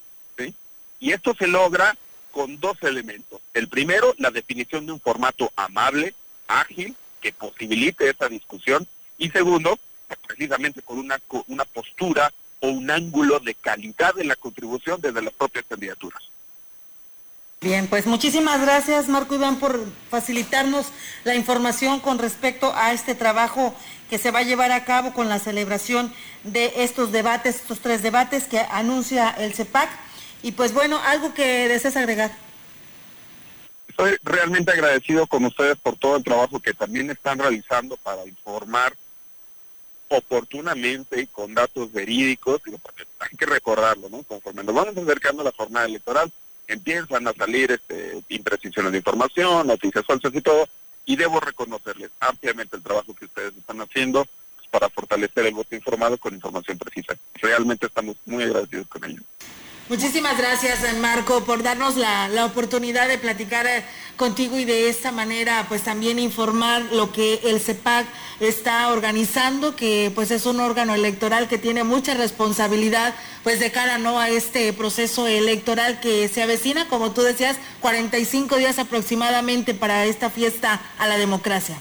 Y 1.00 1.12
esto 1.12 1.34
se 1.34 1.46
logra 1.46 1.96
con 2.30 2.60
dos 2.60 2.76
elementos. 2.82 3.40
El 3.54 3.68
primero, 3.68 4.14
la 4.18 4.30
definición 4.30 4.86
de 4.86 4.92
un 4.92 5.00
formato 5.00 5.50
amable, 5.56 6.14
ágil, 6.46 6.94
que 7.20 7.32
posibilite 7.32 8.10
esa 8.10 8.28
discusión 8.28 8.86
y 9.20 9.30
segundo, 9.30 9.78
precisamente 10.26 10.82
con 10.82 10.98
una, 10.98 11.20
una 11.46 11.64
postura 11.66 12.32
o 12.58 12.68
un 12.68 12.90
ángulo 12.90 13.38
de 13.38 13.54
calidad 13.54 14.14
de 14.14 14.24
la 14.24 14.34
contribución 14.34 15.00
desde 15.00 15.22
las 15.22 15.34
propias 15.34 15.64
candidaturas. 15.68 16.22
Bien, 17.60 17.86
pues 17.88 18.06
muchísimas 18.06 18.62
gracias 18.62 19.08
Marco 19.08 19.34
Iván 19.34 19.56
por 19.56 19.78
facilitarnos 20.10 20.86
la 21.24 21.34
información 21.34 22.00
con 22.00 22.18
respecto 22.18 22.72
a 22.74 22.92
este 22.94 23.14
trabajo 23.14 23.74
que 24.08 24.16
se 24.16 24.30
va 24.30 24.38
a 24.38 24.44
llevar 24.44 24.72
a 24.72 24.86
cabo 24.86 25.12
con 25.12 25.28
la 25.28 25.38
celebración 25.38 26.10
de 26.42 26.72
estos 26.76 27.12
debates, 27.12 27.56
estos 27.56 27.80
tres 27.80 28.02
debates 28.02 28.44
que 28.44 28.60
anuncia 28.60 29.28
el 29.30 29.52
CEPAC. 29.52 29.90
Y 30.42 30.52
pues 30.52 30.72
bueno, 30.72 30.98
algo 31.04 31.34
que 31.34 31.68
desees 31.68 31.98
agregar. 31.98 32.30
Estoy 33.86 34.16
realmente 34.22 34.72
agradecido 34.72 35.26
con 35.26 35.44
ustedes 35.44 35.76
por 35.76 35.96
todo 35.96 36.16
el 36.16 36.24
trabajo 36.24 36.60
que 36.60 36.72
también 36.72 37.10
están 37.10 37.38
realizando 37.38 37.98
para 37.98 38.26
informar 38.26 38.94
oportunamente 40.10 41.20
y 41.20 41.26
con 41.26 41.54
datos 41.54 41.92
verídicos, 41.92 42.60
porque 42.82 43.04
hay 43.20 43.36
que 43.36 43.46
recordarlo, 43.46 44.08
¿no? 44.08 44.22
Conforme 44.24 44.64
nos 44.64 44.74
vamos 44.74 44.96
acercando 44.96 45.42
a 45.42 45.46
la 45.46 45.52
jornada 45.52 45.86
electoral, 45.86 46.30
empiezan 46.66 47.28
a 47.28 47.32
salir 47.32 47.70
este, 47.70 48.20
imprecisiones 48.28 48.90
de 48.92 48.98
información, 48.98 49.68
noticias 49.68 50.04
falsas 50.04 50.34
y 50.34 50.40
todo, 50.40 50.68
y 51.04 51.16
debo 51.16 51.38
reconocerles 51.40 52.10
ampliamente 52.18 52.76
el 52.76 52.82
trabajo 52.82 53.14
que 53.14 53.26
ustedes 53.26 53.56
están 53.56 53.80
haciendo 53.80 54.26
para 54.70 54.88
fortalecer 54.88 55.46
el 55.46 55.54
voto 55.54 55.74
informado 55.74 56.18
con 56.18 56.34
información 56.34 56.78
precisa. 56.78 57.16
Realmente 57.34 57.86
estamos 57.86 58.16
muy 58.26 58.44
agradecidos 58.44 58.88
con 58.88 59.04
ellos. 59.04 59.24
Muchísimas 59.90 60.38
gracias, 60.38 60.96
Marco, 60.98 61.44
por 61.44 61.64
darnos 61.64 61.96
la, 61.96 62.44
oportunidad 62.44 63.08
de 63.08 63.18
platicar 63.18 63.66
eh, 63.66 63.84
contigo 64.20 64.58
y 64.58 64.66
de 64.66 64.90
esta 64.90 65.12
manera, 65.12 65.64
pues 65.66 65.82
también 65.82 66.18
informar 66.18 66.82
lo 66.92 67.10
que 67.10 67.40
el 67.42 67.58
CEPAC 67.58 68.06
está 68.38 68.92
organizando, 68.92 69.74
que 69.74 70.12
pues 70.14 70.30
es 70.30 70.44
un 70.44 70.60
órgano 70.60 70.94
electoral 70.94 71.48
que 71.48 71.56
tiene 71.56 71.84
mucha 71.84 72.12
responsabilidad, 72.12 73.14
pues 73.42 73.60
de 73.60 73.72
cara 73.72 73.96
no 73.96 74.20
a 74.20 74.28
este 74.28 74.74
proceso 74.74 75.26
electoral 75.26 76.00
que 76.00 76.28
se 76.28 76.42
avecina, 76.42 76.86
como 76.86 77.12
tú 77.12 77.22
decías, 77.22 77.56
45 77.80 78.58
días 78.58 78.78
aproximadamente 78.78 79.72
para 79.72 80.04
esta 80.04 80.28
fiesta 80.28 80.82
a 80.98 81.06
la 81.06 81.16
democracia. 81.16 81.80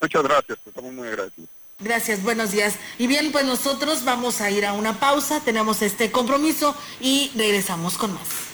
Muchas 0.00 0.24
gracias, 0.24 0.58
estamos 0.66 0.92
muy 0.92 1.06
agradecidos. 1.06 1.48
Gracias, 1.78 2.24
buenos 2.24 2.50
días. 2.50 2.74
Y 2.98 3.06
bien, 3.06 3.30
pues 3.30 3.44
nosotros 3.44 4.04
vamos 4.04 4.40
a 4.40 4.50
ir 4.50 4.66
a 4.66 4.72
una 4.72 4.98
pausa, 4.98 5.38
tenemos 5.44 5.80
este 5.80 6.10
compromiso 6.10 6.74
y 7.00 7.30
regresamos 7.36 7.96
con 7.98 8.14
más. 8.14 8.53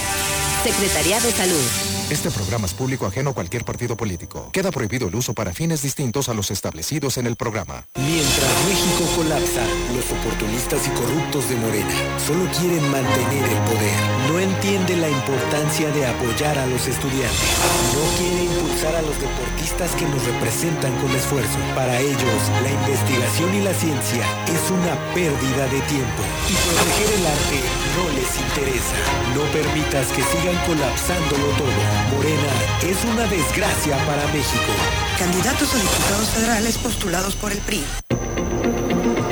Secretaría 0.65 1.21
de 1.21 1.31
Salud. 1.31 1.98
Este 2.11 2.31
programa 2.31 2.65
es 2.65 2.73
público 2.73 3.05
ajeno 3.05 3.31
a 3.31 3.35
cualquier 3.35 3.67
partido 3.67 3.95
político. 3.95 4.49
Queda 4.51 4.71
prohibido 4.71 5.09
el 5.09 5.15
uso 5.15 5.35
para 5.35 5.53
fines 5.53 5.83
distintos 5.83 6.31
a 6.31 6.35
los 6.35 6.51
establecidos 6.51 7.19
en 7.19 7.27
el 7.27 7.37
programa. 7.37 7.85
Mientras 7.97 8.49
México 8.65 9.05
colapsa, 9.15 9.61
los 9.93 10.09
oportunistas 10.17 10.87
y 10.87 10.91
corruptos 10.97 11.51
de 11.51 11.57
Morena 11.57 11.93
solo 12.17 12.49
quieren 12.57 12.81
mantener 12.91 13.45
el 13.45 13.61
poder. 13.69 13.99
No 14.33 14.39
entienden 14.39 15.03
la 15.03 15.11
importancia 15.11 15.91
de 15.91 16.07
apoyar 16.07 16.57
a 16.57 16.67
los 16.67 16.87
estudiantes. 16.87 17.53
No 17.93 18.01
quiere 18.17 18.45
impulsar 18.57 18.97
a 18.97 19.03
los 19.03 19.21
deportistas 19.21 19.93
que 19.93 20.09
nos 20.09 20.25
representan 20.25 20.97
con 21.05 21.13
esfuerzo. 21.13 21.59
Para 21.75 22.01
ellos, 22.01 22.41
la 22.65 22.73
investigación 22.73 23.53
y 23.53 23.61
la 23.61 23.75
ciencia 23.75 24.25
es 24.49 24.65
una 24.73 24.97
pérdida 25.13 25.69
de 25.69 25.81
tiempo. 25.85 26.25
Y 26.49 26.57
proteger 26.57 27.21
el 27.21 27.27
arte 27.29 27.61
no 28.01 28.05
les 28.17 28.33
interesa. 28.33 28.97
No 29.37 29.45
permitas 29.53 30.09
que 30.09 30.25
sigan 30.25 30.57
colapsándolo 30.65 31.53
todo. 31.61 31.98
Morena 32.05 32.53
es 32.83 33.05
una 33.05 33.27
desgracia 33.27 33.97
para 34.07 34.27
México. 34.29 34.73
Candidatos 35.19 35.75
a 35.75 35.79
diputados 35.79 36.29
federales 36.31 36.79
postulados 36.79 37.35
por 37.37 37.53
el 37.53 37.59
PRI. 37.59 37.85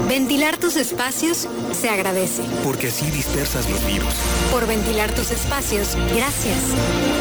Ventilar 0.08 0.56
tus 0.56 0.76
espacios 0.76 1.48
se 1.72 1.88
agradece. 1.88 2.42
Porque 2.62 2.88
así 2.88 3.10
dispersas 3.10 3.68
los 3.68 3.84
virus. 3.86 4.14
Por 4.52 4.66
ventilar 4.66 5.12
tus 5.12 5.30
espacios, 5.30 5.96
gracias. 6.14 6.56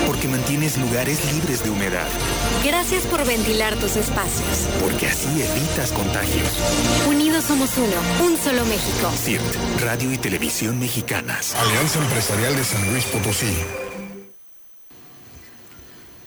Porque 0.06 0.28
mantienes 0.28 0.78
lugares 0.78 1.20
libres 1.34 1.64
de 1.64 1.72
humedad. 1.72 2.08
Gracias 2.64 3.04
por 3.04 3.26
ventilar 3.26 3.76
tus 3.76 3.96
espacios. 3.96 4.68
Porque 4.82 5.08
así 5.08 5.28
evitas 5.28 5.92
contagios. 5.92 6.48
Unidos 7.10 7.46
somos 7.46 7.72
uno, 7.78 8.26
un 8.26 8.38
solo 8.38 8.64
México. 8.66 9.12
CIRT, 9.24 9.82
Radio 9.82 10.12
y 10.14 10.18
Televisión 10.18 10.80
Mexicanas. 10.80 11.56
Alianza 11.56 12.00
Empresarial 12.00 12.56
de 12.56 12.64
San 12.64 12.90
Luis 12.92 13.04
Potosí. 13.06 13.85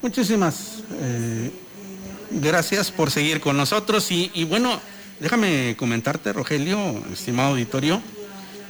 Muchísimas 0.00 0.84
eh, 1.00 1.50
gracias 2.30 2.92
por 2.92 3.10
seguir 3.10 3.40
con 3.40 3.56
nosotros 3.56 4.12
y, 4.12 4.44
bueno, 4.44 4.80
déjame 5.18 5.74
comentarte, 5.76 6.32
Rogelio, 6.32 7.02
estimado 7.12 7.50
auditorio, 7.50 8.00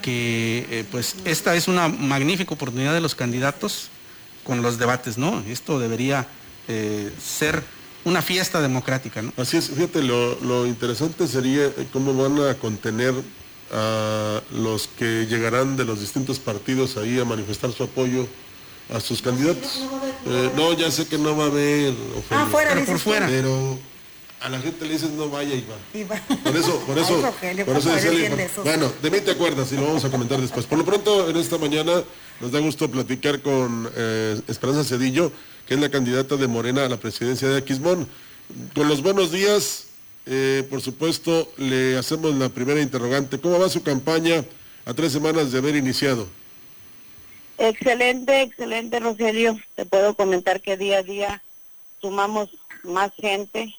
que 0.01 0.67
eh, 0.71 0.85
pues 0.91 1.17
esta 1.27 1.55
es 1.55 1.69
una 1.69 1.89
magnífica 1.89 2.55
oportunidad 2.55 2.95
de 2.95 3.03
los 3.03 3.15
candidatos 3.15 3.89
con 4.43 4.63
los 4.63 4.79
debates, 4.79 5.19
¿no? 5.19 5.45
Esto 5.47 5.79
debería 5.79 6.27
eh, 6.67 7.13
ser 7.23 7.63
una 8.07 8.23
fiesta 8.23 8.63
democrática, 8.63 9.21
¿no? 9.21 9.35
Así 9.37 9.59
es, 9.59 9.69
fíjate, 9.69 10.03
lo, 10.03 10.41
lo 10.41 10.67
interesante 10.67 11.29
sería 11.29 11.71
cómo 11.93 12.15
van 12.15 12.49
a 12.49 12.55
contener 12.55 13.13
a 13.71 14.41
los 14.51 14.89
que 14.89 15.27
llegarán 15.27 15.77
de 15.77 15.85
los 15.85 16.01
distintos 16.01 16.39
partidos 16.39 16.97
ahí 16.97 17.21
a 17.21 17.27
manifestar 17.27 17.71
su 17.71 17.83
apoyo 17.83 18.27
a 18.93 19.01
sus 19.01 19.21
candidatos. 19.23 19.81
Eh, 20.27 20.51
no, 20.57 20.73
ya 20.73 20.91
sé 20.91 21.07
que 21.07 21.19
no 21.19 21.37
va 21.37 21.45
a 21.45 21.47
haber 21.49 21.95
Ah, 22.31 22.47
fuera, 22.51 22.73
pero 22.75 22.87
por 22.87 22.99
fuera. 22.99 23.27
Pero 23.27 23.79
a 24.41 24.49
la 24.49 24.61
gente 24.61 24.87
le 24.87 24.93
dices 24.93 25.11
no 25.11 25.29
vaya 25.29 25.55
y 25.55 25.65
va. 25.67 25.77
Por 26.43 26.57
eso, 26.57 26.79
por 26.87 26.99
eso, 26.99 27.33
por 27.67 27.77
eso 27.77 27.91
decía 27.91 28.49
Bueno, 28.65 28.93
de 29.03 29.11
mí 29.11 29.21
te 29.21 29.33
acuerdas 29.33 29.71
y 29.73 29.77
lo 29.77 29.87
vamos 29.87 30.05
a 30.05 30.11
comentar 30.11 30.41
después. 30.41 30.67
Por 30.67 30.79
lo 30.79 30.85
pronto, 30.85 31.29
en 31.29 31.37
esta 31.37 31.59
mañana 31.59 32.03
nos 32.41 32.53
da 32.53 32.61
gusto 32.61 32.91
platicar 32.91 33.41
con 33.43 33.91
eh, 33.97 34.41
Esperanza 34.49 34.85
Cedillo, 34.85 35.33
que 35.67 35.75
es 35.75 35.81
la 35.81 35.91
candidata 35.91 36.37
de 36.37 36.47
Morena 36.47 36.85
a 36.85 36.89
la 36.89 36.97
presidencia 36.99 37.49
de 37.49 37.59
Aquismón. 37.59 38.07
Con 38.75 38.89
los 38.89 39.03
buenos 39.03 39.31
días, 39.33 39.85
eh, 40.25 40.67
por 40.71 40.81
supuesto, 40.81 41.53
le 41.59 41.99
hacemos 41.99 42.35
la 42.35 42.49
primera 42.49 42.81
interrogante. 42.81 43.39
¿Cómo 43.39 43.59
va 43.59 43.69
su 43.69 43.83
campaña 43.83 44.45
a 44.87 44.95
tres 44.95 45.13
semanas 45.13 45.53
de 45.53 45.59
haber 45.59 45.77
iniciado? 45.77 46.27
Excelente, 47.59 48.43
excelente, 48.43 49.01
Rogelio. 49.01 49.59
Te 49.75 49.85
puedo 49.85 50.15
comentar 50.15 50.61
que 50.61 50.77
día 50.77 50.99
a 50.99 51.03
día 51.03 51.43
sumamos 52.01 52.49
más 52.85 53.13
gente. 53.17 53.75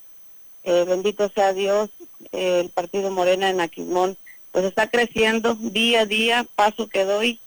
Eh, 0.64 0.84
bendito 0.86 1.30
sea 1.30 1.54
Dios, 1.54 1.90
el 2.34 2.70
Partido 2.70 3.10
Morena 3.10 3.50
en 3.50 3.62
Aquismón, 3.62 4.18
pues 4.52 4.66
está 4.66 4.90
creciendo 4.90 5.56
día 5.56 6.02
a 6.02 6.06
día, 6.06 6.46
paso 6.56 6.90
que 6.90 7.06
doy, 7.06 7.40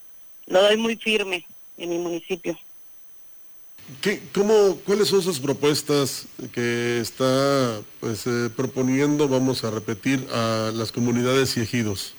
lo 0.47 0.63
doy 0.63 0.79
muy 0.79 0.97
firme 0.97 1.47
en 1.77 1.91
mi 1.91 1.99
municipio. 1.99 2.59
¿Qué, 4.01 4.23
cómo, 4.33 4.77
¿Cuáles 4.87 5.09
son 5.09 5.21
sus 5.21 5.39
propuestas 5.39 6.27
que 6.55 7.01
está 7.01 7.83
pues, 8.01 8.27
eh, 8.27 8.49
proponiendo, 8.57 9.29
vamos 9.29 9.65
a 9.65 9.71
repetir, 9.71 10.27
a 10.33 10.71
las 10.73 10.91
comunidades 10.93 11.57
y 11.57 11.61
ejidos? 11.61 12.15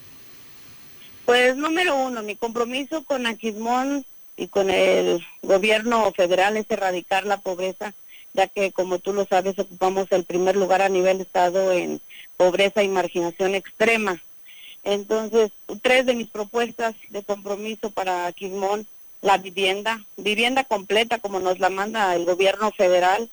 Pues 1.25 1.55
número 1.55 1.95
uno, 1.95 2.21
mi 2.21 2.35
compromiso 2.35 3.03
con 3.05 3.25
Aquismón 3.25 4.05
y 4.35 4.47
con 4.47 4.69
el 4.69 5.25
gobierno 5.41 6.11
federal 6.11 6.57
es 6.57 6.65
erradicar 6.69 7.25
la 7.25 7.37
pobreza, 7.37 7.93
ya 8.33 8.47
que 8.47 8.71
como 8.73 8.99
tú 8.99 9.13
lo 9.13 9.25
sabes 9.25 9.57
ocupamos 9.57 10.11
el 10.11 10.25
primer 10.25 10.57
lugar 10.57 10.81
a 10.81 10.89
nivel 10.89 11.21
estado 11.21 11.71
en 11.71 12.01
pobreza 12.35 12.83
y 12.83 12.89
marginación 12.89 13.55
extrema. 13.55 14.21
Entonces, 14.83 15.51
tres 15.81 16.05
de 16.05 16.15
mis 16.15 16.27
propuestas 16.27 16.93
de 17.09 17.23
compromiso 17.23 17.89
para 17.91 18.25
Aquismón, 18.25 18.85
la 19.21 19.37
vivienda, 19.37 20.03
vivienda 20.17 20.65
completa 20.65 21.19
como 21.19 21.39
nos 21.39 21.59
la 21.59 21.69
manda 21.69 22.13
el 22.15 22.25
gobierno 22.25 22.71
federal 22.71 23.29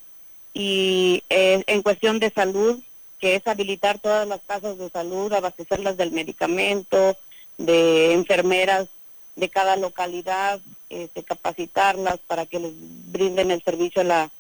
y 0.55 1.25
eh, 1.29 1.65
en 1.67 1.83
cuestión 1.83 2.21
de 2.21 2.31
salud, 2.31 2.81
que 3.19 3.35
es 3.35 3.47
habilitar 3.49 3.99
todas 3.99 4.29
las 4.29 4.41
casas 4.47 4.79
de 4.79 4.91
salud, 4.91 5.33
abastecerlas 5.33 5.97
del 5.97 6.13
medicamento, 6.13 7.17
de 7.61 8.13
enfermeras 8.13 8.89
de 9.37 9.49
cada 9.49 9.77
localidad, 9.77 10.61
este, 10.89 11.23
capacitarlas 11.23 12.19
para 12.27 12.47
que 12.47 12.59
les 12.59 12.73
brinden 13.13 13.51
el 13.51 13.63
servicio 13.63 14.01
a 14.01 14.05
la, 14.05 14.31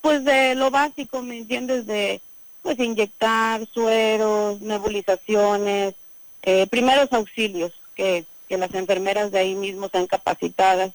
pues 0.00 0.24
de 0.24 0.54
lo 0.54 0.70
básico, 0.70 1.22
¿me 1.22 1.38
entiendes? 1.38 1.86
De, 1.86 2.20
pues 2.62 2.78
inyectar 2.78 3.66
sueros, 3.66 4.60
nebulizaciones, 4.60 5.94
eh, 6.42 6.66
primeros 6.68 7.12
auxilios, 7.12 7.72
que, 7.94 8.24
que 8.48 8.56
las 8.56 8.72
enfermeras 8.74 9.30
de 9.30 9.40
ahí 9.40 9.54
mismo 9.54 9.88
sean 9.88 10.06
capacitadas 10.06 10.92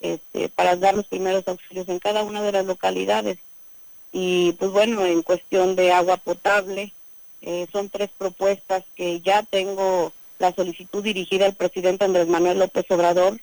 este, 0.00 0.48
para 0.48 0.76
dar 0.76 0.94
los 0.94 1.06
primeros 1.06 1.46
auxilios 1.48 1.88
en 1.88 1.98
cada 1.98 2.22
una 2.22 2.42
de 2.42 2.52
las 2.52 2.66
localidades. 2.66 3.38
Y 4.12 4.52
pues 4.52 4.70
bueno, 4.70 5.04
en 5.04 5.22
cuestión 5.22 5.76
de 5.76 5.92
agua 5.92 6.16
potable, 6.16 6.92
eh, 7.42 7.66
son 7.72 7.88
tres 7.88 8.10
propuestas 8.16 8.84
que 8.94 9.20
ya 9.20 9.42
tengo 9.42 10.12
la 10.40 10.54
solicitud 10.54 11.04
dirigida 11.04 11.46
al 11.46 11.54
presidente 11.54 12.04
Andrés 12.04 12.26
Manuel 12.26 12.58
López 12.58 12.86
Obrador 12.88 13.38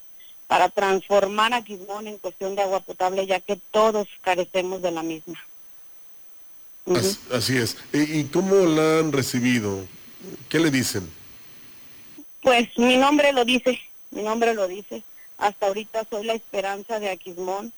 para 0.48 0.70
transformar 0.70 1.54
a 1.54 1.64
Quismón 1.64 2.08
en 2.08 2.18
cuestión 2.18 2.56
de 2.56 2.64
agua 2.64 2.80
potable, 2.80 3.28
ya 3.28 3.40
que 3.40 3.60
todos 3.72 4.08
carecemos 4.22 4.82
de 4.82 4.92
la 4.92 5.04
misma. 5.04 5.40
Así 7.32 7.58
es. 7.58 7.78
¿Y 7.94 8.24
cómo 8.26 8.56
la 8.66 9.00
han 9.00 9.12
recibido? 9.12 9.86
¿Qué 10.50 10.60
le 10.60 10.72
dicen? 10.72 11.08
Pues 12.42 12.70
mi 12.78 12.98
nombre 12.98 13.32
lo 13.34 13.46
dice, 13.46 13.80
mi 14.12 14.24
nombre 14.24 14.54
lo 14.54 14.68
dice. 14.68 15.04
Hasta 15.38 15.68
ahorita 15.68 16.08
soy 16.10 16.26
la 16.26 16.34
esperanza 16.34 17.00
de 17.00 17.10
Aquismón. 17.10 17.72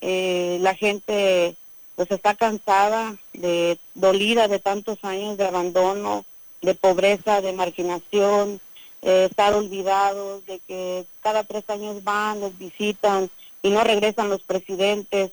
Eh, 0.00 0.58
la 0.60 0.74
gente 0.74 1.56
pues 1.96 2.10
está 2.10 2.34
cansada, 2.34 3.16
de 3.32 3.78
dolida 3.94 4.46
de 4.46 4.58
tantos 4.58 4.98
años 5.02 5.38
de 5.38 5.46
abandono, 5.46 6.24
de 6.62 6.74
pobreza, 6.74 7.40
de 7.40 7.52
marginación, 7.52 8.60
eh, 9.02 9.28
estar 9.30 9.54
olvidados, 9.54 10.44
de 10.46 10.60
que 10.66 11.04
cada 11.20 11.44
tres 11.44 11.68
años 11.68 12.02
van, 12.02 12.40
los 12.40 12.58
visitan 12.58 13.30
y 13.62 13.70
no 13.70 13.84
regresan 13.84 14.28
los 14.28 14.42
presidentes. 14.42 15.30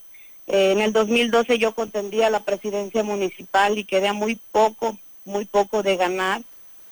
Eh, 0.47 0.71
en 0.71 0.82
el 0.82 0.93
2012 0.93 1.57
yo 1.57 1.73
contendía 1.73 2.30
la 2.30 2.41
presidencia 2.41 3.03
municipal 3.03 3.78
y 3.78 3.84
quedé 3.84 4.13
muy 4.13 4.39
poco, 4.51 4.97
muy 5.26 5.45
poco 5.45 5.82
de 5.82 5.97
ganar 5.97 6.41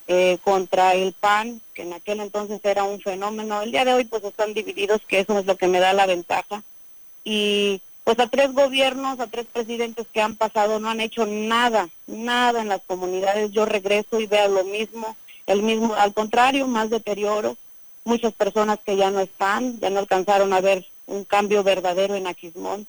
eh, 0.07 0.37
contra 0.43 0.95
el 0.95 1.13
PAN, 1.13 1.61
que 1.73 1.83
en 1.83 1.93
aquel 1.93 2.19
entonces 2.19 2.59
era 2.63 2.83
un 2.83 2.99
fenómeno. 2.99 3.61
El 3.61 3.71
día 3.71 3.85
de 3.85 3.93
hoy 3.93 4.05
pues 4.05 4.23
están 4.23 4.53
divididos, 4.53 5.01
que 5.07 5.19
eso 5.19 5.37
es 5.37 5.45
lo 5.45 5.55
que 5.55 5.67
me 5.67 5.79
da 5.79 5.93
la 5.93 6.07
ventaja. 6.07 6.63
Y 7.23 7.81
pues 8.03 8.19
a 8.19 8.27
tres 8.27 8.51
gobiernos, 8.53 9.19
a 9.19 9.27
tres 9.27 9.45
presidentes 9.51 10.05
que 10.11 10.21
han 10.21 10.35
pasado 10.35 10.79
no 10.79 10.89
han 10.89 10.99
hecho 10.99 11.25
nada, 11.25 11.89
nada 12.05 12.61
en 12.61 12.69
las 12.69 12.81
comunidades. 12.85 13.51
Yo 13.51 13.65
regreso 13.65 14.19
y 14.19 14.27
veo 14.27 14.49
lo 14.49 14.63
mismo, 14.65 15.15
el 15.47 15.63
mismo, 15.63 15.93
al 15.95 16.13
contrario, 16.13 16.67
más 16.67 16.89
deterioro. 16.89 17.55
Muchas 18.03 18.33
personas 18.33 18.79
que 18.85 18.97
ya 18.97 19.11
no 19.11 19.21
están, 19.21 19.79
ya 19.79 19.89
no 19.89 19.99
alcanzaron 19.99 20.51
a 20.51 20.59
ver 20.59 20.85
un 21.05 21.23
cambio 21.23 21.63
verdadero 21.63 22.15
en 22.15 22.27
Aquismón. 22.27 22.85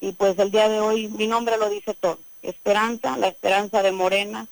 Y 0.00 0.12
pues 0.12 0.38
el 0.38 0.50
día 0.50 0.68
de 0.68 0.80
hoy 0.80 1.08
mi 1.08 1.26
nombre 1.26 1.56
lo 1.56 1.70
dice 1.70 1.94
todo. 1.94 2.18
Esperanza, 2.42 3.16
la 3.16 3.28
esperanza 3.28 3.82
de 3.82 3.92
Morena 3.92 4.46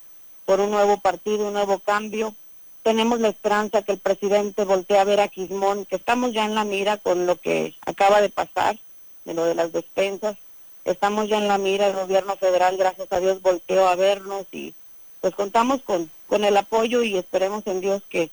por 0.46 0.60
un 0.60 0.70
nuevo 0.70 0.98
partido, 0.98 1.48
un 1.48 1.52
nuevo 1.52 1.78
cambio. 1.80 2.34
Tenemos 2.82 3.20
la 3.20 3.28
esperanza 3.28 3.82
que 3.82 3.92
el 3.92 3.98
presidente 3.98 4.64
voltee 4.64 4.98
a 4.98 5.04
ver 5.04 5.20
a 5.20 5.28
Quismón, 5.28 5.84
que 5.84 5.96
estamos 5.96 6.32
ya 6.32 6.46
en 6.46 6.54
la 6.54 6.64
mira 6.64 6.96
con 6.96 7.26
lo 7.26 7.36
que 7.36 7.74
acaba 7.84 8.20
de 8.22 8.30
pasar, 8.30 8.78
de 9.26 9.34
lo 9.34 9.44
de 9.44 9.54
las 9.54 9.72
despensas. 9.72 10.36
Estamos 10.84 11.28
ya 11.28 11.38
en 11.38 11.48
la 11.48 11.58
mira, 11.58 11.88
el 11.88 11.96
gobierno 11.96 12.36
federal, 12.36 12.76
gracias 12.76 13.12
a 13.12 13.20
Dios, 13.20 13.42
volteó 13.42 13.86
a 13.88 13.96
vernos 13.96 14.46
y 14.52 14.72
pues 15.20 15.34
contamos 15.34 15.82
con, 15.82 16.10
con 16.28 16.44
el 16.44 16.56
apoyo 16.56 17.02
y 17.02 17.16
esperemos 17.16 17.66
en 17.66 17.80
Dios 17.80 18.02
que, 18.08 18.30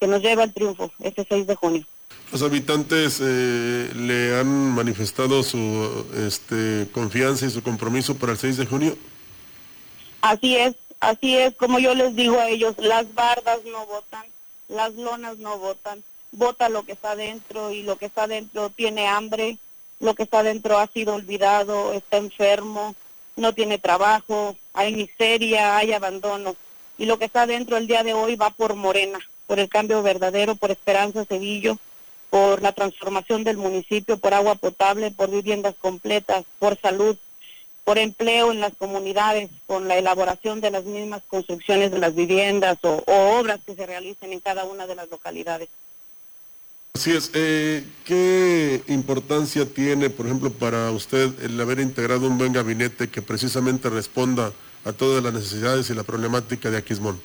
que 0.00 0.06
nos 0.06 0.20
lleve 0.20 0.42
al 0.42 0.52
triunfo 0.52 0.90
este 1.00 1.24
6 1.26 1.46
de 1.46 1.54
junio. 1.54 1.86
Los 2.32 2.42
habitantes 2.42 3.20
eh, 3.22 3.92
le 3.94 4.36
han 4.36 4.74
manifestado 4.74 5.42
su 5.44 6.04
este, 6.26 6.88
confianza 6.92 7.46
y 7.46 7.50
su 7.50 7.62
compromiso 7.62 8.16
para 8.16 8.32
el 8.32 8.38
6 8.38 8.56
de 8.56 8.66
junio. 8.66 8.98
Así 10.20 10.56
es, 10.56 10.74
así 10.98 11.36
es, 11.36 11.54
como 11.54 11.78
yo 11.78 11.94
les 11.94 12.16
digo 12.16 12.40
a 12.40 12.48
ellos, 12.48 12.74
las 12.78 13.14
bardas 13.14 13.60
no 13.70 13.86
votan, 13.86 14.24
las 14.68 14.94
lonas 14.94 15.38
no 15.38 15.58
votan, 15.58 16.02
vota 16.32 16.68
lo 16.68 16.84
que 16.84 16.92
está 16.92 17.14
dentro 17.14 17.70
y 17.70 17.82
lo 17.82 17.96
que 17.96 18.06
está 18.06 18.26
dentro 18.26 18.70
tiene 18.70 19.06
hambre, 19.06 19.58
lo 20.04 20.14
que 20.14 20.24
está 20.24 20.42
dentro 20.42 20.78
ha 20.78 20.86
sido 20.86 21.14
olvidado, 21.14 21.94
está 21.94 22.18
enfermo, 22.18 22.94
no 23.36 23.54
tiene 23.54 23.78
trabajo, 23.78 24.54
hay 24.74 24.94
miseria, 24.94 25.78
hay 25.78 25.92
abandono. 25.92 26.56
Y 26.98 27.06
lo 27.06 27.18
que 27.18 27.24
está 27.24 27.46
dentro 27.46 27.76
el 27.76 27.86
día 27.86 28.04
de 28.04 28.12
hoy 28.12 28.36
va 28.36 28.50
por 28.50 28.74
Morena, 28.74 29.18
por 29.46 29.58
el 29.58 29.68
cambio 29.68 30.02
verdadero, 30.02 30.56
por 30.56 30.70
Esperanza 30.70 31.24
Sevillo, 31.24 31.78
por 32.28 32.60
la 32.62 32.72
transformación 32.72 33.44
del 33.44 33.56
municipio, 33.56 34.18
por 34.18 34.34
agua 34.34 34.56
potable, 34.56 35.10
por 35.10 35.30
viviendas 35.30 35.74
completas, 35.80 36.44
por 36.58 36.78
salud, 36.78 37.16
por 37.84 37.96
empleo 37.96 38.52
en 38.52 38.60
las 38.60 38.74
comunidades, 38.74 39.50
con 39.66 39.88
la 39.88 39.96
elaboración 39.96 40.60
de 40.60 40.70
las 40.70 40.84
mismas 40.84 41.22
construcciones 41.28 41.90
de 41.92 41.98
las 41.98 42.14
viviendas 42.14 42.78
o, 42.82 43.02
obras 43.06 43.60
que 43.64 43.74
se 43.74 43.86
realicen 43.86 44.32
en 44.32 44.40
cada 44.40 44.64
una 44.64 44.86
de 44.86 44.96
las 44.96 45.10
localidades. 45.10 45.68
Así 46.96 47.10
es. 47.10 47.32
Eh, 47.34 47.84
¿Qué 48.04 48.80
importancia 48.86 49.66
tiene, 49.66 50.10
por 50.10 50.26
ejemplo, 50.26 50.52
para 50.52 50.92
usted 50.92 51.42
el 51.42 51.60
haber 51.60 51.80
integrado 51.80 52.28
un 52.28 52.38
buen 52.38 52.52
gabinete 52.52 53.10
que 53.10 53.20
precisamente 53.20 53.90
responda 53.90 54.52
a 54.84 54.92
todas 54.92 55.20
las 55.20 55.34
necesidades 55.34 55.90
y 55.90 55.94
la 55.94 56.04
problemática 56.04 56.70
de 56.70 56.78
Aquismón? 56.78 57.20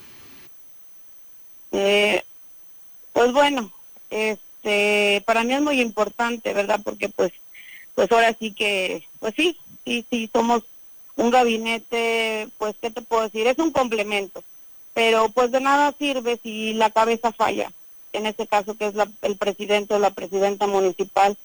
Eh, 1.70 2.20
pues 3.12 3.32
bueno, 3.32 3.72
este, 4.10 5.22
para 5.24 5.44
mí 5.44 5.54
es 5.54 5.62
muy 5.62 5.80
importante, 5.80 6.52
¿verdad? 6.52 6.80
Porque 6.82 7.08
pues, 7.08 7.32
pues 7.94 8.10
ahora 8.10 8.36
sí 8.38 8.52
que, 8.52 9.06
pues 9.20 9.34
sí, 9.36 9.56
sí, 9.84 10.04
sí, 10.10 10.28
somos 10.32 10.64
un 11.14 11.30
gabinete, 11.30 12.48
pues, 12.58 12.74
¿qué 12.82 12.90
te 12.90 13.02
puedo 13.02 13.22
decir? 13.22 13.46
Es 13.46 13.58
un 13.58 13.70
complemento, 13.70 14.42
pero 14.94 15.28
pues 15.28 15.52
de 15.52 15.60
nada 15.60 15.94
sirve 15.96 16.40
si 16.42 16.74
la 16.74 16.90
cabeza 16.90 17.30
falla, 17.30 17.70
en 18.12 18.26
este 18.26 18.46
caso 18.46 18.76
que 18.76 18.86
es 18.86 18.94
el 19.22 19.36
presidente 19.36 19.94
o 19.94 19.98
la 19.98 20.10
presidenta 20.10 20.66
municipal. 20.66 21.36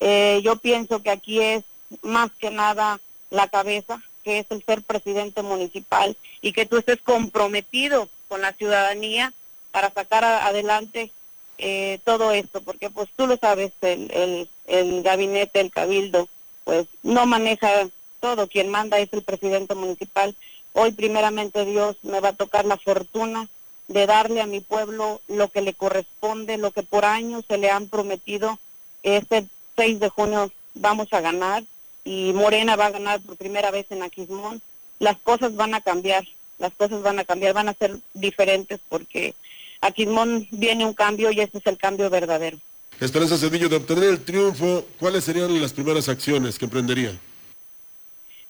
Eh, 0.00 0.40
yo 0.42 0.56
pienso 0.56 1.02
que 1.02 1.10
aquí 1.10 1.40
es 1.40 1.64
más 2.02 2.30
que 2.38 2.50
nada 2.50 3.00
la 3.30 3.48
cabeza, 3.48 4.02
que 4.24 4.38
es 4.40 4.46
el 4.50 4.64
ser 4.64 4.82
presidente 4.82 5.42
municipal 5.42 6.16
y 6.42 6.52
que 6.52 6.66
tú 6.66 6.76
estés 6.76 7.00
comprometido 7.00 8.08
con 8.28 8.40
la 8.40 8.52
ciudadanía 8.52 9.32
para 9.70 9.90
sacar 9.90 10.24
adelante 10.24 11.10
eh, 11.58 12.00
todo 12.04 12.32
esto, 12.32 12.62
porque 12.62 12.90
pues 12.90 13.08
tú 13.16 13.26
lo 13.26 13.36
sabes, 13.36 13.72
el, 13.82 14.10
el, 14.12 14.48
el 14.66 15.02
gabinete, 15.02 15.60
el 15.60 15.70
cabildo, 15.70 16.28
pues 16.64 16.86
no 17.02 17.26
maneja 17.26 17.88
todo, 18.20 18.48
quien 18.48 18.68
manda 18.68 18.98
es 18.98 19.12
el 19.12 19.22
presidente 19.22 19.74
municipal. 19.74 20.34
Hoy 20.72 20.92
primeramente 20.92 21.64
Dios 21.64 21.96
me 22.02 22.20
va 22.20 22.30
a 22.30 22.34
tocar 22.34 22.64
la 22.64 22.76
fortuna 22.76 23.48
de 23.90 24.06
darle 24.06 24.40
a 24.40 24.46
mi 24.46 24.60
pueblo 24.60 25.20
lo 25.26 25.48
que 25.48 25.62
le 25.62 25.74
corresponde, 25.74 26.58
lo 26.58 26.70
que 26.70 26.84
por 26.84 27.04
años 27.04 27.44
se 27.48 27.58
le 27.58 27.70
han 27.70 27.88
prometido. 27.88 28.58
Este 29.02 29.46
6 29.76 29.98
de 29.98 30.08
junio 30.08 30.52
vamos 30.74 31.12
a 31.12 31.20
ganar 31.20 31.64
y 32.04 32.32
Morena 32.32 32.76
va 32.76 32.86
a 32.86 32.90
ganar 32.90 33.20
por 33.20 33.36
primera 33.36 33.72
vez 33.72 33.86
en 33.90 34.04
Aquismón. 34.04 34.62
Las 35.00 35.18
cosas 35.18 35.56
van 35.56 35.74
a 35.74 35.80
cambiar, 35.80 36.24
las 36.58 36.72
cosas 36.74 37.02
van 37.02 37.18
a 37.18 37.24
cambiar, 37.24 37.52
van 37.52 37.68
a 37.68 37.74
ser 37.74 37.98
diferentes 38.14 38.78
porque 38.88 39.34
Aquismón 39.80 40.46
viene 40.52 40.86
un 40.86 40.94
cambio 40.94 41.32
y 41.32 41.40
este 41.40 41.58
es 41.58 41.66
el 41.66 41.76
cambio 41.76 42.08
verdadero. 42.10 42.58
Esperanza 43.00 43.38
Cedillo, 43.38 43.68
de 43.68 43.76
obtener 43.76 44.04
el 44.04 44.24
triunfo, 44.24 44.84
¿cuáles 45.00 45.24
serían 45.24 45.60
las 45.60 45.72
primeras 45.72 46.08
acciones 46.08 46.60
que 46.60 46.66
emprendería? 46.66 47.18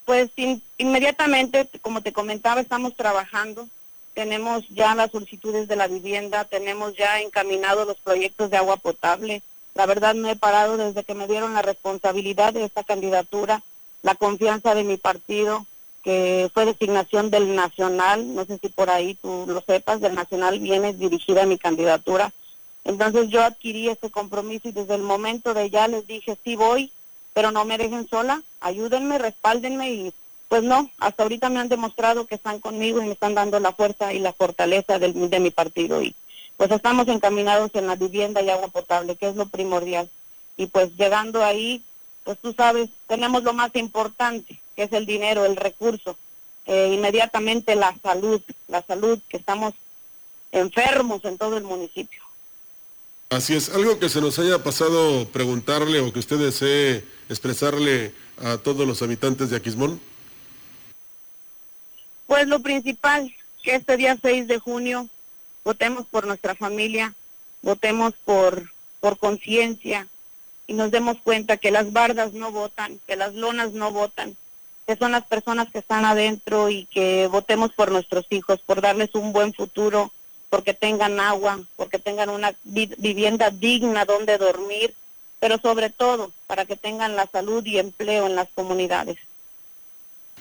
Pues 0.04 0.28
inmediatamente, 0.76 1.66
como 1.80 2.02
te 2.02 2.12
comentaba, 2.12 2.60
estamos 2.60 2.94
trabajando. 2.94 3.68
Tenemos 4.14 4.68
ya 4.68 4.94
las 4.94 5.10
solicitudes 5.10 5.68
de 5.68 5.76
la 5.76 5.86
vivienda, 5.86 6.44
tenemos 6.44 6.94
ya 6.96 7.20
encaminados 7.20 7.86
los 7.86 7.96
proyectos 7.98 8.50
de 8.50 8.56
agua 8.56 8.76
potable. 8.76 9.42
La 9.74 9.86
verdad 9.86 10.14
no 10.14 10.28
he 10.28 10.36
parado 10.36 10.76
desde 10.76 11.04
que 11.04 11.14
me 11.14 11.28
dieron 11.28 11.54
la 11.54 11.62
responsabilidad 11.62 12.52
de 12.52 12.64
esta 12.64 12.84
candidatura, 12.84 13.62
la 14.02 14.14
confianza 14.14 14.74
de 14.74 14.84
mi 14.84 14.96
partido, 14.96 15.66
que 16.02 16.50
fue 16.52 16.64
designación 16.64 17.30
del 17.30 17.54
Nacional, 17.54 18.34
no 18.34 18.44
sé 18.44 18.58
si 18.58 18.68
por 18.68 18.90
ahí 18.90 19.14
tú 19.14 19.44
lo 19.46 19.60
sepas, 19.60 20.00
del 20.00 20.14
Nacional 20.14 20.58
viene 20.58 20.92
dirigida 20.94 21.46
mi 21.46 21.58
candidatura 21.58 22.32
entonces 22.84 23.28
yo 23.28 23.42
adquirí 23.42 23.88
ese 23.88 24.10
compromiso 24.10 24.68
y 24.68 24.72
desde 24.72 24.94
el 24.94 25.02
momento 25.02 25.54
de 25.54 25.70
ya 25.70 25.88
les 25.88 26.06
dije, 26.06 26.36
sí 26.42 26.56
voy, 26.56 26.90
pero 27.34 27.50
no 27.50 27.64
me 27.64 27.78
dejen 27.78 28.08
sola, 28.08 28.42
ayúdenme, 28.60 29.18
respáldenme 29.18 29.92
y 29.92 30.14
pues 30.50 30.62
no, 30.64 30.90
hasta 30.98 31.22
ahorita 31.22 31.48
me 31.48 31.60
han 31.60 31.70
demostrado 31.70 32.26
que 32.26 32.34
están 32.34 32.60
conmigo 32.60 33.00
y 33.00 33.06
me 33.06 33.12
están 33.12 33.34
dando 33.34 33.58
la 33.60 33.72
fuerza 33.72 34.12
y 34.12 34.18
la 34.18 34.32
fortaleza 34.34 34.98
de 34.98 35.40
mi 35.40 35.50
partido 35.50 36.02
y 36.02 36.14
pues 36.60 36.72
estamos 36.72 37.08
encaminados 37.08 37.70
en 37.72 37.86
la 37.86 37.96
vivienda 37.96 38.42
y 38.42 38.50
agua 38.50 38.68
potable, 38.68 39.16
que 39.16 39.30
es 39.30 39.34
lo 39.34 39.46
primordial. 39.46 40.10
Y 40.58 40.66
pues 40.66 40.94
llegando 40.98 41.42
ahí, 41.42 41.82
pues 42.22 42.36
tú 42.38 42.52
sabes, 42.52 42.90
tenemos 43.06 43.42
lo 43.44 43.54
más 43.54 43.74
importante, 43.76 44.60
que 44.76 44.82
es 44.82 44.92
el 44.92 45.06
dinero, 45.06 45.46
el 45.46 45.56
recurso, 45.56 46.18
eh, 46.66 46.92
inmediatamente 46.92 47.76
la 47.76 47.96
salud, 48.02 48.42
la 48.68 48.82
salud, 48.82 49.18
que 49.30 49.38
estamos 49.38 49.72
enfermos 50.52 51.24
en 51.24 51.38
todo 51.38 51.56
el 51.56 51.64
municipio. 51.64 52.22
Así 53.30 53.54
es, 53.54 53.70
algo 53.70 53.98
que 53.98 54.10
se 54.10 54.20
nos 54.20 54.38
haya 54.38 54.62
pasado 54.62 55.26
preguntarle 55.28 56.00
o 56.00 56.12
que 56.12 56.18
usted 56.18 56.36
desee 56.36 57.04
expresarle 57.30 58.12
a 58.36 58.58
todos 58.58 58.86
los 58.86 59.00
habitantes 59.00 59.48
de 59.48 59.56
Aquismón. 59.56 59.98
Pues 62.30 62.46
lo 62.46 62.60
principal, 62.60 63.34
que 63.60 63.74
este 63.74 63.96
día 63.96 64.16
6 64.22 64.46
de 64.46 64.60
junio 64.60 65.08
votemos 65.64 66.06
por 66.06 66.28
nuestra 66.28 66.54
familia, 66.54 67.12
votemos 67.60 68.14
por, 68.24 68.70
por 69.00 69.18
conciencia 69.18 70.06
y 70.68 70.74
nos 70.74 70.92
demos 70.92 71.16
cuenta 71.24 71.56
que 71.56 71.72
las 71.72 71.92
bardas 71.92 72.32
no 72.32 72.52
votan, 72.52 73.00
que 73.08 73.16
las 73.16 73.34
lonas 73.34 73.72
no 73.72 73.90
votan, 73.90 74.36
que 74.86 74.94
son 74.94 75.10
las 75.10 75.24
personas 75.24 75.72
que 75.72 75.80
están 75.80 76.04
adentro 76.04 76.70
y 76.70 76.84
que 76.84 77.26
votemos 77.26 77.72
por 77.72 77.90
nuestros 77.90 78.26
hijos, 78.30 78.60
por 78.60 78.80
darles 78.80 79.12
un 79.16 79.32
buen 79.32 79.52
futuro, 79.52 80.12
porque 80.50 80.72
tengan 80.72 81.18
agua, 81.18 81.58
porque 81.74 81.98
tengan 81.98 82.28
una 82.28 82.54
vivienda 82.62 83.50
digna 83.50 84.04
donde 84.04 84.38
dormir, 84.38 84.94
pero 85.40 85.58
sobre 85.58 85.90
todo 85.90 86.30
para 86.46 86.64
que 86.64 86.76
tengan 86.76 87.16
la 87.16 87.26
salud 87.26 87.66
y 87.66 87.80
empleo 87.80 88.26
en 88.26 88.36
las 88.36 88.48
comunidades. 88.50 89.18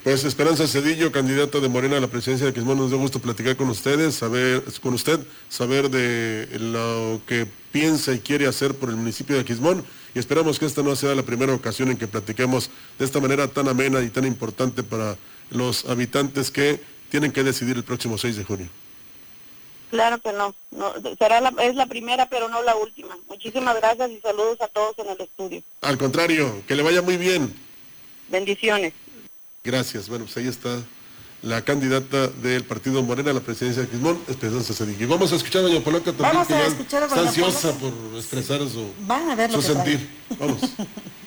Pues 0.04 0.24
Esperanza 0.24 0.66
Cedillo, 0.66 1.12
candidata 1.12 1.60
de 1.60 1.68
Morena 1.68 1.98
a 1.98 2.00
la 2.00 2.08
presidencia 2.08 2.48
de 2.48 2.54
Quismón, 2.54 2.78
nos 2.78 2.90
da 2.90 2.96
gusto 2.96 3.20
platicar 3.20 3.58
con 3.58 3.70
ustedes, 3.70 4.16
saber 4.16 4.64
con 4.82 4.94
usted, 4.94 5.20
saber 5.50 5.90
de 5.90 6.48
lo 6.58 7.20
que 7.28 7.46
piensa 7.74 8.14
y 8.14 8.20
quiere 8.20 8.48
hacer 8.48 8.74
por 8.76 8.90
el 8.90 8.96
municipio 8.96 9.36
de 9.36 9.44
Quismón 9.44 9.84
y 10.16 10.20
esperamos 10.20 10.58
que 10.58 10.66
esta 10.66 10.82
no 10.84 10.96
sea 10.96 11.16
la 11.16 11.24
primera 11.24 11.54
ocasión 11.54 11.90
en 11.90 11.98
que 11.98 12.08
platiquemos 12.08 12.70
de 12.98 13.06
esta 13.06 13.20
manera 13.20 13.50
tan 13.50 13.68
amena 13.68 14.02
y 14.02 14.10
tan 14.10 14.26
importante 14.26 14.84
para 14.84 15.18
los 15.52 15.86
habitantes 15.86 16.50
que 16.50 16.80
tienen 17.10 17.34
que 17.34 17.44
decidir 17.44 17.76
el 17.76 17.84
próximo 17.84 18.18
6 18.18 18.38
de 18.38 18.44
junio. 18.46 18.70
Claro 19.90 20.20
que 20.20 20.32
no, 20.32 20.56
no 20.72 20.94
será 21.18 21.42
la, 21.42 21.54
es 21.62 21.76
la 21.76 21.88
primera 21.88 22.30
pero 22.30 22.48
no 22.48 22.64
la 22.64 22.76
última. 22.76 23.18
Muchísimas 23.28 23.76
gracias 23.76 24.12
y 24.12 24.20
saludos 24.22 24.62
a 24.62 24.70
todos 24.70 24.98
en 25.00 25.10
el 25.10 25.20
estudio. 25.20 25.62
Al 25.82 25.98
contrario, 25.98 26.64
que 26.68 26.76
le 26.76 26.84
vaya 26.84 27.02
muy 27.02 27.18
bien. 27.18 27.54
Bendiciones. 28.30 28.94
Gracias. 29.64 30.08
Bueno, 30.10 30.26
pues 30.26 30.38
ahí 30.38 30.48
está 30.48 30.80
la 31.42 31.62
candidata 31.64 32.28
del 32.28 32.64
partido 32.64 33.02
Morena 33.04 33.32
a 33.32 33.34
la 33.34 33.40
presidencia 33.40 33.82
de 33.84 33.90
Quismón, 33.90 34.20
Esperanza 34.28 34.74
Cedillo. 34.74 35.08
Vamos 35.08 35.32
a 35.32 35.36
escuchar 35.36 35.62
a 35.62 35.68
doña 35.68 35.82
Polaca 35.82 36.06
también, 36.12 36.34
Vamos 36.34 36.48
que 36.48 36.54
a 36.54 36.60
ya 36.60 36.68
escuchar 36.68 37.04
a 37.04 37.06
está 37.06 37.16
doña 37.18 37.30
ansiosa 37.30 37.74
Polaca. 37.74 37.98
por 38.10 38.18
expresar 38.20 38.60
su, 38.70 38.92
Van 39.06 39.30
a 39.30 39.36
ver 39.36 39.52
lo 39.52 39.62
su 39.62 39.68
que 39.68 39.74
trae. 39.74 39.86
sentir. 39.86 40.10
Vamos. 40.40 40.60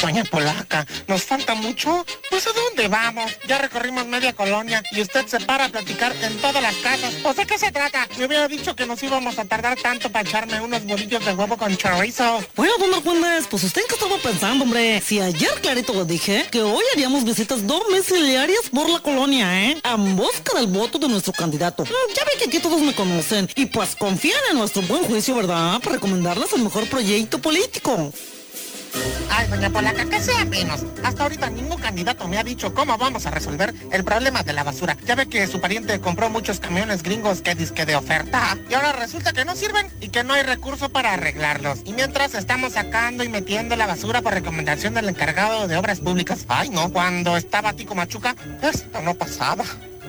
doña 0.00 0.24
Polaca, 0.24 0.86
¿nos 1.06 1.22
falta 1.24 1.54
mucho? 1.54 2.04
Pues 2.30 2.46
¿a 2.46 2.52
dónde 2.52 2.88
vamos? 2.88 3.30
Ya 3.46 3.58
recorrimos 3.58 4.06
media 4.06 4.32
colonia 4.32 4.82
y 4.92 5.00
usted 5.00 5.26
se 5.26 5.40
para 5.40 5.66
a 5.66 5.68
platicar 5.68 6.14
en 6.22 6.36
todas 6.38 6.62
las 6.62 6.74
casas. 6.76 7.14
¿O 7.24 7.34
de 7.34 7.46
qué 7.46 7.58
se 7.58 7.72
trata? 7.72 8.06
Me 8.16 8.26
hubiera 8.26 8.48
dicho 8.48 8.74
que 8.76 8.86
nos 8.86 9.02
íbamos 9.02 9.38
a 9.38 9.44
tardar 9.44 9.76
tanto 9.80 10.10
para 10.10 10.28
echarme 10.28 10.60
unos 10.60 10.84
bolillos 10.84 11.24
de 11.24 11.32
huevo 11.34 11.56
con 11.56 11.76
chorizo. 11.76 12.42
Bueno, 12.54 12.74
don 12.78 12.94
Argüendes, 12.94 13.46
pues 13.48 13.64
usted 13.64 13.82
en 13.82 13.88
qué 13.88 13.94
estaba 13.94 14.16
pensando, 14.18 14.64
hombre. 14.64 15.00
Si 15.04 15.20
ayer 15.20 15.50
clarito 15.60 15.92
le 15.94 16.04
dije 16.04 16.46
que 16.50 16.62
hoy 16.62 16.84
haríamos 16.94 17.24
visitas 17.24 17.66
domiciliarias 17.66 18.70
por 18.72 18.88
la 18.88 19.00
colonia, 19.00 19.64
¿eh? 19.70 19.80
En 19.84 20.16
busca 20.16 20.58
del 20.58 20.68
voto 20.68 20.98
de 20.98 21.08
nuestro 21.08 21.32
candidato. 21.32 21.84
Mm, 21.84 22.14
Ya 22.16 22.24
ve 22.24 22.30
que 22.38 22.44
aquí 22.44 22.58
todos 22.60 22.80
me 22.80 22.94
conocen 22.94 23.48
y 23.54 23.66
pues 23.66 23.94
confían 23.96 24.40
en 24.50 24.58
nuestro 24.58 24.82
buen 24.82 25.04
juicio, 25.04 25.34
¿verdad? 25.34 25.80
Para 25.80 25.96
recomendarles 25.96 26.52
el 26.52 26.62
mejor 26.62 26.88
proyecto 26.88 27.38
político. 27.40 28.12
Ay, 29.30 29.46
doña 29.48 29.70
Polaca, 29.70 30.04
que 30.06 30.20
sea 30.20 30.44
menos. 30.44 30.84
Hasta 31.04 31.22
ahorita 31.22 31.50
ningún 31.50 31.80
candidato 31.80 32.26
me 32.26 32.38
ha 32.38 32.44
dicho 32.44 32.74
cómo 32.74 32.96
vamos 32.98 33.26
a 33.26 33.30
resolver 33.30 33.74
el 33.92 34.04
problema 34.04 34.42
de 34.42 34.52
la 34.52 34.64
basura. 34.64 34.96
Ya 35.06 35.14
ve 35.14 35.28
que 35.28 35.46
su 35.46 35.60
pariente 35.60 36.00
compró 36.00 36.30
muchos 36.30 36.60
camiones 36.60 37.02
gringos 37.02 37.42
que 37.42 37.54
disque 37.54 37.86
de 37.86 37.96
oferta. 37.96 38.58
Y 38.68 38.74
ahora 38.74 38.92
resulta 38.92 39.32
que 39.32 39.44
no 39.44 39.54
sirven 39.54 39.86
y 40.00 40.08
que 40.08 40.24
no 40.24 40.34
hay 40.34 40.42
recurso 40.42 40.88
para 40.88 41.12
arreglarlos. 41.12 41.80
Y 41.84 41.92
mientras 41.92 42.34
estamos 42.34 42.72
sacando 42.72 43.24
y 43.24 43.28
metiendo 43.28 43.76
la 43.76 43.86
basura 43.86 44.22
por 44.22 44.34
recomendación 44.34 44.94
del 44.94 45.08
encargado 45.08 45.68
de 45.68 45.76
obras 45.76 46.00
públicas. 46.00 46.44
Ay, 46.48 46.70
no, 46.70 46.92
cuando 46.92 47.36
estaba 47.36 47.74
Tico 47.74 47.94
Machuca, 47.94 48.34
esto 48.62 49.00
no 49.02 49.14
pasaba. 49.14 49.64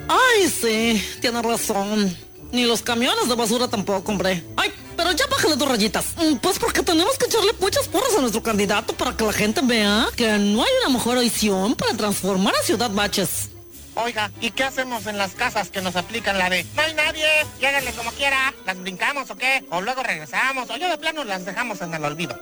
Ay, 0.07 0.49
sí, 0.49 1.03
tiene 1.21 1.41
razón. 1.41 2.28
Ni 2.51 2.65
los 2.65 2.81
camiones 2.81 3.27
de 3.29 3.35
basura 3.35 3.67
tampoco, 3.67 4.11
hombre. 4.11 4.43
Ay, 4.57 4.73
pero 4.97 5.11
ya 5.11 5.25
bájale 5.27 5.55
dos 5.55 5.67
rayitas. 5.67 6.05
Mm, 6.17 6.37
Pues 6.37 6.57
porque 6.57 6.81
tenemos 6.81 7.17
que 7.17 7.25
echarle 7.25 7.53
muchas 7.59 7.87
porras 7.87 8.15
a 8.17 8.21
nuestro 8.21 8.41
candidato 8.41 8.93
para 8.93 9.15
que 9.15 9.23
la 9.23 9.33
gente 9.33 9.61
vea 9.63 10.07
que 10.15 10.27
no 10.37 10.63
hay 10.63 10.69
una 10.85 10.93
mejor 10.97 11.17
opción 11.17 11.75
para 11.75 11.93
transformar 11.95 12.55
a 12.55 12.63
Ciudad 12.63 12.89
Baches. 12.89 13.49
Oiga, 13.95 14.31
¿y 14.39 14.51
qué 14.51 14.63
hacemos 14.63 15.05
en 15.07 15.17
las 15.17 15.33
casas 15.33 15.69
que 15.69 15.81
nos 15.81 15.95
aplican 15.95 16.37
la 16.37 16.49
de 16.49 16.63
no 16.75 16.81
hay 16.81 16.93
nadie, 16.93 17.25
lléguenle 17.59 17.91
como 17.91 18.11
quiera, 18.11 18.53
las 18.65 18.79
brincamos 18.79 19.29
o 19.29 19.35
qué? 19.35 19.65
O 19.71 19.81
luego 19.81 20.03
regresamos, 20.03 20.69
o 20.69 20.77
yo 20.77 20.87
de 20.89 20.97
plano 20.97 21.23
las 21.25 21.43
dejamos 21.43 21.81
en 21.81 21.93
el 21.93 22.03
olvido. 22.05 22.39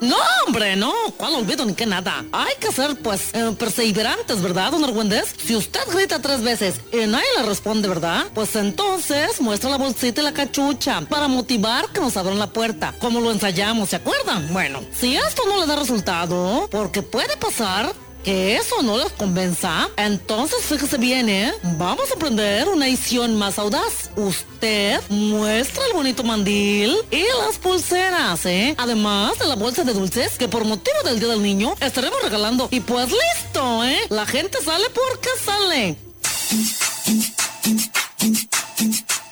No, 0.00 0.16
hombre, 0.46 0.76
no. 0.76 0.92
¿Cuál 1.16 1.34
olvido 1.34 1.64
ni 1.64 1.74
qué 1.74 1.84
nada? 1.84 2.24
Hay 2.32 2.54
que 2.60 2.70
ser, 2.70 2.96
pues, 3.02 3.34
eh, 3.34 3.54
perseverantes, 3.58 4.40
¿verdad, 4.40 4.70
don 4.70 4.84
Argüendez? 4.84 5.34
Si 5.44 5.56
usted 5.56 5.80
grita 5.92 6.20
tres 6.20 6.42
veces 6.42 6.76
y 6.92 6.98
nadie 7.06 7.26
le 7.36 7.42
responde, 7.42 7.88
¿verdad? 7.88 8.26
Pues 8.34 8.54
entonces 8.54 9.40
muestra 9.40 9.70
la 9.70 9.76
bolsita 9.78 10.20
y 10.20 10.24
la 10.24 10.32
cachucha 10.32 11.00
para 11.02 11.26
motivar 11.26 11.88
que 11.88 12.00
nos 12.00 12.16
abran 12.16 12.38
la 12.38 12.52
puerta. 12.52 12.94
Como 13.00 13.20
lo 13.20 13.32
ensayamos, 13.32 13.88
¿se 13.88 13.96
acuerdan? 13.96 14.52
Bueno, 14.52 14.80
si 14.92 15.16
esto 15.16 15.42
no 15.48 15.58
le 15.58 15.66
da 15.66 15.76
resultado, 15.76 16.68
porque 16.70 17.02
puede 17.02 17.36
pasar 17.36 17.92
eso 18.28 18.82
no 18.82 18.98
les 18.98 19.10
convenza, 19.12 19.88
entonces 19.96 20.58
fíjese 20.62 20.98
bien, 20.98 21.28
¿eh? 21.28 21.52
Vamos 21.78 22.10
a 22.10 22.14
aprender 22.14 22.68
una 22.68 22.86
edición 22.86 23.36
más 23.36 23.58
audaz. 23.58 24.10
Usted 24.16 25.00
muestra 25.08 25.86
el 25.86 25.94
bonito 25.94 26.22
mandil 26.22 26.96
y 27.10 27.24
las 27.46 27.56
pulseras, 27.58 28.44
¿eh? 28.44 28.74
Además 28.76 29.38
de 29.38 29.46
la 29.46 29.56
bolsa 29.56 29.84
de 29.84 29.94
dulces 29.94 30.36
que 30.36 30.48
por 30.48 30.64
motivo 30.64 30.96
del 31.04 31.20
Día 31.20 31.28
del 31.28 31.42
Niño 31.42 31.74
estaremos 31.80 32.22
regalando. 32.22 32.68
Y 32.70 32.80
pues 32.80 33.08
listo, 33.10 33.84
¿eh? 33.84 33.98
La 34.10 34.26
gente 34.26 34.58
sale 34.62 34.86
porque 34.90 35.28
sale. 35.44 35.96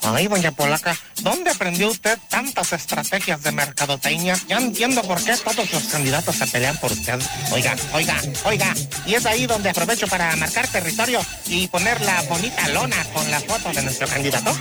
Ay, 0.08 0.28
doña 0.28 0.52
Polaca, 0.52 0.96
¿dónde 1.22 1.50
aprendió 1.50 1.88
usted 1.88 2.16
tantas 2.28 2.72
estrategias 2.72 3.42
de 3.42 3.50
mercadotecnia? 3.50 4.38
Ya 4.46 4.58
entiendo 4.58 5.02
por 5.02 5.22
qué 5.22 5.36
todos 5.36 5.72
los 5.72 5.82
candidatos 5.84 6.36
se 6.36 6.46
pelean 6.46 6.76
por 6.76 6.92
usted. 6.92 7.18
Oiga, 7.50 7.74
oiga, 7.92 8.14
oiga. 8.44 8.72
Y 9.04 9.14
es 9.14 9.26
ahí 9.26 9.46
donde 9.46 9.70
aprovecho 9.70 10.06
para 10.06 10.36
marcar 10.36 10.68
territorio 10.68 11.20
y 11.48 11.66
poner 11.66 12.00
la 12.02 12.22
bonita 12.22 12.68
lona 12.68 13.04
con 13.12 13.28
la 13.32 13.40
foto 13.40 13.72
de 13.72 13.82
nuestro 13.82 14.06
candidato. 14.06 14.56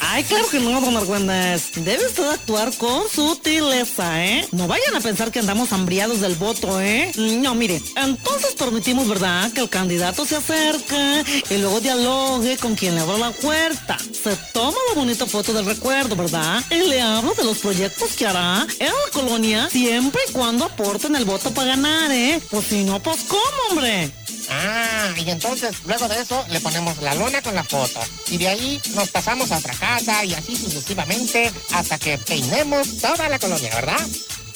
Ay, 0.00 0.24
claro 0.24 0.48
que 0.48 0.60
no, 0.60 0.80
don 0.80 0.96
Argüendes. 0.96 1.70
Debe 1.74 2.06
usted 2.06 2.28
actuar 2.28 2.72
con 2.76 3.08
sutileza, 3.08 4.24
¿eh? 4.24 4.46
No 4.52 4.66
vayan 4.66 4.94
a 4.96 5.00
pensar 5.00 5.30
que 5.30 5.38
andamos 5.38 5.72
hambriados 5.72 6.20
del 6.20 6.34
voto, 6.36 6.80
¿eh? 6.80 7.12
No, 7.16 7.54
mire, 7.54 7.80
entonces 7.96 8.54
permitimos, 8.54 9.08
¿verdad?, 9.08 9.52
que 9.52 9.60
el 9.60 9.68
candidato 9.68 10.24
se 10.24 10.36
acerque 10.36 11.24
y 11.50 11.58
luego 11.58 11.80
dialogue 11.80 12.56
con 12.58 12.74
quien 12.74 12.94
le 12.94 13.00
abre 13.00 13.18
la 13.18 13.30
puerta. 13.30 13.98
Se 13.98 14.34
toma 14.52 14.78
la 14.88 14.94
bonita 15.00 15.26
foto 15.26 15.52
del 15.52 15.64
recuerdo, 15.66 16.16
¿verdad? 16.16 16.62
Y 16.70 16.88
le 16.88 17.00
hablo 17.00 17.34
de 17.34 17.44
los 17.44 17.58
proyectos 17.58 18.12
que 18.12 18.26
hará 18.26 18.66
en 18.78 18.88
la 18.88 19.10
colonia 19.12 19.68
siempre 19.70 20.20
y 20.28 20.32
cuando 20.32 20.64
aporten 20.64 21.16
el 21.16 21.24
voto 21.24 21.50
para 21.52 21.68
ganar, 21.68 22.10
¿eh? 22.10 22.40
Pues 22.50 22.66
si 22.66 22.84
no, 22.84 23.00
pues 23.00 23.18
¿cómo, 23.28 23.42
hombre? 23.70 24.10
Ah, 24.50 25.12
y 25.16 25.30
entonces 25.30 25.76
luego 25.84 26.08
de 26.08 26.20
eso 26.20 26.44
le 26.48 26.60
ponemos 26.60 26.98
la 26.98 27.14
lona 27.14 27.42
con 27.42 27.54
la 27.54 27.64
foto. 27.64 28.00
Y 28.30 28.38
de 28.38 28.48
ahí 28.48 28.80
nos 28.94 29.08
pasamos 29.10 29.52
a 29.52 29.58
otra 29.58 29.74
casa 29.74 30.24
y 30.24 30.34
así 30.34 30.56
sucesivamente 30.56 31.52
hasta 31.72 31.98
que 31.98 32.18
peinemos 32.18 32.98
toda 32.98 33.28
la 33.28 33.38
colonia, 33.38 33.74
¿verdad? 33.74 34.00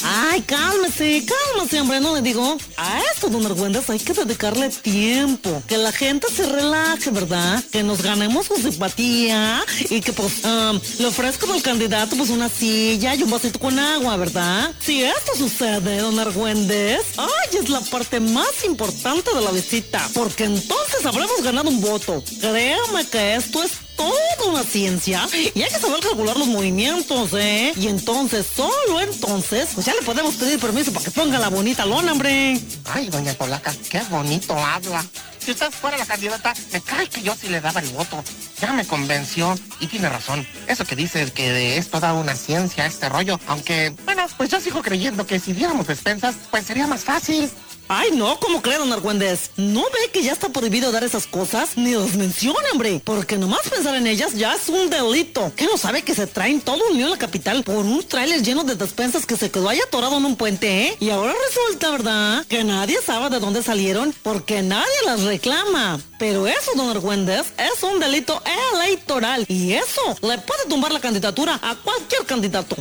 Ay, 0.04 0.42
cálmese, 0.42 1.24
cálmese, 1.24 1.80
hombre, 1.80 2.00
no 2.00 2.14
le 2.14 2.22
digo. 2.22 2.56
A 2.76 3.00
esto, 3.12 3.28
don 3.28 3.44
Argüendes, 3.46 3.88
hay 3.88 3.98
que 3.98 4.12
dedicarle 4.12 4.68
tiempo. 4.70 5.62
Que 5.66 5.76
la 5.76 5.92
gente 5.92 6.26
se 6.34 6.46
relaje, 6.46 7.10
¿verdad? 7.10 7.62
Que 7.70 7.82
nos 7.82 8.02
ganemos 8.02 8.46
su 8.46 8.56
simpatía 8.56 9.64
y 9.90 10.00
que, 10.00 10.12
pues, 10.12 10.44
am, 10.44 10.80
le 10.98 11.06
ofrezco 11.06 11.52
al 11.52 11.62
candidato, 11.62 12.16
pues, 12.16 12.30
una 12.30 12.48
silla 12.48 13.14
y 13.14 13.22
un 13.22 13.30
vasito 13.30 13.58
con 13.58 13.78
agua, 13.78 14.16
¿verdad? 14.16 14.70
Si 14.80 15.02
esto 15.02 15.36
sucede, 15.36 15.98
don 15.98 16.18
Argüendes, 16.18 17.00
ay, 17.16 17.58
es 17.58 17.68
la 17.68 17.80
parte 17.80 18.20
más 18.20 18.64
importante 18.64 19.34
de 19.34 19.40
la 19.40 19.50
visita. 19.50 20.08
Porque 20.14 20.44
entonces 20.44 21.04
habremos 21.04 21.42
ganado 21.42 21.68
un 21.68 21.80
voto. 21.80 22.22
Créame 22.40 23.06
que 23.06 23.36
esto 23.36 23.62
es 23.62 23.72
toda 23.96 24.48
una 24.48 24.62
ciencia 24.62 25.28
y 25.32 25.62
hay 25.62 25.70
que 25.70 25.78
saber 25.78 26.00
calcular 26.00 26.36
los 26.36 26.48
movimientos, 26.48 27.30
¿eh? 27.34 27.72
Y 27.76 27.88
entonces, 27.88 28.46
solo 28.54 29.00
entonces, 29.00 29.70
pues 29.74 29.86
ya 29.86 29.94
le 29.94 30.02
podemos 30.02 30.34
pedir 30.34 30.58
permiso 30.58 30.92
para 30.92 31.04
que 31.04 31.10
ponga 31.10 31.38
la 31.38 31.48
bonita 31.48 31.86
lona, 31.86 32.12
hombre. 32.12 32.58
Ay, 32.84 33.08
doña 33.08 33.34
Polaca, 33.34 33.74
qué 33.90 34.00
bonito 34.10 34.56
habla. 34.56 35.04
Si 35.38 35.50
usted 35.50 35.70
fuera 35.72 35.98
la 35.98 36.06
candidata, 36.06 36.54
me 36.72 36.80
cae 36.80 37.08
que 37.08 37.20
yo 37.20 37.34
sí 37.34 37.48
le 37.48 37.60
daba 37.60 37.80
el 37.80 37.88
voto. 37.88 38.22
Ya 38.60 38.72
me 38.72 38.86
convenció 38.86 39.58
y 39.80 39.88
tiene 39.88 40.08
razón. 40.08 40.46
Eso 40.68 40.84
que 40.84 40.94
dice 40.94 41.32
que 41.32 41.50
de 41.50 41.78
esto 41.78 41.98
da 41.98 42.12
una 42.12 42.36
ciencia 42.36 42.86
este 42.86 43.08
rollo. 43.08 43.40
Aunque, 43.48 43.92
bueno, 44.04 44.24
pues 44.36 44.50
yo 44.50 44.60
sigo 44.60 44.82
creyendo 44.82 45.26
que 45.26 45.40
si 45.40 45.52
diéramos 45.52 45.88
despensas, 45.88 46.36
pues 46.50 46.64
sería 46.64 46.86
más 46.86 47.02
fácil. 47.02 47.50
Ay, 47.88 48.10
no, 48.12 48.38
¿cómo 48.40 48.62
cree, 48.62 48.78
don 48.78 48.92
Argüendes? 48.92 49.50
¿No 49.56 49.82
ve 49.82 50.10
que 50.12 50.22
ya 50.22 50.32
está 50.32 50.48
prohibido 50.48 50.92
dar 50.92 51.04
esas 51.04 51.26
cosas? 51.26 51.76
Ni 51.76 51.92
los 51.92 52.14
menciona, 52.14 52.58
hombre. 52.72 53.02
Porque 53.04 53.36
nomás 53.36 53.68
pensar 53.68 53.94
en 53.94 54.06
ellas 54.06 54.34
ya 54.34 54.54
es 54.54 54.68
un 54.68 54.88
delito. 54.88 55.52
¿Qué 55.56 55.66
no 55.66 55.76
sabe 55.76 56.02
que 56.02 56.14
se 56.14 56.26
traen 56.26 56.60
todo 56.60 56.78
un 56.90 56.96
lío 56.96 57.06
a 57.06 57.10
la 57.10 57.18
capital 57.18 57.62
por 57.64 57.84
un 57.84 58.02
tráiler 58.02 58.42
lleno 58.42 58.64
de 58.64 58.76
despensas 58.76 59.26
que 59.26 59.36
se 59.36 59.50
quedó 59.50 59.68
ahí 59.68 59.80
atorado 59.80 60.16
en 60.16 60.24
un 60.24 60.36
puente, 60.36 60.86
eh? 60.86 60.96
Y 61.00 61.10
ahora 61.10 61.34
resulta, 61.48 61.90
¿verdad? 61.90 62.46
Que 62.48 62.64
nadie 62.64 62.98
sabe 63.04 63.28
de 63.30 63.40
dónde 63.40 63.62
salieron 63.62 64.14
porque 64.22 64.62
nadie 64.62 64.86
las 65.04 65.22
reclama. 65.22 66.00
Pero 66.18 66.46
eso, 66.46 66.70
don 66.76 66.88
Argüendes, 66.88 67.52
es 67.58 67.82
un 67.82 68.00
delito 68.00 68.42
electoral. 68.80 69.44
Y 69.48 69.72
eso 69.72 70.00
le 70.22 70.38
puede 70.38 70.66
tumbar 70.68 70.92
la 70.92 71.00
candidatura 71.00 71.58
a 71.62 71.74
cualquier 71.74 72.24
candidato. 72.24 72.76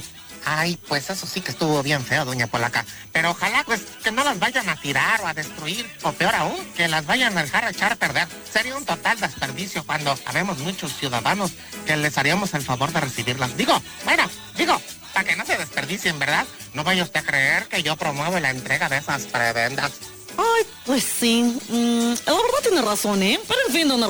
Ay, 0.45 0.77
pues 0.87 1.09
eso 1.09 1.27
sí 1.27 1.41
que 1.41 1.51
estuvo 1.51 1.81
bien 1.83 2.03
feo, 2.03 2.25
doña 2.25 2.47
Polaca. 2.47 2.85
Pero 3.11 3.31
ojalá 3.31 3.63
pues 3.63 3.81
que 4.03 4.11
no 4.11 4.23
las 4.23 4.39
vayan 4.39 4.67
a 4.69 4.75
tirar 4.75 5.21
o 5.21 5.27
a 5.27 5.33
destruir, 5.33 5.89
o 6.03 6.11
peor 6.13 6.35
aún, 6.35 6.65
que 6.75 6.87
las 6.87 7.05
vayan 7.05 7.37
a 7.37 7.43
dejar 7.43 7.69
echar 7.69 7.93
a 7.93 7.95
perder. 7.95 8.27
Sería 8.51 8.75
un 8.75 8.85
total 8.85 9.19
desperdicio 9.19 9.83
cuando 9.85 10.17
habemos 10.25 10.57
muchos 10.59 10.93
ciudadanos 10.97 11.51
que 11.85 11.97
les 11.97 12.17
haríamos 12.17 12.53
el 12.53 12.61
favor 12.61 12.91
de 12.91 13.01
recibirlas. 13.01 13.55
Digo, 13.57 13.79
bueno, 14.05 14.29
digo, 14.57 14.79
para 15.13 15.27
que 15.27 15.35
no 15.35 15.45
se 15.45 15.57
desperdicien, 15.57 16.19
¿verdad? 16.19 16.45
No 16.73 16.83
vaya 16.83 17.03
usted 17.03 17.19
a 17.19 17.23
creer 17.23 17.67
que 17.67 17.83
yo 17.83 17.95
promuevo 17.95 18.39
la 18.39 18.49
entrega 18.49 18.89
de 18.89 18.97
esas 18.97 19.23
prebendas. 19.23 19.91
Ay, 20.37 20.65
pues 20.85 21.03
sí. 21.03 21.43
mm, 21.43 22.13
la 22.25 22.33
verdad 22.33 22.61
tiene 22.63 22.81
razón, 22.81 23.21
¿eh? 23.21 23.39
Fin, 23.71 23.87
don. 23.87 24.01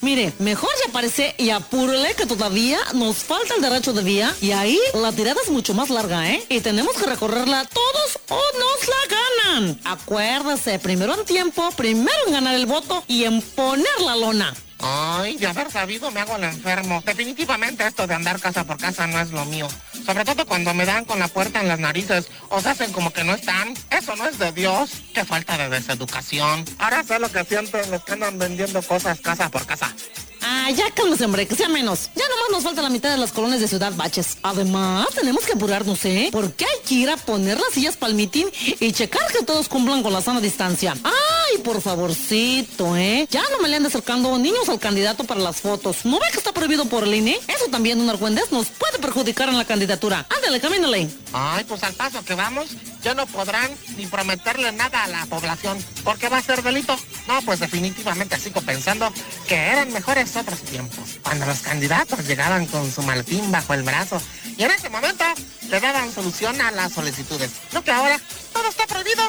Mire, 0.00 0.32
mejor 0.38 0.70
ya 0.82 0.90
aparece 0.90 1.34
y 1.38 1.50
apúrele 1.50 2.14
que 2.14 2.26
todavía 2.26 2.78
nos 2.94 3.16
falta 3.18 3.54
el 3.54 3.62
derecho 3.62 3.92
de 3.92 4.02
vía. 4.02 4.34
Y 4.40 4.52
ahí 4.52 4.78
la 4.94 5.12
tirada 5.12 5.40
es 5.42 5.50
mucho 5.50 5.74
más 5.74 5.90
larga, 5.90 6.30
¿eh? 6.30 6.44
Y 6.48 6.60
tenemos 6.60 6.96
que 6.96 7.06
recorrerla 7.06 7.64
todos 7.64 8.18
o 8.28 8.40
nos 8.58 8.88
la 8.88 9.16
ganan. 9.16 9.80
Acuérdese, 9.84 10.78
primero 10.78 11.14
en 11.14 11.24
tiempo, 11.24 11.70
primero 11.76 12.16
en 12.26 12.32
ganar 12.32 12.54
el 12.54 12.66
voto 12.66 13.04
y 13.06 13.24
en 13.24 13.42
poner 13.42 14.00
la 14.04 14.16
lona. 14.16 14.54
Ay, 14.82 15.36
de 15.36 15.46
haber 15.46 15.70
sabido 15.70 16.10
me 16.10 16.20
hago 16.20 16.36
el 16.36 16.44
enfermo. 16.44 17.02
Definitivamente 17.06 17.86
esto 17.86 18.06
de 18.06 18.14
andar 18.14 18.40
casa 18.40 18.64
por 18.64 18.78
casa 18.78 19.06
no 19.06 19.20
es 19.20 19.30
lo 19.30 19.44
mío. 19.44 19.68
Sobre 20.04 20.24
todo 20.24 20.44
cuando 20.46 20.74
me 20.74 20.84
dan 20.84 21.04
con 21.04 21.20
la 21.20 21.28
puerta 21.28 21.60
en 21.60 21.68
las 21.68 21.78
narices 21.78 22.28
o 22.48 22.60
se 22.60 22.70
hacen 22.70 22.92
como 22.92 23.12
que 23.12 23.22
no 23.22 23.34
están. 23.34 23.74
Eso 23.90 24.16
no 24.16 24.26
es 24.26 24.38
de 24.38 24.50
Dios. 24.52 24.90
Qué 25.14 25.24
falta 25.24 25.56
de 25.56 25.68
deseducación. 25.68 26.64
Ahora 26.78 27.04
sé 27.04 27.18
lo 27.20 27.30
que 27.30 27.44
sienten 27.44 27.90
los 27.90 28.02
que 28.04 28.12
andan 28.12 28.38
vendiendo 28.38 28.82
cosas 28.82 29.20
casa 29.20 29.48
por 29.50 29.64
casa. 29.66 29.94
Ah, 30.42 30.70
ya 30.70 30.90
cálmese, 30.90 31.24
hombre, 31.24 31.46
que 31.46 31.54
sea 31.54 31.68
menos. 31.68 32.10
Ya 32.14 32.24
nomás 32.28 32.50
nos 32.50 32.62
falta 32.62 32.82
la 32.82 32.90
mitad 32.90 33.10
de 33.10 33.16
las 33.16 33.32
colonias 33.32 33.60
de 33.60 33.68
Ciudad 33.68 33.92
Baches. 33.94 34.38
Además, 34.42 35.08
tenemos 35.14 35.44
que 35.44 35.52
apurarnos, 35.52 36.04
¿eh? 36.04 36.28
Porque 36.32 36.64
hay 36.64 36.86
que 36.86 36.94
ir 36.94 37.10
a 37.10 37.16
poner 37.16 37.58
las 37.58 37.72
sillas 37.72 37.96
para 37.96 38.10
el 38.10 38.16
mitin 38.16 38.48
y 38.80 38.92
checar 38.92 39.26
que 39.32 39.44
todos 39.44 39.68
cumplan 39.68 40.02
con 40.02 40.12
la 40.12 40.20
sana 40.20 40.40
distancia. 40.40 40.96
Ay, 41.04 41.58
por 41.58 41.80
favorcito, 41.80 42.96
¿eh? 42.96 43.26
Ya 43.30 43.42
no 43.50 43.60
me 43.60 43.68
le 43.68 43.76
han 43.76 43.86
acercando 43.86 44.36
niños 44.38 44.68
al 44.68 44.78
candidato 44.78 45.24
para 45.24 45.40
las 45.40 45.60
fotos. 45.60 46.04
¿No 46.04 46.18
ve 46.18 46.26
que 46.32 46.38
está 46.38 46.52
prohibido 46.52 46.86
por 46.86 47.04
el 47.04 47.14
INE? 47.14 47.38
Eso 47.48 47.66
también, 47.70 48.00
un 48.00 48.10
argüendez, 48.10 48.50
nos 48.50 48.68
puede 48.68 48.98
perjudicar 48.98 49.48
en 49.48 49.58
la 49.58 49.64
candidatura. 49.64 50.26
Ándale, 50.28 50.60
camínale. 50.60 51.08
Ay, 51.32 51.64
pues 51.64 51.82
al 51.82 51.94
paso 51.94 52.24
que 52.24 52.34
vamos, 52.34 52.68
ya 53.02 53.14
no 53.14 53.26
podrán 53.26 53.70
ni 53.96 54.06
prometerle 54.06 54.72
nada 54.72 55.04
a 55.04 55.08
la 55.08 55.26
población, 55.26 55.78
porque 56.04 56.28
va 56.28 56.38
a 56.38 56.42
ser 56.42 56.62
delito. 56.62 56.96
No, 57.28 57.40
pues 57.42 57.60
definitivamente 57.60 58.38
sigo 58.38 58.60
pensando 58.60 59.12
que 59.46 59.54
eran 59.54 59.92
mejores 59.92 60.31
otros 60.36 60.60
tiempos, 60.62 61.18
cuando 61.22 61.46
los 61.46 61.60
candidatos 61.60 62.26
llegaban 62.26 62.66
con 62.66 62.90
su 62.90 63.02
maletín 63.02 63.50
bajo 63.50 63.74
el 63.74 63.82
brazo 63.82 64.20
y 64.56 64.62
en 64.62 64.70
ese 64.70 64.88
momento 64.88 65.24
le 65.68 65.80
daban 65.80 66.12
solución 66.12 66.60
a 66.60 66.70
las 66.70 66.92
solicitudes. 66.92 67.50
No 67.72 67.82
que 67.82 67.90
ahora 67.90 68.20
todo 68.52 68.68
está 68.68 68.86
prohibido. 68.86 69.22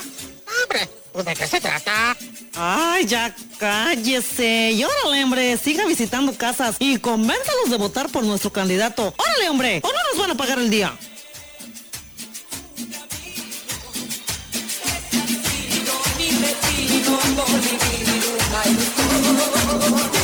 ¡Hombre! 0.64 0.90
Pues 1.12 1.26
de 1.26 1.36
qué 1.36 1.48
se 1.48 1.62
trata. 1.62 2.18
Ay, 2.56 3.06
ya 3.06 3.36
cállese. 3.58 4.72
Y 4.72 4.84
órale, 4.84 5.24
hombre, 5.24 5.58
siga 5.58 5.86
visitando 5.86 6.36
casas 6.36 6.76
y 6.80 6.98
convénzalos 6.98 7.70
de 7.70 7.78
votar 7.78 8.10
por 8.10 8.24
nuestro 8.24 8.52
candidato. 8.52 9.14
Órale, 9.18 9.50
hombre, 9.50 9.82
o 9.84 9.88
no 9.88 10.00
nos 10.12 10.20
van 10.20 10.32
a 10.32 10.36
pagar 10.36 10.60
el 10.60 10.70
día. 10.70 10.98
juegan 19.84 20.23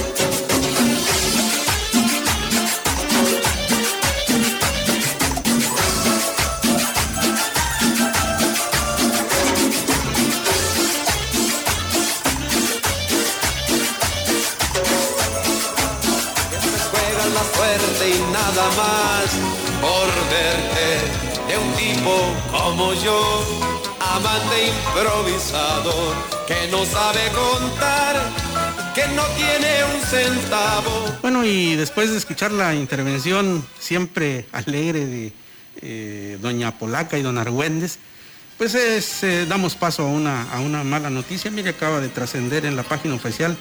nada 18.56 18.68
más 18.70 19.30
por 19.80 20.08
verte 20.30 20.88
de 21.48 21.58
un 21.58 21.74
tipo 21.76 22.16
como 22.52 22.94
yo, 22.94 23.46
amante 24.00 24.70
improvisador, 24.70 26.16
que 26.48 26.68
no 26.72 26.84
sabe 26.86 27.20
contar, 27.30 28.16
que 28.96 29.08
no 29.10 29.24
tiene 29.38 29.84
un 29.94 30.02
centavo. 30.02 31.18
Bueno, 31.22 31.46
y 31.46 31.76
después 31.76 32.10
de 32.10 32.18
escuchar 32.18 32.52
la 32.52 32.74
intervención 32.74 33.64
siempre 33.78 34.48
alegre 34.52 35.06
de 35.06 35.34
eh, 35.82 36.38
doña 36.42 36.78
Polaca 36.78 37.20
y 37.20 37.22
don 37.22 37.38
Argüendes, 37.38 38.00
pues 38.58 38.74
es, 38.74 39.24
eh, 39.24 39.46
damos 39.46 39.76
paso 39.76 40.04
a 40.04 40.08
una, 40.08 40.52
a 40.52 40.60
una 40.60 40.84
mala 40.84 41.12
noticia. 41.12 41.52
Mire, 41.52 41.70
acaba 41.70 42.02
de 42.02 42.10
trascender 42.10 42.66
en 42.66 42.76
la 42.76 42.84
página 42.84 43.14
oficial 43.14 43.56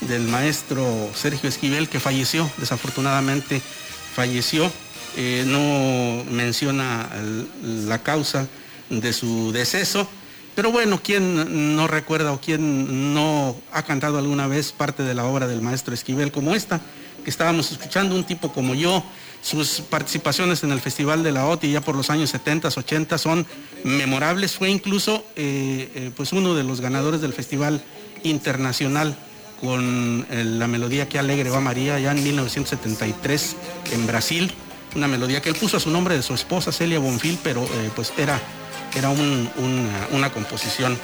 del 0.00 0.22
maestro 0.22 1.10
Sergio 1.14 1.48
Esquivel, 1.48 1.90
que 1.90 2.00
falleció, 2.00 2.50
desafortunadamente 2.56 3.60
falleció. 4.14 4.70
Eh, 5.16 5.44
no 5.46 6.24
menciona 6.30 7.08
la 7.62 8.02
causa 8.02 8.46
de 8.90 9.12
su 9.12 9.50
deceso, 9.50 10.08
pero 10.54 10.70
bueno, 10.70 11.00
¿quién 11.02 11.74
no 11.76 11.86
recuerda 11.86 12.32
o 12.32 12.40
quién 12.40 13.14
no 13.14 13.56
ha 13.72 13.82
cantado 13.82 14.18
alguna 14.18 14.46
vez 14.46 14.72
parte 14.72 15.02
de 15.02 15.14
la 15.14 15.24
obra 15.24 15.46
del 15.46 15.62
maestro 15.62 15.94
Esquivel 15.94 16.30
como 16.32 16.54
esta, 16.54 16.80
que 17.24 17.30
estábamos 17.30 17.72
escuchando, 17.72 18.14
un 18.14 18.24
tipo 18.24 18.52
como 18.52 18.74
yo, 18.74 19.02
sus 19.42 19.80
participaciones 19.80 20.62
en 20.64 20.72
el 20.72 20.80
Festival 20.80 21.22
de 21.22 21.32
la 21.32 21.46
OTI 21.46 21.72
ya 21.72 21.80
por 21.80 21.96
los 21.96 22.10
años 22.10 22.30
70, 22.30 22.68
80 22.68 23.18
son 23.18 23.46
memorables, 23.84 24.52
fue 24.52 24.70
incluso 24.70 25.24
eh, 25.36 25.90
eh, 25.94 26.10
pues 26.14 26.32
uno 26.32 26.54
de 26.54 26.64
los 26.64 26.80
ganadores 26.80 27.20
del 27.20 27.32
Festival 27.32 27.82
Internacional 28.22 29.16
con 29.60 30.26
eh, 30.30 30.44
la 30.44 30.66
melodía 30.66 31.08
que 31.08 31.18
alegre 31.18 31.50
va 31.50 31.60
María 31.60 31.98
ya 31.98 32.12
en 32.12 32.22
1973 32.22 33.56
en 33.92 34.06
Brasil, 34.06 34.52
una 34.96 35.06
melodía 35.08 35.40
que 35.42 35.48
él 35.50 35.54
puso 35.56 35.76
a 35.76 35.80
su 35.80 35.90
nombre 35.90 36.16
de 36.16 36.22
su 36.22 36.34
esposa 36.34 36.72
Celia 36.72 36.98
Bonfil, 36.98 37.38
pero 37.42 37.62
eh, 37.64 37.90
pues 37.94 38.12
era, 38.16 38.40
era 38.96 39.08
un- 39.10 39.50
una, 40.12 40.32
composición 40.32 40.98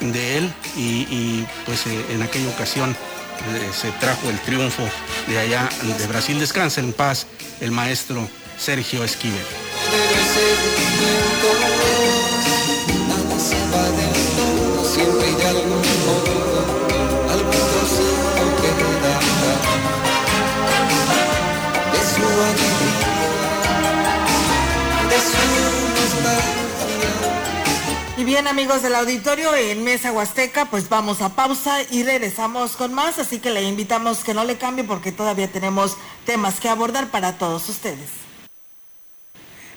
de 0.00 0.38
él 0.38 0.52
y, 0.76 1.44
pues 1.64 1.86
eh, 1.86 2.04
en 2.10 2.22
aquella 2.22 2.48
ocasión 2.48 2.90
eh, 2.90 3.70
se 3.72 3.90
trajo 3.92 4.28
el 4.28 4.38
triunfo 4.40 4.82
de 5.28 5.38
allá 5.38 5.68
de 5.98 6.06
Brasil. 6.06 6.38
Descansa 6.38 6.80
en 6.80 6.92
paz 6.92 7.26
el 7.60 7.70
maestro 7.70 8.28
Sergio 8.58 9.04
Esquivel. 9.04 9.40
Bien 28.34 28.48
amigos 28.48 28.82
del 28.82 28.96
auditorio, 28.96 29.54
en 29.54 29.84
Mesa 29.84 30.10
Huasteca, 30.10 30.64
pues 30.64 30.88
vamos 30.88 31.22
a 31.22 31.36
pausa 31.36 31.76
y 31.88 32.02
regresamos 32.02 32.74
con 32.74 32.92
más, 32.92 33.20
así 33.20 33.38
que 33.38 33.50
le 33.50 33.62
invitamos 33.62 34.24
que 34.24 34.34
no 34.34 34.42
le 34.42 34.56
cambie 34.56 34.82
porque 34.82 35.12
todavía 35.12 35.46
tenemos 35.46 35.96
temas 36.26 36.58
que 36.58 36.68
abordar 36.68 37.12
para 37.12 37.38
todos 37.38 37.68
ustedes. 37.68 38.24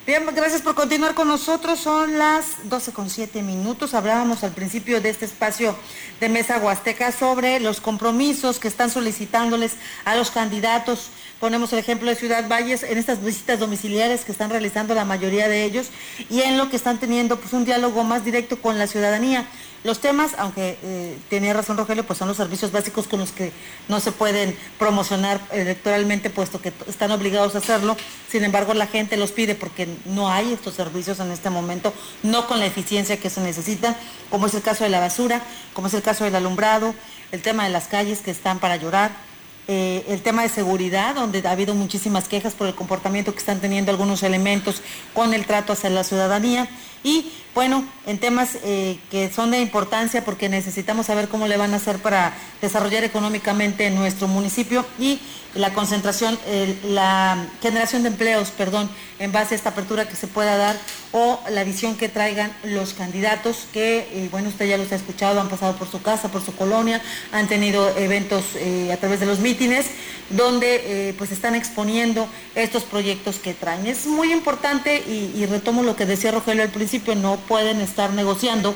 Bien, 0.07 0.25
gracias 0.33 0.63
por 0.63 0.73
continuar 0.73 1.13
con 1.13 1.27
nosotros. 1.27 1.79
Son 1.79 2.17
las 2.17 2.67
12 2.69 2.93
con 2.93 3.11
7 3.11 3.43
minutos. 3.43 3.93
Hablábamos 3.93 4.43
al 4.43 4.53
principio 4.53 5.01
de 5.01 5.09
este 5.09 5.25
espacio 5.25 5.75
de 6.19 6.29
Mesa 6.29 6.57
Huasteca 6.57 7.11
sobre 7.11 7.59
los 7.59 7.79
compromisos 7.81 8.57
que 8.57 8.69
están 8.69 8.89
solicitándoles 8.89 9.73
a 10.05 10.15
los 10.15 10.31
candidatos. 10.31 11.11
Ponemos 11.39 11.71
el 11.71 11.77
ejemplo 11.77 12.09
de 12.09 12.15
Ciudad 12.15 12.47
Valles 12.49 12.81
en 12.81 12.97
estas 12.97 13.23
visitas 13.23 13.59
domiciliares 13.59 14.25
que 14.25 14.31
están 14.31 14.49
realizando 14.49 14.95
la 14.95 15.05
mayoría 15.05 15.47
de 15.47 15.65
ellos 15.65 15.87
y 16.31 16.41
en 16.41 16.57
lo 16.57 16.69
que 16.69 16.75
están 16.75 16.99
teniendo 16.99 17.39
pues 17.39 17.53
un 17.53 17.63
diálogo 17.63 18.03
más 18.03 18.25
directo 18.25 18.59
con 18.59 18.79
la 18.79 18.87
ciudadanía. 18.87 19.45
Los 19.83 19.99
temas, 19.99 20.31
aunque 20.39 20.79
eh, 20.81 21.15
tenía 21.29 21.53
razón 21.53 21.77
Rogelio, 21.77 22.03
pues 22.03 22.17
son 22.17 22.27
los 22.27 22.37
servicios 22.37 22.71
básicos 22.71 23.07
con 23.07 23.19
los 23.19 23.31
que 23.31 23.51
no 23.87 23.99
se 23.99 24.11
pueden 24.11 24.57
promocionar 24.79 25.39
electoralmente, 25.51 26.31
puesto 26.31 26.59
que 26.59 26.73
están 26.87 27.11
obligados 27.11 27.53
a 27.53 27.59
hacerlo. 27.59 27.95
Sin 28.27 28.43
embargo, 28.43 28.73
la 28.73 28.87
gente 28.87 29.15
los 29.15 29.31
pide 29.31 29.53
porque 29.53 29.87
no 30.05 30.29
hay 30.29 30.53
estos 30.53 30.73
servicios 30.73 31.19
en 31.19 31.29
este 31.29 31.51
momento, 31.51 31.93
no 32.23 32.47
con 32.47 32.59
la 32.59 32.65
eficiencia 32.65 33.17
que 33.17 33.29
se 33.29 33.41
necesita, 33.41 33.95
como 34.31 34.47
es 34.47 34.55
el 34.55 34.63
caso 34.63 34.83
de 34.83 34.89
la 34.89 34.99
basura, 34.99 35.43
como 35.73 35.85
es 35.85 35.93
el 35.93 36.01
caso 36.01 36.23
del 36.23 36.35
alumbrado, 36.35 36.95
el 37.31 37.43
tema 37.43 37.65
de 37.65 37.69
las 37.69 37.87
calles 37.87 38.21
que 38.21 38.31
están 38.31 38.57
para 38.57 38.77
llorar, 38.77 39.26
eh, 39.67 40.05
el 40.07 40.21
tema 40.21 40.43
de 40.43 40.49
seguridad, 40.49 41.15
donde 41.15 41.45
ha 41.45 41.51
habido 41.51 41.75
muchísimas 41.75 42.27
quejas 42.27 42.53
por 42.53 42.67
el 42.67 42.75
comportamiento 42.75 43.33
que 43.33 43.39
están 43.39 43.59
teniendo 43.59 43.91
algunos 43.91 44.23
elementos 44.23 44.81
con 45.13 45.33
el 45.33 45.45
trato 45.45 45.73
hacia 45.73 45.89
la 45.89 46.03
ciudadanía. 46.03 46.69
Y 47.03 47.31
bueno, 47.57 47.83
en 48.05 48.19
temas 48.19 48.57
eh, 48.63 48.99
que 49.09 49.31
son 49.31 49.49
de 49.49 49.59
importancia 49.59 50.23
porque 50.23 50.47
necesitamos 50.47 51.07
saber 51.07 51.27
cómo 51.27 51.47
le 51.47 51.57
van 51.57 51.73
a 51.73 51.77
hacer 51.77 51.97
para 51.97 52.35
desarrollar 52.61 53.03
económicamente 53.03 53.89
nuestro 53.89 54.27
municipio 54.27 54.85
y 54.99 55.19
la 55.55 55.73
concentración, 55.73 56.37
la 56.83 57.47
generación 57.63 58.03
de 58.03 58.09
empleos, 58.09 58.51
perdón, 58.51 58.87
en 59.17 59.31
base 59.31 59.55
a 59.55 59.57
esta 59.57 59.69
apertura 59.69 60.07
que 60.07 60.15
se 60.15 60.27
pueda 60.27 60.55
dar 60.55 60.77
o 61.13 61.39
la 61.49 61.63
visión 61.63 61.95
que 61.95 62.09
traigan 62.09 62.55
los 62.63 62.93
candidatos 62.93 63.65
que, 63.73 64.07
eh, 64.11 64.27
bueno, 64.29 64.49
usted 64.49 64.67
ya 64.67 64.77
los 64.77 64.91
ha 64.91 64.95
escuchado, 64.95 65.41
han 65.41 65.49
pasado 65.49 65.75
por 65.77 65.89
su 65.89 65.99
casa, 66.03 66.29
por 66.31 66.45
su 66.45 66.55
colonia, 66.55 67.01
han 67.31 67.47
tenido 67.47 67.97
eventos 67.97 68.43
eh, 68.55 68.91
a 68.93 68.97
través 68.97 69.19
de 69.19 69.25
los 69.25 69.39
mítines 69.39 69.87
donde 70.29 71.15
pues 71.17 71.31
están 71.31 71.55
exponiendo 71.55 72.27
estos 72.53 72.83
proyectos 72.83 73.37
que 73.37 73.53
traen. 73.53 73.87
Es 73.87 74.05
muy 74.05 74.33
importante 74.33 75.01
y, 75.07 75.31
y 75.33 75.45
retomo 75.45 75.83
lo 75.83 75.95
que 75.95 76.05
decía 76.05 76.31
Rogelio 76.31 76.63
al 76.63 76.69
principio, 76.69 76.86
no 77.15 77.37
pueden 77.47 77.81
estar 77.81 78.13
negociando 78.13 78.73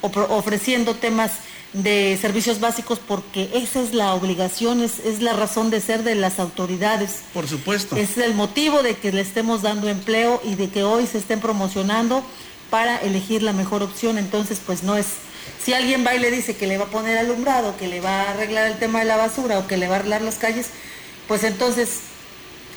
o 0.00 0.10
ofreciendo 0.30 0.94
temas 0.94 1.32
de 1.72 2.18
servicios 2.20 2.60
básicos 2.60 2.98
porque 2.98 3.50
esa 3.54 3.80
es 3.80 3.94
la 3.94 4.14
obligación, 4.14 4.82
es, 4.82 4.98
es 4.98 5.22
la 5.22 5.32
razón 5.32 5.70
de 5.70 5.80
ser 5.80 6.02
de 6.02 6.14
las 6.14 6.38
autoridades. 6.38 7.22
Por 7.32 7.48
supuesto. 7.48 7.96
Es 7.96 8.18
el 8.18 8.34
motivo 8.34 8.82
de 8.82 8.96
que 8.96 9.12
le 9.12 9.22
estemos 9.22 9.62
dando 9.62 9.88
empleo 9.88 10.40
y 10.44 10.54
de 10.54 10.68
que 10.68 10.84
hoy 10.84 11.06
se 11.06 11.18
estén 11.18 11.40
promocionando 11.40 12.22
para 12.68 12.96
elegir 12.98 13.42
la 13.42 13.52
mejor 13.52 13.82
opción. 13.82 14.18
Entonces, 14.18 14.60
pues 14.64 14.82
no 14.82 14.96
es, 14.96 15.06
si 15.62 15.72
alguien 15.72 16.04
va 16.06 16.14
y 16.14 16.18
le 16.18 16.30
dice 16.30 16.56
que 16.56 16.66
le 16.66 16.78
va 16.78 16.84
a 16.84 16.88
poner 16.88 17.16
alumbrado, 17.16 17.76
que 17.76 17.88
le 17.88 18.00
va 18.00 18.22
a 18.22 18.30
arreglar 18.30 18.66
el 18.66 18.78
tema 18.78 18.98
de 18.98 19.06
la 19.06 19.16
basura 19.16 19.58
o 19.58 19.66
que 19.66 19.76
le 19.76 19.88
va 19.88 19.96
a 19.96 19.98
arreglar 20.00 20.22
las 20.22 20.36
calles, 20.36 20.68
pues 21.26 21.44
entonces 21.44 22.00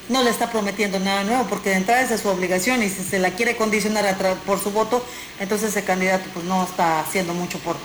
no 0.10 0.24
le 0.24 0.30
está 0.30 0.52
prometiendo 0.52 1.00
nada 1.00 1.24
nuevo, 1.24 1.46
porque 1.50 1.70
de 1.70 1.78
entrada 1.78 2.02
esa 2.02 2.16
es 2.16 2.22
su 2.22 2.30
obligación 2.30 2.84
y 2.84 2.90
si 2.90 3.04
se 3.04 3.20
la 3.20 3.32
quiere 3.32 3.56
condicionar 3.56 4.06
a 4.06 4.16
por 4.46 4.62
su 4.62 4.72
voto, 4.72 5.04
entonces 5.40 5.70
ese 5.70 5.84
candidato 5.84 6.26
pues 6.34 6.46
no 6.46 6.64
está 6.64 7.00
haciendo 7.02 7.34
mucho 7.34 7.58
por 7.60 7.76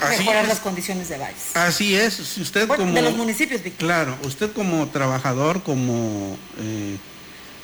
Así 0.00 0.18
mejorar 0.18 0.44
es. 0.44 0.48
las 0.48 0.60
condiciones 0.60 1.08
de 1.08 1.18
valles. 1.18 1.54
Así 1.54 1.94
es, 1.94 2.14
si 2.14 2.40
usted 2.40 2.66
Bueno, 2.66 2.84
como... 2.84 2.94
de 2.94 3.02
los 3.02 3.16
municipios, 3.16 3.62
Víctor. 3.62 3.86
Claro, 3.86 4.16
usted 4.24 4.52
como 4.52 4.86
trabajador, 4.88 5.62
como 5.62 6.36
eh, 6.60 6.96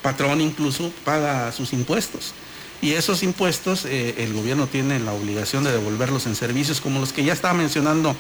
patrón 0.03 0.41
incluso, 0.41 0.93
paga 1.05 1.51
sus 1.53 1.73
impuestos. 1.73 2.35
Y 2.83 2.93
esos 2.93 3.23
impuestos 3.23 3.87
eh, 3.87 4.17
el 4.19 4.35
gobierno 4.35 4.67
tiene 4.67 4.99
la 4.99 5.13
obligación 5.13 5.65
de 5.65 5.73
devolverlos 5.73 6.27
en 6.27 6.35
servicios 6.35 6.81
como 6.81 7.01
los 7.01 7.13
que 7.13 7.25
ya 7.25 7.33
estaba 7.33 7.55
mencionando 7.55 8.15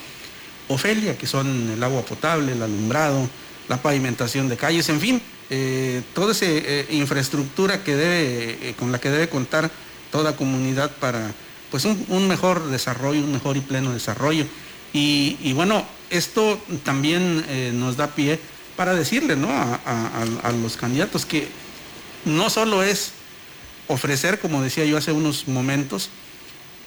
Ofelia, 0.68 1.18
que 1.18 1.26
son 1.26 1.72
el 1.72 1.82
agua 1.82 2.02
potable, 2.02 2.52
el 2.52 2.62
alumbrado, 2.62 3.28
la 3.68 3.80
pavimentación 3.82 4.48
de 4.48 4.56
calles, 4.56 4.88
en 4.88 5.00
fin, 5.00 5.22
eh, 5.50 6.02
toda 6.14 6.32
esa 6.32 6.46
eh, 6.46 6.86
infraestructura 6.90 7.82
que 7.84 7.96
debe, 7.96 8.58
eh, 8.70 8.74
con 8.78 8.92
la 8.92 9.00
que 9.00 9.10
debe 9.10 9.28
contar 9.28 9.70
toda 10.10 10.36
comunidad 10.36 10.90
para 10.96 11.32
pues 11.70 11.84
un, 11.84 12.28
mejor 12.28 12.68
desarrollo, 12.70 13.20
un 13.20 13.32
mejor 13.32 13.56
y 13.56 13.60
pleno 13.60 13.92
desarrollo. 13.92 14.46
Y, 14.92 15.52
bueno, 15.54 15.84
esto 16.08 16.60
también 16.84 17.44
nos 17.80 17.96
da 17.96 18.14
pie 18.14 18.38
para 18.76 18.94
decirle 18.94 19.34
¿no? 19.34 19.48
a- 19.50 19.80
a 20.44 20.52
los 20.52 20.76
candidatos 20.76 21.26
que 21.26 21.48
no 22.24 22.48
solo 22.48 22.84
es 22.84 23.10
ofrecer, 23.88 24.38
como 24.38 24.62
decía 24.62 24.84
yo 24.84 24.96
hace 24.96 25.10
unos 25.10 25.48
momentos, 25.48 26.10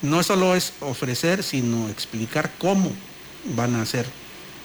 no 0.00 0.22
solo 0.22 0.54
es 0.54 0.72
ofrecer, 0.80 1.42
sino 1.42 1.88
explicar 1.88 2.50
cómo 2.58 2.90
van 3.56 3.74
a 3.76 3.82
hacer 3.82 4.06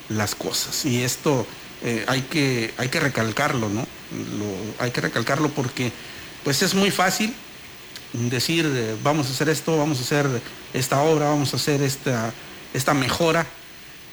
las 0.09 0.35
cosas. 0.35 0.85
Y 0.85 1.01
esto 1.03 1.45
eh, 1.83 2.05
hay, 2.07 2.21
que, 2.21 2.73
hay 2.77 2.89
que 2.89 2.99
recalcarlo, 2.99 3.67
¿no? 3.69 3.85
Hay 4.79 4.91
que 4.91 5.01
recalcarlo 5.01 5.49
porque 5.49 5.91
pues 6.43 6.61
es 6.61 6.75
muy 6.75 6.91
fácil 6.91 7.33
decir 8.13 8.71
eh, 8.73 8.95
vamos 9.03 9.27
a 9.27 9.31
hacer 9.31 9.49
esto, 9.49 9.77
vamos 9.77 9.99
a 9.99 10.01
hacer 10.01 10.27
esta 10.73 11.01
obra, 11.01 11.29
vamos 11.29 11.53
a 11.53 11.57
hacer 11.57 11.81
esta, 11.81 12.33
esta 12.73 12.93
mejora, 12.93 13.45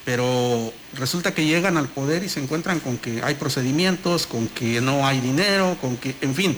pero 0.03 0.73
resulta 0.93 1.33
que 1.33 1.45
llegan 1.45 1.77
al 1.77 1.87
poder 1.87 2.23
y 2.23 2.29
se 2.29 2.41
encuentran 2.41 2.79
con 2.79 2.97
que 2.97 3.21
hay 3.23 3.35
procedimientos, 3.35 4.27
con 4.27 4.47
que 4.49 4.81
no 4.81 5.07
hay 5.07 5.21
dinero, 5.21 5.77
con 5.79 5.95
que, 5.97 6.15
en 6.21 6.35
fin, 6.35 6.57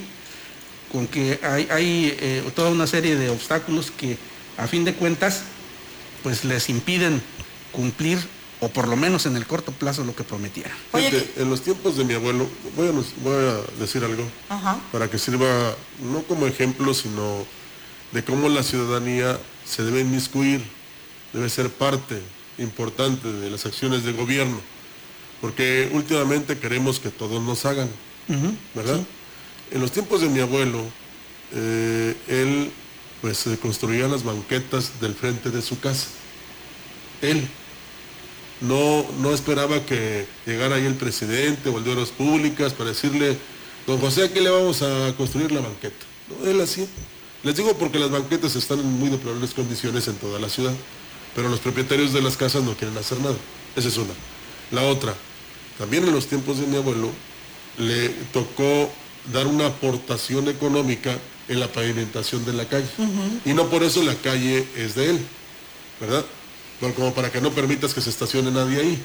con 0.92 1.08
que 1.08 1.40
hay, 1.44 1.68
hay, 1.70 2.18
eh, 2.20 2.44
toda 2.56 2.70
una 2.70 2.88
serie 2.88 3.16
de 3.16 3.30
obstáculos 3.30 3.92
que 3.92 4.18
a 4.58 4.68
fin 4.68 4.86
de 4.86 4.94
cuentas 4.94 5.44
pues 6.24 6.46
les 6.46 6.70
impiden 6.70 7.22
cumplir 7.72 8.20
o 8.64 8.70
por 8.70 8.88
lo 8.88 8.96
menos 8.96 9.26
en 9.26 9.36
el 9.36 9.46
corto 9.46 9.74
plazo 9.74 10.06
lo 10.06 10.16
que 10.16 10.24
prometieron. 10.24 10.72
Fíjate, 10.94 11.34
en 11.36 11.50
los 11.50 11.62
tiempos 11.62 11.98
de 11.98 12.06
mi 12.06 12.14
abuelo, 12.14 12.48
voy 12.78 12.88
a, 12.88 12.92
voy 12.92 13.36
a 13.36 13.80
decir 13.80 14.04
algo 14.06 14.24
Ajá. 14.48 14.80
para 14.92 15.10
que 15.10 15.18
sirva 15.20 15.76
no 16.02 16.24
como 16.24 16.48
ejemplo, 16.48 16.94
sino 16.94 17.46
de 18.14 18.24
cómo 18.24 18.48
la 18.48 18.64
ciudadanía 18.64 19.38
se 19.66 19.84
debe 19.84 20.00
inmiscuir, 20.00 20.64
debe 21.34 21.50
ser 21.50 21.70
parte 21.70 22.22
importante 22.58 23.30
de 23.30 23.50
las 23.50 23.66
acciones 23.66 24.06
de 24.06 24.14
gobierno, 24.14 24.62
porque 25.42 25.90
últimamente 25.92 26.58
queremos 26.58 27.02
que 27.02 27.10
todos 27.10 27.42
nos 27.44 27.66
hagan, 27.66 27.90
¿verdad? 28.74 29.02
En 29.72 29.82
los 29.82 29.92
tiempos 29.92 30.22
de 30.22 30.30
mi 30.30 30.40
abuelo, 30.40 30.86
eh, 31.54 32.16
él 32.30 32.72
pues 33.22 33.40
se 33.40 33.58
construía 33.58 34.08
las 34.08 34.24
banquetas 34.24 35.02
del 35.02 35.16
frente 35.16 35.50
de 35.50 35.62
su 35.62 35.80
casa. 35.80 36.08
Él 37.22 37.48
no, 38.64 39.06
no 39.20 39.34
esperaba 39.34 39.86
que 39.86 40.26
llegara 40.46 40.76
ahí 40.76 40.86
el 40.86 40.96
presidente 40.96 41.70
o 41.70 41.78
el 41.78 41.84
de 41.84 41.92
Obras 41.92 42.10
Públicas 42.10 42.74
para 42.74 42.90
decirle, 42.90 43.38
don 43.86 44.00
José, 44.00 44.24
aquí 44.24 44.40
le 44.40 44.50
vamos 44.50 44.82
a 44.82 45.14
construir 45.18 45.52
la 45.52 45.60
banqueta. 45.60 46.06
No, 46.30 46.50
él 46.50 46.62
así. 46.62 46.88
Les 47.44 47.56
digo 47.58 47.78
porque 47.78 48.00
las 48.00 48.10
banquetas 48.10 48.56
están 48.56 48.80
en 48.80 48.86
muy 48.86 49.10
deplorables 49.10 49.54
condiciones 49.54 50.08
en 50.08 50.16
toda 50.16 50.40
la 50.40 50.48
ciudad, 50.48 50.74
pero 51.36 51.50
los 51.50 51.60
propietarios 51.60 52.14
de 52.14 52.22
las 52.22 52.38
casas 52.38 52.64
no 52.64 52.74
quieren 52.76 52.98
hacer 52.98 53.20
nada. 53.20 53.36
Esa 53.76 53.90
es 53.90 53.98
una. 53.98 54.14
La 54.72 54.84
otra, 54.84 55.14
también 55.78 56.06
en 56.06 56.14
los 56.14 56.28
tiempos 56.28 56.60
de 56.60 56.68
mi 56.68 56.78
abuelo, 56.78 57.10
le 57.78 58.10
tocó 58.32 58.90
dar 59.34 59.46
una 59.48 59.68
aportación 59.68 60.48
económica 60.48 61.18
en 61.50 61.60
la 61.60 61.68
pavimentación 61.68 62.46
de 62.46 62.54
la 62.54 62.70
calle. 62.70 62.88
Y 63.44 63.54
no 63.54 63.68
por 63.68 63.84
eso 63.84 64.02
la 64.04 64.16
calle 64.16 64.66
es 64.78 64.96
de 64.96 65.10
él, 65.10 65.20
¿verdad? 66.00 66.24
Como 66.92 67.14
para 67.14 67.32
que 67.32 67.40
no 67.40 67.52
permitas 67.52 67.94
que 67.94 68.02
se 68.02 68.10
estacione 68.10 68.52
nadie 68.52 68.80
ahí. 68.80 69.04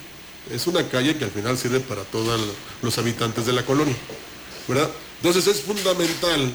Es 0.51 0.67
una 0.67 0.87
calle 0.89 1.15
que 1.15 1.23
al 1.25 1.31
final 1.31 1.57
sirve 1.57 1.79
para 1.79 2.03
todos 2.03 2.39
los 2.81 2.97
habitantes 2.97 3.45
de 3.45 3.53
la 3.53 3.63
colonia, 3.63 3.95
¿verdad? 4.67 4.89
Entonces 5.21 5.47
es 5.47 5.61
fundamental 5.61 6.51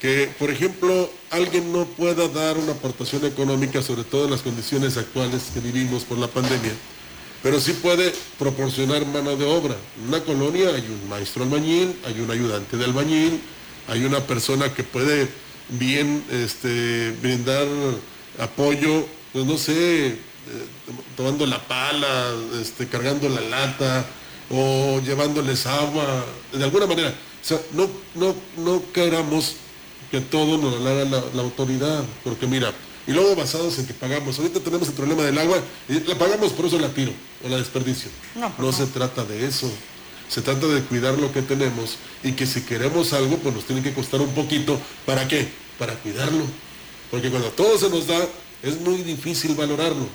que, 0.00 0.30
por 0.38 0.50
ejemplo, 0.50 1.10
alguien 1.30 1.72
no 1.72 1.84
pueda 1.84 2.28
dar 2.28 2.56
una 2.56 2.72
aportación 2.72 3.24
económica, 3.26 3.82
sobre 3.82 4.04
todo 4.04 4.24
en 4.24 4.30
las 4.30 4.42
condiciones 4.42 4.96
actuales 4.96 5.50
que 5.52 5.60
vivimos 5.60 6.04
por 6.04 6.18
la 6.18 6.28
pandemia, 6.28 6.72
pero 7.42 7.60
sí 7.60 7.72
puede 7.72 8.12
proporcionar 8.38 9.04
mano 9.06 9.36
de 9.36 9.44
obra. 9.44 9.76
En 10.00 10.08
una 10.08 10.22
colonia 10.22 10.68
hay 10.68 10.86
un 10.86 11.08
maestro 11.08 11.42
albañil, 11.42 11.94
hay 12.06 12.20
un 12.20 12.30
ayudante 12.30 12.76
de 12.76 12.84
albañil, 12.84 13.40
hay 13.88 14.04
una 14.04 14.20
persona 14.20 14.72
que 14.72 14.84
puede 14.84 15.28
bien 15.68 16.24
este, 16.30 17.14
brindar 17.20 17.66
apoyo, 18.38 19.06
pues 19.32 19.44
no 19.44 19.58
sé, 19.58 20.16
tomando 21.16 21.46
la 21.46 21.60
pala, 21.66 22.34
este, 22.60 22.88
cargando 22.88 23.28
la 23.28 23.40
lata 23.40 24.06
o 24.50 25.00
llevándoles 25.00 25.66
agua, 25.66 26.24
de 26.52 26.64
alguna 26.64 26.86
manera. 26.86 27.10
O 27.10 27.46
sea, 27.46 27.60
no, 27.72 27.88
no, 28.14 28.34
no 28.56 28.82
queramos 28.92 29.56
que 30.10 30.20
todo 30.20 30.58
nos 30.58 30.80
lo 30.80 30.88
haga 30.88 31.04
la, 31.04 31.22
la 31.34 31.42
autoridad, 31.42 32.04
porque 32.24 32.46
mira, 32.46 32.72
y 33.06 33.12
luego 33.12 33.34
basados 33.36 33.78
en 33.78 33.86
que 33.86 33.94
pagamos, 33.94 34.38
ahorita 34.38 34.60
tenemos 34.60 34.88
el 34.88 34.94
problema 34.94 35.22
del 35.22 35.38
agua, 35.38 35.58
y 35.88 36.00
la 36.00 36.16
pagamos, 36.16 36.52
por 36.52 36.66
eso 36.66 36.78
la 36.78 36.88
tiro, 36.88 37.12
o 37.44 37.48
la 37.48 37.56
desperdicio. 37.56 38.10
No, 38.34 38.52
No 38.58 38.72
se 38.72 38.86
trata 38.86 39.24
de 39.24 39.46
eso. 39.46 39.70
Se 40.28 40.42
trata 40.42 40.68
de 40.68 40.82
cuidar 40.82 41.18
lo 41.18 41.32
que 41.32 41.42
tenemos 41.42 41.96
y 42.22 42.32
que 42.32 42.46
si 42.46 42.60
queremos 42.62 43.12
algo, 43.12 43.36
pues 43.38 43.52
nos 43.52 43.64
tiene 43.64 43.82
que 43.82 43.92
costar 43.92 44.20
un 44.20 44.32
poquito. 44.32 44.80
¿Para 45.04 45.26
qué? 45.26 45.48
Para 45.76 45.94
cuidarlo. 45.94 46.44
Porque 47.10 47.30
cuando 47.30 47.48
todo 47.48 47.76
se 47.76 47.90
nos 47.90 48.06
da, 48.06 48.16
es 48.62 48.80
muy 48.80 48.98
difícil 48.98 49.56
valorarlo. 49.56 50.06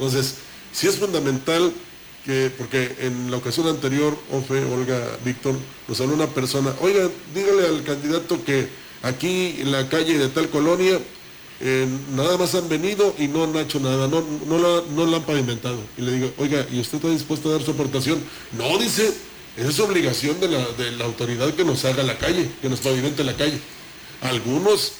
Entonces, 0.00 0.36
sí 0.72 0.88
es 0.88 0.96
fundamental 0.96 1.74
que, 2.24 2.50
porque 2.56 2.96
en 3.00 3.30
la 3.30 3.36
ocasión 3.36 3.66
anterior, 3.66 4.16
Ofe, 4.32 4.64
Olga, 4.64 4.98
Víctor, 5.26 5.54
nos 5.86 6.00
habló 6.00 6.14
una 6.14 6.28
persona, 6.28 6.74
oiga, 6.80 7.06
dígale 7.34 7.66
al 7.66 7.84
candidato 7.84 8.42
que 8.42 8.66
aquí 9.02 9.56
en 9.58 9.70
la 9.70 9.90
calle 9.90 10.16
de 10.16 10.28
tal 10.28 10.48
colonia, 10.48 10.98
eh, 11.60 11.86
nada 12.12 12.38
más 12.38 12.54
han 12.54 12.66
venido 12.70 13.14
y 13.18 13.28
no 13.28 13.44
han 13.44 13.54
hecho 13.56 13.78
nada, 13.78 14.08
no, 14.08 14.24
no, 14.46 14.58
la, 14.58 14.82
no 14.94 15.04
la 15.04 15.18
han 15.18 15.24
pavimentado. 15.24 15.78
Y 15.98 16.00
le 16.00 16.12
digo, 16.12 16.32
oiga, 16.38 16.66
¿y 16.72 16.80
usted 16.80 16.96
está 16.96 17.10
dispuesto 17.10 17.50
a 17.50 17.52
dar 17.52 17.62
su 17.62 17.72
aportación? 17.72 18.22
No, 18.56 18.78
dice, 18.78 19.12
es 19.58 19.80
obligación 19.80 20.40
de 20.40 20.48
la, 20.48 20.66
de 20.78 20.92
la 20.92 21.04
autoridad 21.04 21.52
que 21.52 21.64
nos 21.66 21.84
haga 21.84 22.02
la 22.04 22.16
calle, 22.16 22.50
que 22.62 22.70
nos 22.70 22.80
pavimente 22.80 23.22
la 23.22 23.36
calle. 23.36 23.60
Algunos 24.22 24.92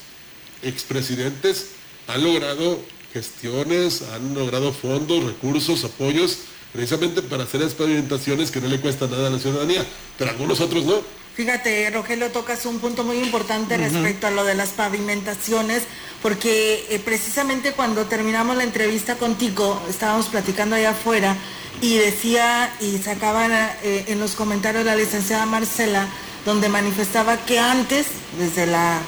expresidentes 0.62 1.68
han 2.06 2.22
logrado 2.22 2.80
gestiones, 3.12 4.02
han 4.14 4.34
logrado 4.34 4.72
fondos, 4.72 5.24
recursos, 5.24 5.84
apoyos, 5.84 6.38
precisamente 6.72 7.22
para 7.22 7.44
hacer 7.44 7.60
esas 7.62 7.74
pavimentaciones 7.74 8.50
que 8.50 8.60
no 8.60 8.68
le 8.68 8.80
cuesta 8.80 9.06
nada 9.06 9.26
a 9.26 9.30
la 9.30 9.38
ciudadanía, 9.38 9.84
pero 10.18 10.30
algunos 10.30 10.60
otros 10.60 10.84
no. 10.84 11.00
Fíjate, 11.34 11.88
Rogelio, 11.90 12.30
tocas 12.30 12.66
un 12.66 12.80
punto 12.80 13.02
muy 13.04 13.18
importante 13.18 13.76
respecto 13.76 14.26
a 14.26 14.30
lo 14.30 14.44
de 14.44 14.54
las 14.54 14.70
pavimentaciones, 14.70 15.84
porque 16.22 16.86
eh, 16.90 17.00
precisamente 17.02 17.72
cuando 17.72 18.06
terminamos 18.06 18.56
la 18.56 18.64
entrevista 18.64 19.16
contigo, 19.16 19.80
estábamos 19.88 20.26
platicando 20.26 20.76
allá 20.76 20.90
afuera 20.90 21.36
y 21.80 21.96
decía 21.96 22.74
y 22.80 22.98
sacaban 22.98 23.52
eh, 23.52 24.04
en 24.08 24.20
los 24.20 24.32
comentarios 24.32 24.84
la 24.84 24.96
licenciada 24.96 25.46
Marcela, 25.46 26.08
donde 26.44 26.68
manifestaba 26.68 27.38
que 27.46 27.58
antes, 27.58 28.06
desde 28.38 28.66
la 28.66 29.00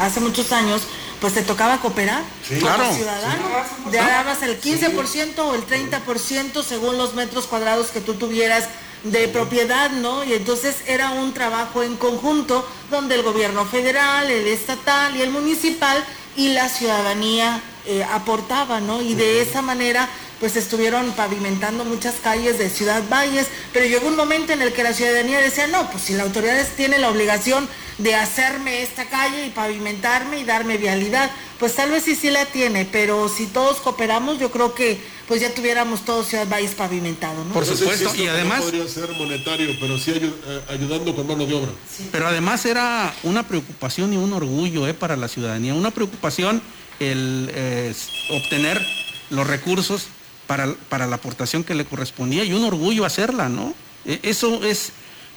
hace 0.00 0.20
muchos 0.20 0.52
años, 0.52 0.82
pues 1.20 1.34
te 1.34 1.42
tocaba 1.42 1.78
cooperar 1.80 2.22
Sí, 2.46 2.56
como 2.60 2.74
claro, 2.74 2.92
ciudadano. 2.94 3.42
sí. 3.84 3.90
Te 3.90 3.96
dabas 3.96 4.42
el 4.42 4.60
15% 4.60 5.38
o 5.38 5.54
el 5.54 5.66
30% 5.66 6.62
según 6.62 6.98
los 6.98 7.14
metros 7.14 7.46
cuadrados 7.46 7.88
que 7.88 8.00
tú 8.00 8.14
tuvieras 8.14 8.64
de 9.04 9.28
propiedad, 9.28 9.90
¿no? 9.90 10.24
Y 10.24 10.34
entonces 10.34 10.76
era 10.86 11.10
un 11.12 11.32
trabajo 11.32 11.82
en 11.82 11.96
conjunto 11.96 12.66
donde 12.90 13.14
el 13.14 13.22
gobierno 13.22 13.64
federal, 13.64 14.30
el 14.30 14.46
estatal 14.48 15.14
y 15.16 15.22
el 15.22 15.30
municipal 15.30 16.02
y 16.36 16.48
la 16.48 16.68
ciudadanía 16.68 17.60
eh, 17.86 18.04
aportaban, 18.12 18.86
¿no? 18.86 19.00
Y 19.00 19.14
de 19.14 19.42
esa 19.42 19.62
manera 19.62 20.08
pues 20.40 20.54
estuvieron 20.56 21.12
pavimentando 21.12 21.84
muchas 21.86 22.16
calles 22.22 22.58
de 22.58 22.68
Ciudad 22.68 23.02
Valles, 23.10 23.46
pero 23.72 23.86
llegó 23.86 24.06
un 24.08 24.16
momento 24.16 24.52
en 24.52 24.60
el 24.60 24.74
que 24.74 24.82
la 24.82 24.92
ciudadanía 24.92 25.40
decía, 25.40 25.66
no, 25.66 25.90
pues 25.90 26.02
si 26.04 26.12
la 26.12 26.24
autoridad 26.24 26.66
tiene 26.76 26.98
la 26.98 27.08
obligación 27.08 27.66
de 27.98 28.14
hacerme 28.14 28.82
esta 28.82 29.06
calle 29.06 29.46
y 29.46 29.50
pavimentarme 29.50 30.38
y 30.40 30.44
darme 30.44 30.76
vialidad. 30.76 31.30
Pues 31.58 31.74
tal 31.74 31.90
vez 31.90 32.04
sí 32.04 32.14
sí 32.14 32.30
la 32.30 32.44
tiene, 32.46 32.84
pero 32.84 33.28
si 33.28 33.46
todos 33.46 33.78
cooperamos, 33.78 34.38
yo 34.38 34.50
creo 34.50 34.74
que 34.74 35.00
pues 35.26 35.40
ya 35.40 35.52
tuviéramos 35.52 36.04
todo 36.04 36.22
Ciudad 36.22 36.46
Valles 36.48 36.74
pavimentado, 36.74 37.42
¿no? 37.44 37.52
Por 37.54 37.66
No 37.66 37.74
supuesto, 37.76 38.10
esto 38.10 38.22
y 38.22 38.26
no 38.26 38.32
además- 38.32 38.60
podría 38.62 38.86
ser 38.86 39.10
monetario, 39.12 39.74
pero 39.80 39.98
sí 39.98 40.12
eh, 40.14 40.60
ayudando 40.68 41.16
con 41.16 41.26
mano 41.26 41.46
de 41.46 41.54
obra. 41.54 41.70
Pero 42.12 42.26
además 42.28 42.64
era 42.66 43.12
una 43.22 43.42
preocupación 43.48 44.12
y 44.12 44.16
un 44.18 44.32
orgullo 44.34 44.86
eh, 44.86 44.94
para 44.94 45.16
la 45.16 45.28
ciudadanía, 45.28 45.74
una 45.74 45.90
preocupación 45.90 46.60
el 47.00 47.50
eh, 47.54 47.94
obtener 48.30 48.86
los 49.30 49.46
recursos 49.46 50.06
para, 50.46 50.72
para 50.88 51.06
la 51.06 51.16
aportación 51.16 51.64
que 51.64 51.74
le 51.74 51.84
correspondía 51.86 52.44
y 52.44 52.52
un 52.52 52.62
orgullo 52.64 53.04
hacerla, 53.04 53.48
¿no? 53.48 53.74
E- 54.04 54.20
Eso 54.22 54.62
es 54.64 54.92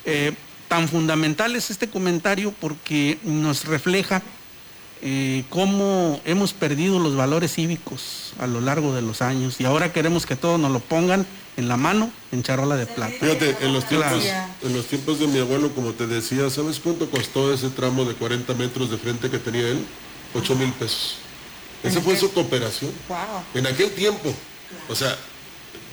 eh, 0.05 0.33
tan 0.69 0.87
fundamental 0.87 1.55
es 1.57 1.69
este 1.71 1.89
comentario 1.89 2.53
porque 2.61 3.17
nos 3.23 3.65
refleja 3.65 4.21
eh, 5.01 5.43
cómo 5.49 6.21
hemos 6.25 6.53
perdido 6.53 6.99
los 6.99 7.15
valores 7.15 7.55
cívicos 7.55 8.33
a 8.39 8.47
lo 8.47 8.61
largo 8.61 8.93
de 8.93 9.01
los 9.01 9.21
años 9.21 9.59
y 9.59 9.65
ahora 9.65 9.91
queremos 9.91 10.25
que 10.25 10.35
todos 10.35 10.59
nos 10.59 10.71
lo 10.71 10.79
pongan 10.79 11.25
en 11.57 11.67
la 11.67 11.75
mano 11.75 12.11
en 12.31 12.43
charola 12.43 12.77
de 12.77 12.85
plata. 12.85 13.13
Fíjate, 13.19 13.57
en 13.61 13.73
los 13.73 13.85
tiempos, 13.87 14.23
en 14.61 14.73
los 14.73 14.85
tiempos 14.85 15.19
de 15.19 15.27
mi 15.27 15.39
abuelo, 15.39 15.73
como 15.73 15.91
te 15.91 16.07
decía, 16.07 16.49
¿sabes 16.49 16.79
cuánto 16.79 17.09
costó 17.09 17.53
ese 17.53 17.69
tramo 17.69 18.05
de 18.05 18.13
40 18.13 18.53
metros 18.53 18.89
de 18.89 18.97
frente 18.97 19.29
que 19.29 19.39
tenía 19.39 19.67
él? 19.67 19.83
8 20.35 20.55
mil 20.55 20.71
pesos. 20.73 21.15
Esa 21.83 21.99
fue 22.01 22.15
su 22.15 22.31
cooperación. 22.31 22.91
Wow. 23.07 23.17
En 23.55 23.67
aquel 23.67 23.91
tiempo. 23.91 24.33
O 24.87 24.95
sea, 24.95 25.17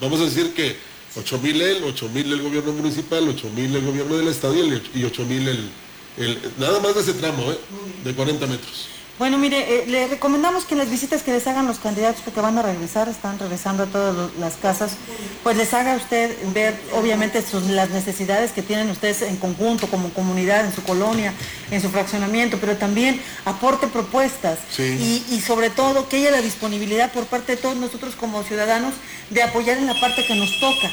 vamos 0.01 0.21
a 0.21 0.25
decir 0.25 0.53
que 0.53 0.77
8 1.19 1.39
mil 1.39 1.61
él, 1.63 1.83
8 1.87 2.09
mil 2.13 2.33
el 2.33 2.43
gobierno 2.43 2.73
municipal, 2.73 3.29
8 3.29 3.51
mil 3.55 3.75
el 3.75 3.85
gobierno 3.85 4.17
del 4.17 4.29
estadio 4.29 4.65
y 4.95 5.05
8 5.05 5.25
mil 5.25 5.49
el, 5.49 5.71
el- 6.19 6.39
Nada 6.59 6.81
más 6.81 6.95
de 6.95 7.01
ese 7.01 7.15
tramo, 7.15 7.51
¿eh? 7.51 7.59
De 8.05 8.15
40 8.15 8.47
metros. 8.47 8.89
Bueno, 9.19 9.39
mire, 9.39 9.59
eh, 9.79 9.87
le 9.87 10.09
recomendamos 10.09 10.67
que 10.67 10.75
en 10.75 10.79
las 10.81 10.91
visitas 10.91 11.23
que 11.23 11.33
les 11.33 11.47
hagan 11.47 11.67
los 11.67 11.79
candidatos, 11.79 12.21
porque 12.23 12.43
van 12.43 12.59
a 12.59 12.63
regresar, 12.63 13.09
están 13.09 13.39
regresando 13.39 13.85
a 13.85 13.87
todas 13.87 14.31
las 14.39 14.57
casas, 14.57 14.93
pues 15.43 15.57
les 15.57 15.73
haga 15.73 15.97
usted 15.97 16.37
ver, 16.53 16.79
obviamente, 16.93 17.41
sus- 17.41 17.63
las 17.71 17.89
necesidades 17.89 18.53
que 18.53 18.61
tienen 18.61 18.91
ustedes 18.91 19.23
en 19.23 19.37
conjunto, 19.39 19.87
como 19.87 20.11
comunidad, 20.11 20.67
en 20.67 20.75
su 20.75 20.83
colonia, 20.83 21.33
en 21.71 21.81
su 21.81 21.89
fraccionamiento, 21.89 22.59
pero 22.61 22.77
también 22.77 23.19
aporte 23.47 23.87
propuestas 23.87 24.59
Sí. 24.71 24.83
y, 25.31 25.35
y 25.35 25.41
sobre 25.41 25.71
todo 25.71 26.11
que 26.11 26.19
haya 26.19 26.31
la 26.33 26.43
disponibilidad 26.43 27.11
por 27.11 27.25
parte 27.25 27.57
de 27.57 27.63
todos 27.63 27.77
nosotros 27.77 28.17
como 28.17 28.43
ciudadanos 28.43 28.93
de 29.31 29.43
apoyar 29.43 29.79
en 29.79 29.87
la 29.87 29.99
parte 29.99 30.27
que 30.27 30.35
nos 30.35 30.51
toca. 30.61 30.93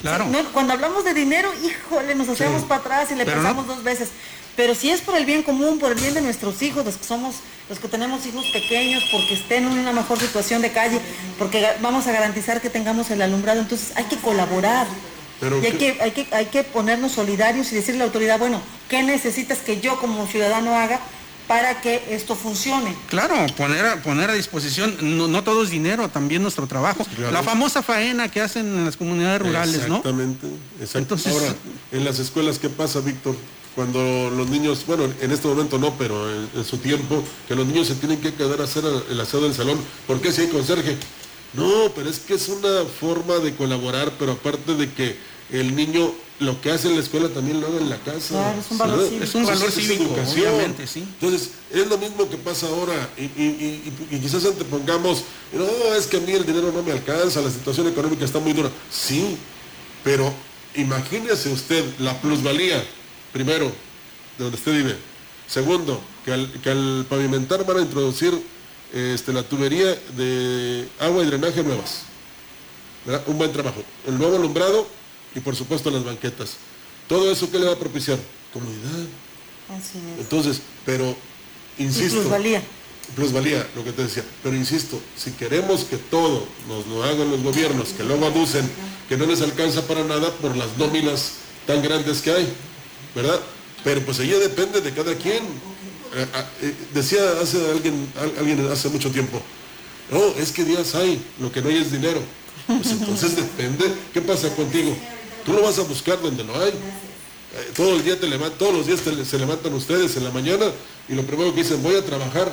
Claro. 0.00 0.26
No, 0.26 0.38
cuando 0.52 0.72
hablamos 0.72 1.04
de 1.04 1.14
dinero, 1.14 1.50
híjole, 1.64 2.14
nos 2.14 2.28
hacemos 2.28 2.62
para 2.62 2.80
atrás 2.80 3.10
y 3.10 3.14
le 3.14 3.24
Pero 3.24 3.36
pensamos 3.38 3.66
no- 3.66 3.74
dos 3.74 3.84
veces. 3.84 4.10
Pero 4.56 4.74
si 4.74 4.90
es 4.90 5.00
por 5.00 5.16
el 5.16 5.24
bien 5.24 5.42
común, 5.44 5.78
por 5.78 5.92
el 5.92 5.98
bien 6.00 6.14
de 6.14 6.20
nuestros 6.20 6.60
hijos, 6.62 6.84
los 6.84 6.96
que 6.96 7.04
somos, 7.04 7.36
los 7.68 7.78
que 7.78 7.86
tenemos 7.86 8.26
hijos 8.26 8.44
pequeños, 8.52 9.04
porque 9.12 9.34
estén 9.34 9.64
en 9.66 9.78
una 9.78 9.92
mejor 9.92 10.18
situación 10.18 10.62
de 10.62 10.72
calle, 10.72 11.00
porque 11.38 11.64
vamos 11.80 12.06
a 12.08 12.12
garantizar 12.12 12.60
que 12.60 12.68
tengamos 12.70 13.10
el 13.10 13.22
alumbrado, 13.22 13.60
entonces 13.60 13.92
hay 13.96 14.04
que 14.04 14.16
colaborar. 14.16 14.86
Pero 15.40 15.62
y 15.62 15.66
hay 15.66 15.72
que, 15.72 15.98
hay, 16.00 16.10
que, 16.10 16.26
hay 16.32 16.46
que 16.46 16.64
ponernos 16.64 17.12
solidarios 17.12 17.70
y 17.70 17.76
decirle 17.76 17.98
a 17.98 17.98
la 18.00 18.04
autoridad, 18.06 18.40
bueno, 18.40 18.60
¿qué 18.88 19.04
necesitas 19.04 19.58
que 19.58 19.80
yo 19.80 20.00
como 20.00 20.26
ciudadano 20.26 20.74
haga 20.74 20.98
para 21.48 21.80
que 21.80 22.02
esto 22.10 22.36
funcione? 22.36 22.94
Claro, 23.08 23.34
poner 23.56 23.84
a, 23.86 24.02
poner 24.02 24.30
a 24.30 24.34
disposición, 24.34 24.96
no, 25.00 25.26
no 25.26 25.42
todo 25.42 25.64
es 25.64 25.70
dinero, 25.70 26.08
también 26.10 26.42
nuestro 26.42 26.66
trabajo. 26.66 27.04
Claro. 27.16 27.32
La 27.32 27.42
famosa 27.42 27.82
faena 27.82 28.30
que 28.30 28.40
hacen 28.42 28.66
en 28.66 28.84
las 28.84 28.96
comunidades 28.96 29.40
rurales, 29.42 29.88
¿no? 29.88 29.96
Exactamente. 29.96 30.46
exacto. 30.78 30.98
Entonces- 30.98 31.32
Ahora, 31.32 31.54
en 31.90 32.04
las 32.04 32.18
escuelas, 32.18 32.58
¿qué 32.58 32.68
pasa, 32.68 33.00
Víctor? 33.00 33.34
Cuando 33.74 34.30
los 34.30 34.48
niños, 34.48 34.84
bueno, 34.86 35.04
en 35.20 35.30
este 35.32 35.46
momento 35.48 35.78
no, 35.78 35.94
pero 35.96 36.30
en, 36.32 36.48
en 36.54 36.64
su 36.64 36.78
tiempo, 36.78 37.22
que 37.46 37.54
los 37.54 37.66
niños 37.66 37.86
se 37.86 37.94
tienen 37.94 38.20
que 38.20 38.34
quedar 38.34 38.60
a 38.60 38.64
hacer 38.64 38.84
el 39.08 39.20
aseo 39.20 39.40
del 39.40 39.54
salón. 39.54 39.78
¿Por 40.06 40.20
qué 40.20 40.32
si 40.32 40.42
hay 40.42 40.48
conserje? 40.48 40.96
No, 41.54 41.90
pero 41.94 42.10
es 42.10 42.18
que 42.18 42.34
es 42.34 42.48
una 42.48 42.84
forma 43.00 43.36
de 43.36 43.54
colaborar, 43.54 44.12
pero 44.18 44.32
aparte 44.32 44.74
de 44.74 44.90
que 44.92 45.16
el 45.50 45.74
niño 45.74 46.12
lo 46.40 46.60
que 46.60 46.70
hace 46.70 46.88
en 46.88 46.94
la 46.94 47.00
escuela 47.02 47.28
también 47.28 47.60
lo 47.60 47.66
haga 47.66 47.78
en 47.78 47.90
la 47.90 47.96
casa. 47.98 48.28
Claro, 48.28 48.60
es 48.60 48.70
un 48.70 48.78
valor 48.78 48.96
¿verdad? 48.98 49.08
cívico. 49.10 49.24
Es 49.24 49.34
un 49.34 49.44
valor 49.46 49.62
Entonces, 49.64 49.84
cívico, 49.84 50.04
educación. 50.14 50.38
obviamente, 50.54 50.86
sí. 50.86 51.00
Entonces, 51.00 51.50
es 51.72 51.86
lo 51.88 51.98
mismo 51.98 52.28
que 52.30 52.36
pasa 52.36 52.66
ahora 52.68 53.08
y, 53.16 53.22
y- 53.22 53.92
y- 54.10 54.16
y 54.16 54.20
quizás 54.20 54.44
antepongamos, 54.44 55.24
no, 55.52 55.94
es 55.94 56.06
que 56.06 56.18
a 56.18 56.20
mí 56.20 56.32
el 56.32 56.46
dinero 56.46 56.70
no 56.72 56.82
me 56.82 56.92
alcanza, 56.92 57.40
la 57.40 57.50
situación 57.50 57.88
económica 57.88 58.24
está 58.24 58.38
muy 58.38 58.52
dura. 58.52 58.70
Sí, 58.90 59.36
pero 60.04 60.32
imagínese 60.74 61.50
usted 61.52 61.84
la 61.98 62.20
plusvalía, 62.20 62.84
primero, 63.32 63.66
de 64.38 64.44
donde 64.44 64.56
usted 64.56 64.72
vive. 64.72 64.96
Segundo, 65.48 66.00
que 66.24 66.32
al, 66.32 66.52
que 66.62 66.70
al 66.70 67.06
pavimentar 67.08 67.64
van 67.66 67.78
a 67.78 67.80
introducir 67.80 68.38
este, 68.92 69.32
la 69.32 69.42
tubería 69.42 69.86
de 70.16 70.86
agua 71.00 71.22
y 71.22 71.26
drenaje 71.26 71.62
nuevas. 71.64 72.02
¿verdad? 73.06 73.22
Un 73.26 73.38
buen 73.38 73.52
trabajo. 73.52 73.82
El 74.06 74.18
nuevo 74.18 74.36
alumbrado 74.36 74.86
y 75.38 75.40
por 75.40 75.54
supuesto 75.56 75.90
las 75.90 76.04
banquetas. 76.04 76.56
Todo 77.08 77.30
eso 77.32 77.50
que 77.50 77.58
le 77.58 77.66
va 77.66 77.72
a 77.72 77.78
propiciar? 77.78 78.18
Comodidad. 78.52 79.06
Así 79.70 79.98
es. 80.14 80.20
Entonces, 80.20 80.60
pero, 80.84 81.16
Y 81.78 81.84
insisto. 81.84 82.20
plusvalía. 82.20 82.62
Plusvalía, 83.16 83.66
lo 83.74 83.84
que 83.84 83.92
te 83.92 84.02
decía. 84.02 84.24
Pero 84.42 84.54
insisto, 84.54 85.00
si 85.16 85.30
queremos 85.30 85.84
que 85.84 85.96
todo 85.96 86.44
nos 86.68 86.86
lo 86.88 87.02
hagan 87.04 87.30
los 87.30 87.42
gobiernos, 87.42 87.88
que 87.90 88.04
luego 88.04 88.26
aducen, 88.26 88.68
que 89.08 89.16
no 89.16 89.24
les 89.24 89.40
alcanza 89.40 89.86
para 89.86 90.04
nada 90.04 90.30
por 90.34 90.54
las 90.56 90.76
nóminas 90.76 91.32
tan 91.66 91.80
grandes 91.82 92.20
que 92.20 92.32
hay, 92.32 92.52
¿verdad? 93.14 93.40
Pero 93.84 94.02
pues 94.04 94.18
ella 94.18 94.38
depende 94.38 94.80
de 94.82 94.92
cada 94.92 95.14
quien. 95.14 95.42
Eh, 96.14 96.26
ah, 96.34 96.44
eh, 96.62 96.74
decía 96.92 97.20
hace 97.42 97.58
alguien, 97.70 98.10
al- 98.20 98.34
alguien 98.38 98.66
hace 98.70 98.88
mucho 98.88 99.10
tiempo, 99.10 99.40
no, 100.10 100.24
es 100.42 100.52
que 100.52 100.64
días 100.64 100.94
hay, 100.94 101.20
lo 101.38 101.52
que 101.52 101.60
no 101.62 101.68
hay 101.68 101.76
es 101.78 101.92
dinero. 101.92 102.20
Pues 102.66 102.90
entonces 102.92 103.36
depende, 103.44 103.84
¿qué 104.12 104.20
pasa 104.22 104.54
contigo? 104.54 104.94
Tú 105.48 105.54
lo 105.54 105.62
vas 105.62 105.78
a 105.78 105.82
buscar 105.82 106.20
donde 106.20 106.44
lo 106.44 106.54
hay. 106.60 106.68
Eh, 106.70 107.72
todo 107.74 107.96
el 107.96 108.04
día 108.04 108.20
te 108.20 108.26
levantan, 108.28 108.58
todos 108.58 108.74
los 108.74 108.86
días 108.86 109.00
te- 109.00 109.24
se 109.24 109.38
levantan 109.38 109.72
ustedes 109.72 110.14
en 110.16 110.24
la 110.24 110.30
mañana 110.30 110.66
y 111.08 111.14
lo 111.14 111.22
primero 111.22 111.54
que 111.54 111.62
dicen, 111.62 111.82
voy 111.82 111.96
a 111.96 112.04
trabajar 112.04 112.52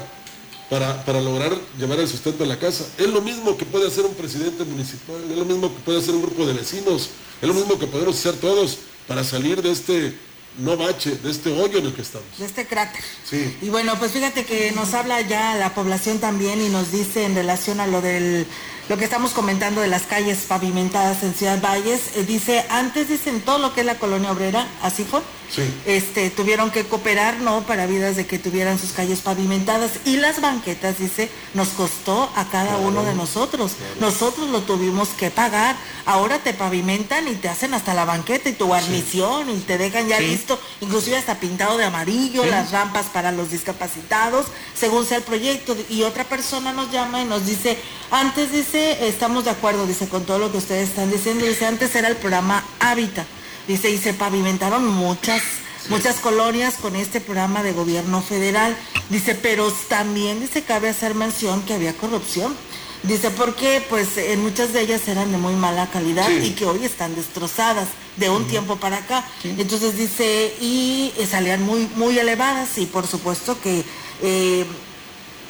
para, 0.70 1.04
para 1.06 1.20
lograr 1.22 1.54
llevar 1.78 2.00
el 2.00 2.08
sustento 2.08 2.46
a 2.46 2.48
la 2.48 2.58
casa. 2.58 2.86
Es 2.98 3.08
lo 3.08 3.22
mismo 3.22 3.58
que 3.58 3.66
puede 3.66 3.88
hacer 3.88 4.06
un 4.06 4.16
presidente 4.16 4.64
municipal, 4.64 5.18
es 5.30 5.38
lo 5.38 5.44
mismo 5.46 5.68
que 5.74 5.80
puede 5.82 6.00
hacer 6.00 6.16
un 6.16 6.22
grupo 6.22 6.46
de 6.48 6.54
vecinos, 6.54 7.10
es 7.42 7.48
lo 7.48 7.54
mismo 7.54 7.78
que 7.78 7.88
podemos 7.88 8.16
hacer 8.18 8.36
todos 8.36 8.78
para 9.08 9.24
salir 9.26 9.62
de 9.62 9.72
este 9.72 10.18
no 10.58 10.78
bache, 10.78 11.12
de 11.18 11.30
este 11.30 11.52
hoyo 11.52 11.80
en 11.80 11.88
el 11.88 11.94
que 11.94 12.02
estamos. 12.02 12.26
De 12.40 12.46
este 12.46 12.66
cráter. 12.66 13.02
Sí. 13.30 13.58
Y 13.62 13.68
bueno, 13.68 14.00
pues 14.00 14.14
fíjate 14.14 14.46
que 14.46 14.72
nos 14.72 14.94
habla 14.94 15.20
ya 15.20 15.56
la 15.56 15.76
población 15.76 16.20
también 16.20 16.62
y 16.62 16.70
nos 16.70 16.94
dice 16.94 17.26
en 17.26 17.36
relación 17.36 17.82
a 17.82 17.88
lo 17.88 18.00
del 18.02 18.48
lo 18.88 18.98
que 18.98 19.04
estamos 19.06 19.32
comentando 19.32 19.82
de 19.82 19.88
las 19.88 20.04
calles 20.04 20.46
pavimentadas 20.48 21.24
en 21.24 21.34
Ciudad 21.34 21.60
Valles, 21.62 22.16
eh, 22.16 22.24
dice, 22.24 22.66
antes 22.70 23.10
dicen 23.10 23.42
todo 23.42 23.58
lo 23.58 23.74
que 23.74 23.80
es 23.82 23.86
la 23.86 23.98
colonia 23.98 24.32
obrera, 24.32 24.68
así 24.82 25.04
fue, 25.04 25.22
Sí. 25.50 25.62
este, 25.86 26.30
tuvieron 26.30 26.70
que 26.72 26.86
cooperar, 26.86 27.38
¿no? 27.40 27.62
Para 27.62 27.86
vidas 27.88 28.16
de 28.16 28.26
que 28.26 28.40
tuvieran 28.40 28.78
sus 28.80 28.92
calles 28.92 29.22
pavimentadas. 29.22 29.92
Y 30.06 30.18
las 30.18 30.42
banquetas, 30.42 30.98
dice, 31.00 31.30
nos 31.54 31.70
costó 31.70 32.30
a 32.36 32.46
cada 32.50 32.78
uno 32.78 33.04
de 33.04 33.14
nosotros. 33.14 33.74
Nosotros 34.00 34.50
lo 34.50 34.62
tuvimos 34.62 35.10
que 35.10 35.30
pagar. 35.32 35.76
Ahora 36.06 36.38
te 36.40 36.54
pavimentan 36.54 37.28
y 37.28 37.34
te 37.34 37.50
hacen 37.50 37.74
hasta 37.74 37.94
la 37.96 38.06
banqueta 38.06 38.48
y 38.50 38.54
tu 38.54 38.68
guarnición 38.68 39.50
y 39.50 39.60
te 39.62 39.78
dejan 39.80 40.08
ya 40.08 40.20
Sí. 40.20 40.28
listo, 40.28 40.60
inclusive 40.82 41.18
hasta 41.18 41.40
pintado 41.40 41.78
de 41.78 41.86
amarillo, 41.86 42.44
Sí. 42.44 42.50
las 42.50 42.72
rampas 42.72 43.08
para 43.08 43.32
los 43.32 43.50
discapacitados, 43.52 44.46
según 44.80 45.06
sea 45.06 45.18
el 45.18 45.24
proyecto. 45.24 45.76
Y 45.90 46.04
otra 46.04 46.24
persona 46.24 46.74
nos 46.74 46.92
llama 46.92 47.22
y 47.22 47.26
nos 47.26 47.46
dice, 47.48 47.78
antes 48.12 48.52
dice, 48.52 49.08
estamos 49.08 49.46
de 49.46 49.52
acuerdo, 49.52 49.88
dice, 49.88 50.08
con 50.08 50.26
todo 50.26 50.38
lo 50.38 50.52
que 50.52 50.60
ustedes 50.60 50.90
están 50.90 51.10
diciendo, 51.12 51.46
dice, 51.46 51.66
antes 51.66 51.96
era 51.96 52.08
el 52.08 52.16
programa 52.18 52.64
Hábitat. 52.80 53.26
Dice, 53.68 53.90
y 53.90 53.98
se 53.98 54.14
pavimentaron 54.14 54.88
muchas, 54.88 55.42
muchas 55.90 56.18
colonias 56.18 56.76
con 56.76 56.96
este 56.96 57.20
programa 57.20 57.64
de 57.64 57.72
gobierno 57.72 58.22
federal. 58.22 58.78
Dice, 59.10 59.34
pero 59.34 59.72
también 59.90 60.40
dice, 60.40 60.62
cabe 60.64 60.90
hacer 60.90 61.16
mención 61.16 61.64
que 61.64 61.74
había 61.74 61.94
corrupción. 61.94 62.56
Dice, 63.04 63.30
porque 63.32 63.84
pues 63.90 64.18
en 64.18 64.42
muchas 64.42 64.74
de 64.74 64.82
ellas 64.82 65.08
eran 65.08 65.32
de 65.32 65.38
muy 65.38 65.54
mala 65.54 65.88
calidad 65.92 66.28
Sí. 66.28 66.48
y 66.48 66.50
que 66.52 66.66
hoy 66.66 66.84
están 66.86 67.16
destrozadas 67.16 67.88
de 68.18 68.30
un 68.30 68.48
tiempo 68.48 68.78
para 68.78 68.98
acá. 68.98 69.26
Entonces 69.44 69.98
dice, 69.98 70.56
y 70.60 71.14
eh, 71.18 71.28
salían 71.30 71.62
muy, 71.64 71.88
muy 71.96 72.18
elevadas 72.18 72.78
y 72.78 72.86
por 72.88 73.06
supuesto 73.06 73.60
que 73.62 73.84
eh, 74.24 74.66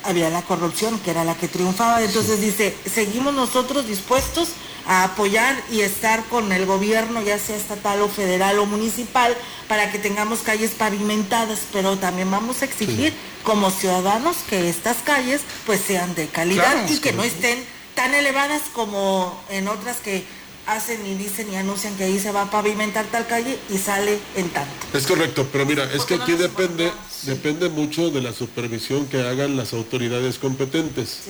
había 0.04 0.30
la 0.30 0.42
corrupción, 0.42 1.00
que 1.00 1.12
era 1.12 1.24
la 1.24 1.36
que 1.36 1.48
triunfaba. 1.48 2.02
Entonces 2.04 2.42
dice, 2.42 2.76
seguimos 2.94 3.34
nosotros 3.34 3.88
dispuestos 3.88 4.50
a 4.88 5.04
apoyar 5.04 5.56
y 5.72 5.82
estar 5.82 6.24
con 6.26 6.52
el 6.52 6.66
gobierno, 6.66 7.22
ya 7.22 7.40
sea 7.40 7.56
estatal 7.56 8.02
o 8.02 8.10
federal 8.10 8.60
o 8.60 8.66
municipal, 8.66 9.36
para 9.68 9.92
que 9.92 10.00
tengamos 10.00 10.40
calles 10.40 10.72
pavimentadas, 10.72 11.60
pero 11.74 11.98
también 11.98 12.30
vamos 12.30 12.62
a 12.62 12.66
exigir 12.66 13.14
como 13.44 13.72
ciudadanos 13.72 14.38
que 14.50 14.70
estas 14.70 14.98
calles 14.98 15.42
pues 15.66 15.82
sean 15.82 16.14
de 16.16 16.28
calidad 16.28 16.72
Claro, 16.72 16.94
y 16.94 17.00
que 17.00 17.14
no 17.14 17.24
estén 17.24 17.64
tan 17.96 18.14
elevadas 18.14 18.64
como 18.74 19.40
en 19.50 19.68
otras 19.68 19.98
que 19.98 20.24
hacen 20.68 21.06
y 21.06 21.16
dicen 21.16 21.52
y 21.52 21.56
anuncian 21.56 21.96
que 21.96 22.06
ahí 22.06 22.20
se 22.20 22.32
va 22.32 22.44
a 22.44 22.52
pavimentar 22.52 23.06
tal 23.06 23.28
calle 23.28 23.58
y 23.70 23.78
sale 23.78 24.20
en 24.36 24.50
tanto. 24.50 24.72
Es 24.94 25.06
correcto, 25.06 25.48
pero 25.52 25.66
mira, 25.66 25.90
es 25.94 26.04
que 26.06 26.16
aquí 26.16 26.34
depende, 26.34 26.92
depende 27.24 27.70
mucho 27.70 28.10
de 28.10 28.22
la 28.22 28.34
supervisión 28.34 29.06
que 29.08 29.22
hagan 29.22 29.58
las 29.58 29.74
autoridades 29.74 30.38
competentes. 30.40 31.22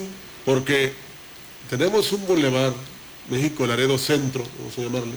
Porque 0.45 0.93
tenemos 1.69 2.11
un 2.13 2.25
bulevar, 2.25 2.73
México 3.29 3.65
Laredo 3.65 3.97
Centro, 3.97 4.43
vamos 4.59 4.77
a 4.77 4.81
llamarle, 4.81 5.13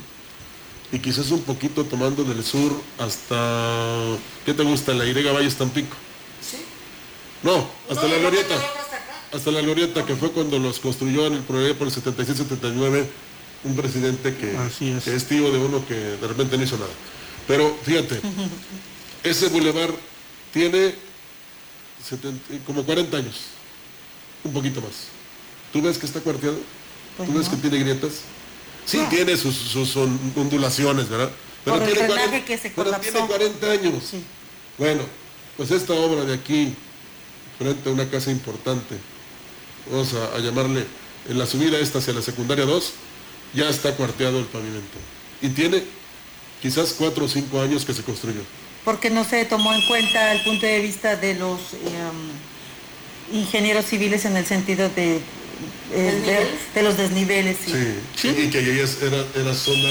y 0.92 0.98
quizás 0.98 1.30
un 1.30 1.42
poquito 1.42 1.84
tomando 1.84 2.24
del 2.24 2.42
sur 2.42 2.72
hasta, 2.98 4.16
¿qué 4.46 4.54
te 4.54 4.62
gusta? 4.62 4.94
La 4.94 5.04
Irega 5.04 5.32
Valle 5.32 5.50
Tampico. 5.50 5.94
Sí. 6.40 6.58
No, 7.42 7.68
hasta 7.90 8.02
No, 8.06 8.08
la 8.14 8.18
glorieta. 8.18 8.48
que 8.48 8.54
hasta 8.54 8.96
acá. 8.96 9.22
Hasta 9.32 9.50
la 9.50 9.60
glorieta, 9.60 10.06
que 10.06 10.16
fue 10.16 10.32
cuando 10.32 10.58
los 10.58 10.78
construyó 10.78 11.26
en 11.26 11.34
el 11.34 11.42
proyecto 11.42 11.78
por 11.78 11.88
el 11.88 11.94
76-79, 11.94 13.06
un 13.64 13.76
presidente 13.76 14.34
que, 14.36 14.56
que 15.04 15.14
es 15.14 15.24
tío 15.28 15.50
de 15.52 15.58
uno 15.58 15.84
que 15.86 15.94
de 15.94 16.26
repente 16.26 16.56
no 16.56 16.64
hizo 16.64 16.76
nada. 16.78 16.90
Pero 17.46 17.76
fíjate, 17.84 18.20
ese 19.22 19.48
bulevar 19.48 19.90
tiene 20.52 20.94
70 22.08 22.64
como 22.66 22.84
40 22.84 23.16
años, 23.16 23.34
un 24.44 24.52
poquito 24.54 24.80
más. 24.80 25.08
¿Tú 25.72 25.82
ves 25.82 25.98
que 25.98 26.06
está 26.06 26.20
cuarteado? 26.20 26.56
Pues 27.18 27.28
¿Tú 27.28 27.36
ves 27.36 27.48
no. 27.48 27.50
que 27.56 27.68
tiene 27.68 27.78
grietas? 27.84 28.12
Sí, 28.86 28.96
No. 28.96 29.08
tiene 29.10 29.36
sus, 29.36 29.54
sus 29.54 29.94
on- 29.96 30.18
ondulaciones, 30.36 31.08
¿verdad? 31.10 31.30
Por 31.64 31.82
el 31.82 31.88
tiene 31.92 32.06
drenaje 32.08 32.26
40 32.28 32.44
que 32.46 32.56
se 32.58 32.70
pero 32.70 32.90
tiene 32.92 33.18
40 33.20 33.70
años. 33.70 34.02
Bueno, 34.78 35.02
pues 35.58 35.70
esta 35.70 35.92
obra 35.92 36.24
de 36.24 36.32
aquí, 36.34 36.74
frente 37.58 37.88
a 37.90 37.92
una 37.92 38.08
casa 38.08 38.30
importante, 38.30 38.94
vamos 39.90 40.14
a, 40.14 40.36
a 40.36 40.38
llamarle, 40.38 40.86
en 41.28 41.38
la 41.38 41.44
subida 41.46 41.78
esta 41.78 41.98
hacia 41.98 42.14
la 42.14 42.22
secundaria 42.22 42.64
2, 42.64 42.92
ya 43.52 43.68
está 43.68 43.94
cuarteado 43.94 44.38
el 44.38 44.46
pavimento. 44.46 44.96
Y 45.42 45.48
tiene 45.50 45.82
quizás 46.62 46.94
4 46.96 47.24
o 47.24 47.28
5 47.28 47.60
años 47.60 47.84
que 47.84 47.92
se 47.92 48.02
construyó. 48.02 48.40
Porque 48.84 49.10
no 49.10 49.24
se 49.24 49.44
tomó 49.44 49.74
en 49.74 49.86
cuenta 49.86 50.32
el 50.32 50.42
punto 50.44 50.64
de 50.64 50.80
vista 50.80 51.16
de 51.16 51.34
los 51.34 51.58
em, 51.74 53.36
ingenieros 53.38 53.84
civiles 53.84 54.24
en 54.24 54.36
el 54.36 54.46
sentido 54.46 54.88
de, 54.88 55.20
eh, 55.92 56.48
de, 56.74 56.82
los 56.82 56.96
desniveles. 56.96 57.56
sí. 57.64 57.72
Sí, 58.16 58.28
y 58.28 58.50
que 58.50 58.58
ahí 58.58 58.80
era, 59.02 59.24
era 59.34 59.54
zona, 59.54 59.88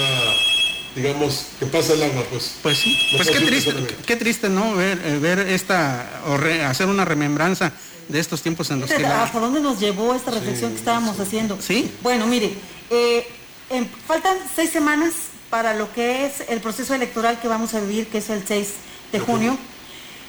digamos, 0.96 1.48
que 1.60 1.66
pasa 1.66 1.94
el 1.94 2.04
agua, 2.04 2.24
pues. 2.30 2.56
Pues 2.62 2.78
sí, 2.78 2.98
No 3.12 3.18
pues 3.18 3.30
qué 3.30 3.40
triste, 3.46 3.74
qué, 4.06 4.16
triste, 4.16 4.50
¿no? 4.50 4.76
Ver, 4.76 5.00
eh, 5.06 5.18
ver 5.20 5.40
esta, 5.40 6.22
o 6.28 6.38
re- 6.38 6.64
hacer 6.64 6.88
una 6.88 7.06
remembranza 7.06 7.72
de 8.08 8.20
estos 8.20 8.42
tiempos 8.42 8.70
en 8.72 8.80
los 8.82 8.90
que 8.92 9.00
la- 9.04 9.24
¿Hasta 9.24 9.40
dónde 9.40 9.60
nos 9.60 9.80
llevó 9.80 10.14
esta 10.16 10.32
reflexión 10.32 10.72
que 10.72 10.78
estábamos 10.78 11.20
haciendo? 11.20 11.58
Sí. 11.62 11.92
Bueno, 12.02 12.26
mire, 12.28 12.54
eh, 12.90 13.28
em, 13.70 13.86
faltan 14.08 14.36
seis 14.56 14.70
semanas 14.72 15.14
para 15.50 15.74
lo 15.74 15.92
que 15.94 16.26
es 16.26 16.44
el 16.50 16.60
proceso 16.60 16.94
electoral 16.94 17.40
que 17.40 17.48
vamos 17.48 17.74
a 17.74 17.80
vivir, 17.80 18.08
que 18.08 18.18
es 18.18 18.30
el 18.30 18.44
6 18.46 18.68
de 19.14 19.20
junio. 19.20 19.58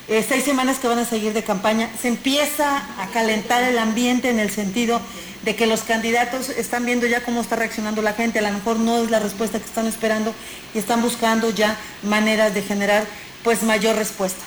Eh, 0.07 0.25
seis 0.27 0.45
semanas 0.45 0.79
que 0.79 0.87
van 0.89 0.99
a 1.01 1.05
seguir 1.05 1.33
de 1.35 1.43
campaña. 1.43 1.91
Se 2.01 2.09
empieza 2.09 2.79
a 3.03 3.09
calentar 3.13 3.63
el 3.65 3.77
ambiente 3.79 4.31
en 4.31 4.39
el 4.39 4.51
sentido 4.51 5.01
de 5.43 5.57
que 5.57 5.67
los 5.67 5.83
candidatos 5.83 6.49
están 6.51 6.85
viendo 6.85 7.07
ya 7.07 7.23
cómo 7.23 7.41
está 7.41 7.57
reaccionando 7.57 8.03
la 8.03 8.13
gente. 8.13 8.39
A 8.39 8.43
lo 8.43 8.53
mejor 8.53 8.79
no 8.79 9.03
es 9.03 9.11
la 9.11 9.19
respuesta 9.19 9.59
que 9.59 9.65
están 9.65 9.87
esperando 9.87 10.35
y 10.75 10.79
están 10.79 11.03
buscando 11.03 11.51
ya 11.51 11.77
maneras 12.03 12.55
de 12.55 12.63
generar 12.63 13.05
pues 13.45 13.63
mayor 13.63 13.97
respuesta. 13.97 14.43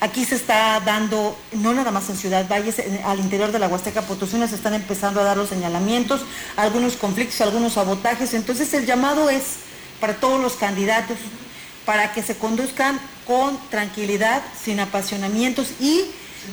Aquí 0.00 0.26
se 0.26 0.34
está 0.34 0.78
dando, 0.80 1.36
no 1.52 1.72
nada 1.72 1.90
más 1.90 2.08
en 2.10 2.16
Ciudad 2.16 2.46
Valles, 2.48 2.76
al 3.04 3.18
interior 3.18 3.50
de 3.50 3.58
la 3.58 3.66
Huasteca 3.66 4.02
Potosina 4.02 4.46
se 4.46 4.54
están 4.54 4.74
empezando 4.74 5.20
a 5.20 5.24
dar 5.24 5.38
los 5.38 5.48
señalamientos, 5.48 6.20
algunos 6.56 6.96
conflictos, 6.96 7.40
algunos 7.40 7.72
sabotajes. 7.72 8.34
Entonces 8.34 8.72
el 8.74 8.84
llamado 8.84 9.30
es 9.30 9.44
para 9.98 10.14
todos 10.14 10.40
los 10.40 10.52
candidatos, 10.54 11.16
para 11.86 12.12
que 12.12 12.22
se 12.22 12.36
conduzcan 12.36 13.00
con 13.26 13.58
tranquilidad, 13.70 14.42
sin 14.62 14.80
apasionamientos 14.80 15.68
y 15.80 16.04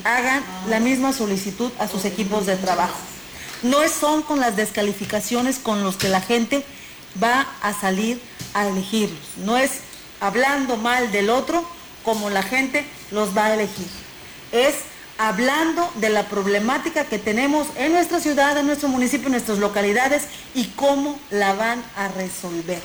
hagan 0.06 0.42
la 0.70 0.80
misma 0.80 1.12
solicitud 1.12 1.72
a 1.80 1.88
sus 1.88 2.06
equipos 2.06 2.46
de 2.46 2.56
trabajo. 2.56 2.98
No 3.64 3.88
son 3.88 4.22
con 4.22 4.40
las 4.40 4.56
descalificaciones 4.56 5.58
con 5.58 5.84
los 5.84 5.96
que 5.96 6.10
la 6.10 6.22
gente 6.22 6.64
va 7.22 7.48
a 7.62 7.74
salir 7.74 8.22
a 8.54 8.68
elegirlos. 8.68 9.20
No 9.38 9.58
es 9.58 9.72
hablando 10.20 10.78
mal 10.78 11.12
del 11.12 11.30
otro 11.30 11.66
como 12.04 12.30
la 12.30 12.44
gente 12.44 12.86
los 13.12 13.36
va 13.36 13.46
a 13.46 13.54
elegir. 13.54 13.88
Es 14.52 14.76
hablando 15.18 15.90
de 15.96 16.10
la 16.10 16.28
problemática 16.28 17.06
que 17.06 17.20
tenemos 17.20 17.68
en 17.78 17.94
nuestra 17.94 18.20
ciudad, 18.20 18.58
en 18.58 18.68
nuestro 18.68 18.90
municipio, 18.90 19.28
en 19.28 19.34
nuestras 19.34 19.60
localidades 19.60 20.24
y 20.54 20.66
cómo 20.76 21.20
la 21.32 21.54
van 21.54 21.84
a 21.96 22.10
resolver. 22.10 22.82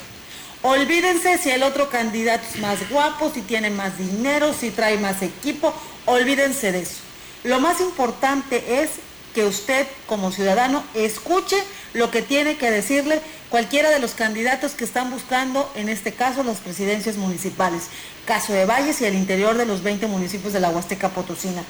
Olvídense 0.61 1.37
si 1.37 1.49
el 1.49 1.63
otro 1.63 1.89
candidato 1.89 2.45
es 2.53 2.59
más 2.59 2.89
guapo, 2.89 3.31
si 3.33 3.41
tiene 3.41 3.69
más 3.69 3.97
dinero, 3.97 4.53
si 4.53 4.71
trae 4.71 4.97
más 4.97 5.21
equipo, 5.21 5.73
olvídense 6.05 6.71
de 6.71 6.81
eso. 6.81 6.97
Lo 7.43 7.59
más 7.59 7.79
importante 7.79 8.81
es 8.81 8.89
que 9.33 9.45
usted 9.45 9.87
como 10.07 10.31
ciudadano 10.31 10.83
escuche 10.93 11.57
lo 11.93 12.11
que 12.11 12.21
tiene 12.21 12.57
que 12.57 12.71
decirle 12.71 13.21
cualquiera 13.49 13.89
de 13.89 13.99
los 13.99 14.11
candidatos 14.11 14.73
que 14.73 14.83
están 14.83 15.09
buscando, 15.09 15.71
en 15.75 15.89
este 15.89 16.13
caso, 16.13 16.43
las 16.43 16.57
presidencias 16.57 17.17
municipales, 17.17 17.83
caso 18.25 18.53
de 18.53 18.65
Valles 18.65 19.01
y 19.01 19.05
el 19.05 19.15
interior 19.15 19.57
de 19.57 19.65
los 19.65 19.83
20 19.83 20.07
municipios 20.07 20.53
de 20.53 20.59
la 20.59 20.69
Huasteca 20.69 21.09
Potosina. 21.09 21.63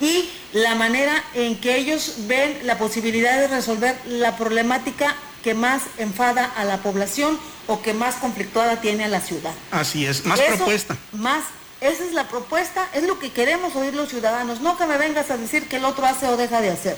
Y 0.00 0.28
la 0.52 0.74
manera 0.74 1.22
en 1.34 1.60
que 1.60 1.76
ellos 1.76 2.14
ven 2.26 2.58
la 2.64 2.78
posibilidad 2.78 3.38
de 3.38 3.48
resolver 3.48 3.96
la 4.06 4.36
problemática 4.36 5.14
que 5.44 5.54
más 5.54 5.82
enfada 5.98 6.44
a 6.44 6.64
la 6.64 6.78
población 6.78 7.38
o 7.66 7.82
que 7.82 7.94
más 7.94 8.16
conflictuada 8.16 8.80
tiene 8.80 9.04
a 9.04 9.08
la 9.08 9.20
ciudad. 9.20 9.52
Así 9.70 10.06
es, 10.06 10.24
más 10.24 10.40
Eso, 10.40 10.56
propuesta. 10.56 10.96
Más, 11.12 11.44
esa 11.80 12.04
es 12.04 12.12
la 12.12 12.28
propuesta, 12.28 12.88
es 12.94 13.04
lo 13.04 13.18
que 13.18 13.30
queremos 13.32 13.74
oír 13.76 13.94
los 13.94 14.08
ciudadanos, 14.10 14.60
no 14.60 14.76
que 14.76 14.86
me 14.86 14.98
vengas 14.98 15.30
a 15.30 15.36
decir 15.36 15.66
que 15.68 15.76
el 15.76 15.84
otro 15.84 16.06
hace 16.06 16.26
o 16.28 16.36
deja 16.36 16.60
de 16.60 16.70
hacer. 16.70 16.96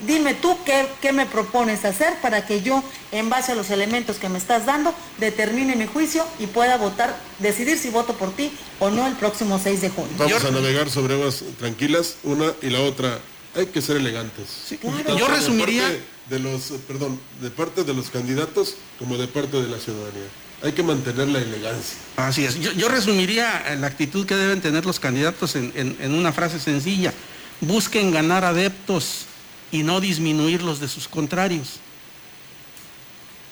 Dime 0.00 0.32
tú 0.34 0.56
qué, 0.64 0.86
qué 1.00 1.12
me 1.12 1.26
propones 1.26 1.84
hacer 1.84 2.14
para 2.22 2.46
que 2.46 2.62
yo, 2.62 2.84
en 3.10 3.28
base 3.30 3.50
a 3.50 3.54
los 3.56 3.68
elementos 3.70 4.18
que 4.18 4.28
me 4.28 4.38
estás 4.38 4.64
dando, 4.64 4.94
determine 5.18 5.74
mi 5.74 5.86
juicio 5.86 6.24
y 6.38 6.46
pueda 6.46 6.76
votar, 6.76 7.18
decidir 7.40 7.76
si 7.78 7.90
voto 7.90 8.12
por 8.14 8.30
ti 8.36 8.52
o 8.78 8.90
no 8.90 9.08
el 9.08 9.14
próximo 9.14 9.58
6 9.60 9.80
de 9.80 9.90
junio. 9.90 10.12
Vamos 10.16 10.44
a 10.44 10.50
navegar 10.52 10.88
sobre 10.88 11.14
aguas 11.14 11.42
tranquilas, 11.58 12.16
una 12.22 12.52
y 12.62 12.70
la 12.70 12.80
otra. 12.82 13.18
Hay 13.56 13.66
que 13.66 13.82
ser 13.82 13.96
elegantes. 13.96 14.46
Tanto 14.80 15.16
Yo 15.18 15.26
de 15.26 15.34
resumiría- 15.34 15.82
parte 15.82 16.02
De 16.28 16.38
los, 16.38 16.70
eh, 16.70 16.78
perdón, 16.86 17.18
de 17.40 17.50
parte 17.50 17.82
de 17.84 17.94
los 17.94 18.10
candidatos 18.10 18.76
como 18.98 19.16
de 19.16 19.26
parte 19.26 19.56
de 19.62 19.66
la 19.66 19.78
ciudadanía. 19.78 20.28
Hay 20.62 20.72
que 20.72 20.82
mantener 20.82 21.28
la 21.28 21.38
elegancia. 21.38 21.96
Así 22.16 22.44
es. 22.44 22.58
Yo, 22.58 22.72
yo 22.72 22.88
resumiría 22.88 23.62
eh, 23.68 23.76
la 23.76 23.86
actitud 23.86 24.26
que 24.26 24.34
deben 24.34 24.60
tener 24.60 24.84
los 24.84 24.98
candidatos 24.98 25.54
en, 25.54 25.72
en- 25.76 25.96
en 26.00 26.14
una 26.14 26.32
frase 26.32 26.58
sencilla. 26.58 27.12
Busquen 27.60 28.10
ganar 28.10 28.44
adeptos 28.44 29.26
y 29.70 29.82
no 29.84 30.00
disminuir 30.00 30.62
los 30.62 30.80
de 30.80 30.88
sus 30.88 31.06
contrarios. 31.06 31.78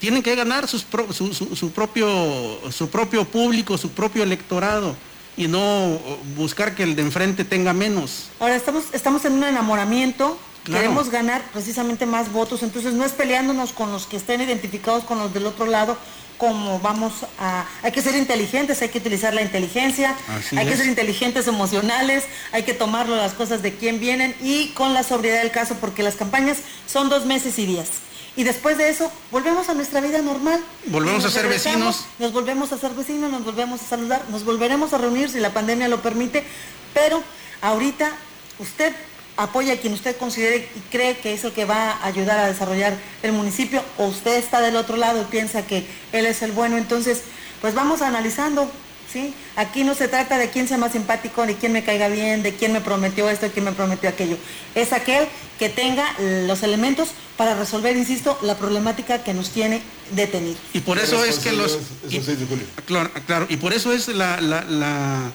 Tienen 0.01 0.23
que 0.23 0.35
ganar 0.35 0.69
sus 0.69 0.83
pro- 0.83 1.13
su, 1.13 1.33
su- 1.33 1.55
su 1.57 1.71
propio, 1.71 2.61
su 2.71 2.89
propio 2.91 3.25
público, 3.25 3.79
su 3.79 3.91
propio 3.91 4.23
electorado 4.23 4.97
y 5.37 5.49
no 5.49 5.99
buscar 6.37 6.75
que 6.75 6.83
el 6.83 6.97
de 6.97 7.03
enfrente 7.03 7.45
tenga 7.45 7.73
menos. 7.73 8.25
Ahora 8.41 8.57
estamos, 8.57 8.85
estamos 8.93 9.25
en 9.25 9.35
un 9.35 9.45
enamoramiento, 9.45 10.39
Claro. 10.65 10.83
queremos 10.83 11.11
ganar 11.11 11.43
precisamente 11.53 12.07
más 12.07 12.33
votos, 12.33 12.63
entonces 12.65 12.93
no 12.95 13.05
es 13.05 13.13
peleándonos 13.13 13.73
con 13.73 13.93
los 13.93 14.07
que 14.07 14.17
estén 14.17 14.41
identificados 14.41 15.05
con 15.05 15.19
los 15.19 15.33
del 15.33 15.47
otro 15.47 15.65
lado, 15.67 15.97
como 16.39 16.81
vamos 16.81 17.13
a... 17.39 17.67
Hay 17.83 17.93
que 17.93 18.03
ser 18.03 18.15
inteligentes, 18.17 18.83
hay 18.83 18.89
que 18.89 18.99
utilizar 18.99 19.35
la 19.35 19.43
inteligencia, 19.43 20.17
Así 20.29 20.57
hay 20.57 20.67
que 20.67 20.77
ser 20.77 20.87
inteligentes 20.87 21.47
emocionales, 21.47 22.25
hay 22.53 22.63
que 22.65 22.75
tomarlo 22.75 23.17
las 23.17 23.35
cosas 23.35 23.63
de 23.63 23.75
quién 23.75 24.01
vienen 24.01 24.35
y 24.41 24.69
con 24.69 24.95
la 24.95 25.03
sobriedad 25.03 25.43
del 25.43 25.51
caso, 25.51 25.77
porque 25.81 26.03
las 26.03 26.17
campañas 26.17 26.59
son 26.87 27.09
dos 27.09 27.27
meses 27.27 27.59
y 27.59 27.67
días. 27.67 27.89
Y 28.37 28.45
después 28.45 28.77
de 28.77 28.91
eso, 28.91 29.11
volvemos 29.31 29.69
a 29.71 29.75
nuestra 29.75 30.01
vida 30.01 30.21
normal. 30.21 30.63
Volvemos 30.87 31.25
a 31.25 31.31
ser 31.31 31.49
vecinos. 31.49 32.05
Nos 32.19 32.33
volvemos 32.33 32.71
a 32.71 32.79
ser 32.79 32.93
vecinos, 32.93 33.31
nos 33.31 33.45
volvemos 33.45 33.81
a 33.81 33.85
saludar, 33.87 34.23
nos 34.31 34.45
volveremos 34.45 34.93
a 34.93 34.99
reunir 34.99 35.31
si 35.31 35.41
la 35.41 35.55
pandemia 35.55 35.89
lo 35.89 36.03
permite, 36.03 36.45
pero 36.93 37.23
ahorita 37.63 38.13
usted 38.59 38.95
apoya 39.37 39.75
a 39.75 39.77
quien 39.77 39.93
usted 39.93 40.17
considere 40.17 40.69
y 40.75 40.81
cree 40.91 41.17
que 41.19 41.33
es 41.35 41.45
el 41.45 41.53
que 41.53 41.65
va 41.65 41.93
a 41.93 42.07
ayudar 42.07 42.39
a 42.39 42.47
desarrollar 42.47 42.95
el 43.23 43.33
municipio, 43.33 43.83
o 43.99 44.07
usted 44.07 44.37
está 44.37 44.61
del 44.61 44.77
otro 44.77 44.97
lado 44.97 45.21
y 45.23 45.25
piensa 45.27 45.67
que 45.67 45.87
él 46.13 46.27
es 46.27 46.43
el 46.43 46.53
bueno, 46.53 46.77
entonces 46.79 47.23
pues 47.61 47.75
vamos 47.75 48.03
analizando, 48.03 48.71
¿sí? 49.13 49.35
Aquí 49.57 49.85
no 49.85 49.95
se 49.95 50.09
trata 50.09 50.39
de 50.39 50.51
quién 50.51 50.69
sea 50.69 50.79
más 50.79 50.93
simpático, 50.93 51.47
de 51.47 51.55
quién 51.57 51.73
me 51.73 51.85
caiga 51.85 52.09
bien, 52.09 52.43
de 52.43 52.55
quién 52.55 52.73
me 52.73 52.81
prometió 52.81 53.29
esto, 53.29 53.47
de 53.47 53.53
quién 53.53 53.65
me 53.65 53.73
prometió 53.73 54.09
aquello. 54.09 54.37
Es 54.75 54.93
aquel 54.93 55.27
que 55.59 55.69
tenga 55.71 56.05
los 56.47 56.63
elementos 56.63 57.09
para 57.37 57.55
resolver, 57.55 57.97
insisto, 57.97 58.39
la 58.43 58.57
problemática 58.57 59.25
que 59.25 59.33
nos 59.35 59.51
tiene 59.51 59.81
detenidos. 60.13 60.59
Y 60.75 60.81
por 60.81 60.99
eso 60.99 61.25
es 61.25 61.39
que 61.39 61.53
los... 61.53 61.73
Es 62.07 62.15
el 62.15 62.25
6 62.25 62.41
de 62.41 62.47
julio. 62.47 62.67
Claro, 62.87 63.11
claro, 63.27 63.47
y 63.49 63.57
por 63.57 63.73
eso 63.73 63.93
es 63.93 64.09
la, 64.09 64.41
la- 64.41 64.65
la, 64.65 65.31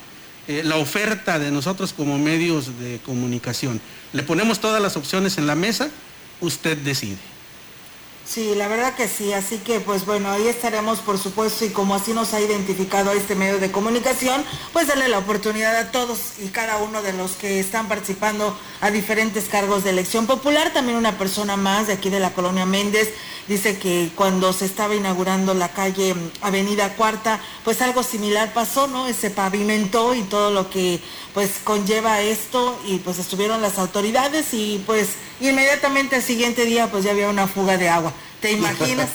eh, 0.47 0.61
la 0.63 0.77
oferta 0.77 1.39
de 1.39 1.51
nosotros 1.51 1.93
como 1.93 2.17
medios 2.17 2.79
de 2.79 2.99
comunicación. 3.05 3.79
Le 4.13 4.23
ponemos 4.23 4.59
todas 4.59 4.81
las 4.81 4.97
opciones 4.97 5.37
en 5.37 5.47
la 5.47 5.55
mesa, 5.55 5.89
usted 6.41 6.77
decide. 6.77 7.30
Sí, 8.31 8.55
la 8.55 8.69
verdad 8.69 8.95
que 8.95 9.09
sí, 9.09 9.33
así 9.33 9.57
que 9.57 9.81
pues 9.81 10.05
bueno, 10.05 10.31
ahí 10.31 10.47
estaremos 10.47 10.99
por 10.99 11.17
supuesto 11.17 11.65
y 11.65 11.69
como 11.71 11.95
así 11.95 12.13
nos 12.13 12.33
ha 12.33 12.39
identificado 12.39 13.11
este 13.11 13.35
medio 13.35 13.59
de 13.59 13.73
comunicación, 13.73 14.41
pues 14.71 14.87
darle 14.87 15.09
la 15.09 15.17
oportunidad 15.17 15.75
a 15.75 15.91
todos 15.91 16.39
y 16.39 16.47
cada 16.47 16.77
uno 16.77 17.01
de 17.01 17.11
los 17.11 17.31
que 17.31 17.59
están 17.59 17.89
participando 17.89 18.57
a 18.79 18.89
diferentes 18.89 19.49
cargos 19.49 19.83
de 19.83 19.89
elección 19.89 20.27
popular. 20.27 20.71
También 20.71 20.97
una 20.97 21.17
persona 21.17 21.57
más 21.57 21.87
de 21.87 21.93
aquí 21.93 22.09
de 22.09 22.21
la 22.21 22.33
colonia 22.33 22.65
Méndez 22.65 23.09
dice 23.49 23.77
que 23.77 24.11
cuando 24.15 24.53
se 24.53 24.63
estaba 24.63 24.95
inaugurando 24.95 25.53
la 25.53 25.73
calle 25.73 26.13
mm, 26.13 26.31
Avenida 26.39 26.95
Cuarta, 26.95 27.41
pues 27.65 27.81
algo 27.81 28.01
similar 28.01 28.53
pasó, 28.53 28.87
¿no? 28.87 29.11
Se 29.11 29.29
pavimentó 29.29 30.15
y 30.15 30.21
todo 30.21 30.51
lo 30.51 30.69
que 30.69 31.01
pues 31.33 31.55
conlleva 31.65 32.21
esto 32.21 32.79
y 32.85 32.99
pues 32.99 33.19
estuvieron 33.19 33.61
las 33.61 33.77
autoridades 33.77 34.53
y 34.53 34.81
pues 34.85 35.09
inmediatamente 35.49 36.15
al 36.15 36.23
siguiente 36.23 36.65
día 36.65 36.89
pues 36.89 37.03
ya 37.03 37.11
había 37.11 37.29
una 37.29 37.47
fuga 37.47 37.77
de 37.77 37.89
agua. 37.89 38.13
¿Te 38.41 38.51
imaginas? 38.53 39.09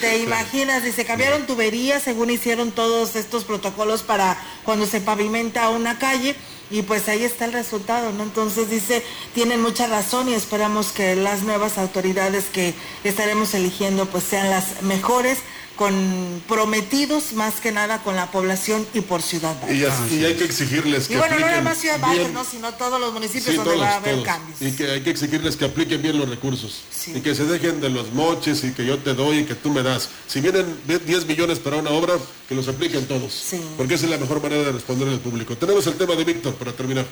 ¿Te 0.00 0.18
imaginas? 0.18 0.82
Dice, 0.82 1.04
cambiaron 1.04 1.46
tuberías 1.46 2.02
según 2.02 2.30
hicieron 2.30 2.72
todos 2.72 3.16
estos 3.16 3.44
protocolos 3.44 4.02
para 4.02 4.36
cuando 4.64 4.86
se 4.86 5.00
pavimenta 5.00 5.68
una 5.68 5.98
calle 5.98 6.34
y 6.70 6.82
pues 6.82 7.08
ahí 7.08 7.22
está 7.22 7.44
el 7.44 7.52
resultado, 7.52 8.12
¿no? 8.12 8.22
Entonces 8.22 8.70
dice, 8.70 9.04
tienen 9.34 9.60
mucha 9.60 9.86
razón 9.86 10.28
y 10.28 10.34
esperamos 10.34 10.90
que 10.92 11.14
las 11.14 11.42
nuevas 11.42 11.76
autoridades 11.78 12.46
que 12.46 12.74
estaremos 13.04 13.54
eligiendo 13.54 14.06
pues 14.06 14.24
sean 14.24 14.48
las 14.50 14.82
mejores 14.82 15.38
con 15.82 16.40
prometidos 16.46 17.32
más 17.32 17.54
que 17.54 17.72
nada 17.72 18.04
con 18.04 18.14
la 18.14 18.30
población 18.30 18.86
y 18.94 19.00
por 19.00 19.20
Ciudad 19.20 19.56
Valle. 19.60 19.74
Y, 19.74 19.84
así- 19.84 20.14
y 20.20 20.24
hay 20.24 20.34
que 20.36 20.44
exigirles 20.44 21.08
que 21.08 21.14
Y 21.14 21.16
bueno, 21.16 21.34
no 21.34 21.40
nada 21.40 21.48
apliquen 21.58 21.64
más 21.64 21.78
Ciudad 21.78 22.00
Valle, 22.00 22.18
bien- 22.20 22.34
¿no? 22.34 22.44
sino 22.44 22.72
todos 22.74 23.00
los 23.00 23.12
municipios 23.12 23.46
Sí, 23.46 23.56
donde 23.56 23.72
todos, 23.72 23.82
va 23.84 23.90
a 23.90 23.96
haber 23.96 24.14
todos. 24.14 24.26
cambios. 24.26 24.62
Y 24.62 24.76
que 24.76 24.88
hay 24.92 25.00
que 25.00 25.10
exigirles 25.10 25.56
que 25.56 25.64
apliquen 25.64 26.00
bien 26.00 26.18
los 26.20 26.28
recursos. 26.28 26.82
Y 27.08 27.20
que 27.20 27.34
se 27.34 27.46
dejen 27.46 27.80
de 27.80 27.88
los 27.90 28.12
moches 28.12 28.62
y 28.62 28.70
que 28.70 28.86
yo 28.86 28.96
te 28.98 29.12
doy 29.14 29.38
y 29.38 29.44
que 29.44 29.56
tú 29.56 29.70
me 29.70 29.82
das. 29.82 30.08
Si 30.28 30.40
vienen 30.40 30.66
10 30.86 31.26
millones 31.26 31.58
para 31.58 31.78
una 31.78 31.90
obra, 31.90 32.14
que 32.48 32.54
los 32.54 32.68
apliquen 32.68 33.04
todos. 33.08 33.42
Porque 33.76 33.94
esa 33.94 34.04
es 34.04 34.10
la 34.12 34.18
mejor 34.18 34.40
manera 34.40 34.62
de 34.62 34.70
responder 34.70 35.08
al 35.08 35.18
público. 35.18 35.56
Tenemos 35.56 35.84
el 35.88 35.94
tema 35.94 36.14
de 36.14 36.22
Víctor 36.22 36.54
para 36.54 36.70
terminar. 36.72 37.06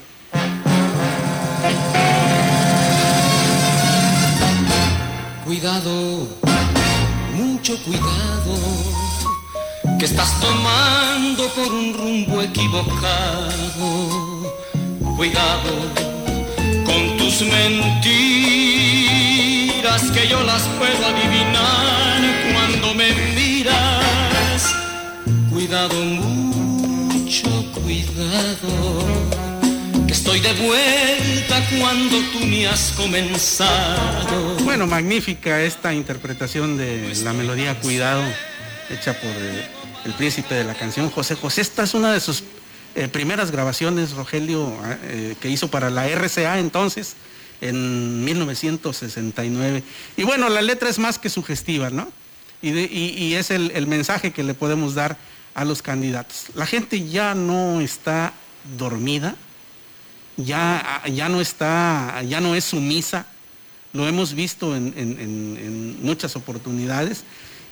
Cuidado, 5.45 6.29
mucho 7.61 7.77
cuidado, 7.85 8.57
que 9.99 10.07
estás 10.07 10.41
tomando 10.41 11.47
por 11.51 11.71
un 11.71 11.93
rumbo 11.93 12.41
equivocado. 12.41 13.87
Cuidado 15.15 15.71
con 16.87 17.19
tus 17.19 17.43
mentiras, 17.43 18.01
que 20.11 20.27
yo 20.27 20.43
las 20.43 20.63
puedo 20.79 21.05
adivinar 21.07 22.23
cuando 22.55 22.95
me 22.95 23.13
miras. 23.35 24.75
Cuidado, 25.53 26.03
mucho 26.03 27.51
cuidado, 27.75 28.71
estoy 30.21 30.41
de 30.41 30.53
vuelta 30.53 31.67
cuando 31.79 32.19
tú 32.31 32.41
me 32.41 32.67
has 32.67 32.93
comenzado. 32.93 34.57
Bueno, 34.65 34.87
magnífica 34.87 35.63
esta 35.63 35.95
interpretación 35.95 36.77
de 36.77 37.15
la 37.25 37.33
melodía 37.33 37.81
Cuidado, 37.81 38.23
hecha 38.91 39.19
por 39.19 39.31
eh, 39.31 39.67
el 40.05 40.13
príncipe 40.13 40.57
de 40.57 40.65
la 40.65 40.75
canción 40.75 41.09
José 41.09 41.37
José. 41.37 41.63
Esta 41.63 41.85
es 41.85 41.95
una 41.95 42.13
de 42.13 42.21
sus 42.21 42.45
eh, 42.97 43.09
primeras 43.09 43.51
grabaciones, 43.51 44.13
Rogelio, 44.13 44.71
eh, 45.05 45.37
que 45.41 45.49
hizo 45.49 45.69
para 45.69 45.89
la 45.89 46.07
RCA 46.07 46.59
entonces, 46.59 47.15
en 47.63 48.23
1969. 48.23 49.83
Y 50.19 50.25
bueno, 50.25 50.51
la 50.51 50.61
letra 50.61 50.91
es 50.91 50.99
más 50.99 51.19
que 51.19 51.31
sugestiva, 51.31 51.89
¿no? 51.89 52.13
Y, 52.61 53.33
es 53.33 53.51
el 53.51 53.87
mensaje 53.87 54.33
que 54.33 54.43
le 54.43 54.53
podemos 54.53 54.95
dar 54.95 55.17
a 55.55 55.65
los 55.65 55.81
candidatos. 55.81 56.49
La 56.55 56.67
gente 56.67 57.09
ya 57.09 57.35
no 57.35 57.81
está 57.81 58.35
dormida, 58.77 59.35
ya, 60.45 61.03
ya 61.13 61.29
no 61.29 61.41
está, 61.41 62.23
ya 62.29 62.41
no 62.41 62.55
es 62.55 62.65
sumisa, 62.65 63.27
lo 63.93 64.07
hemos 64.07 64.35
visto 64.35 64.77
en, 64.77 64.95
en- 64.97 65.99
muchas 66.03 66.37
oportunidades. 66.37 67.25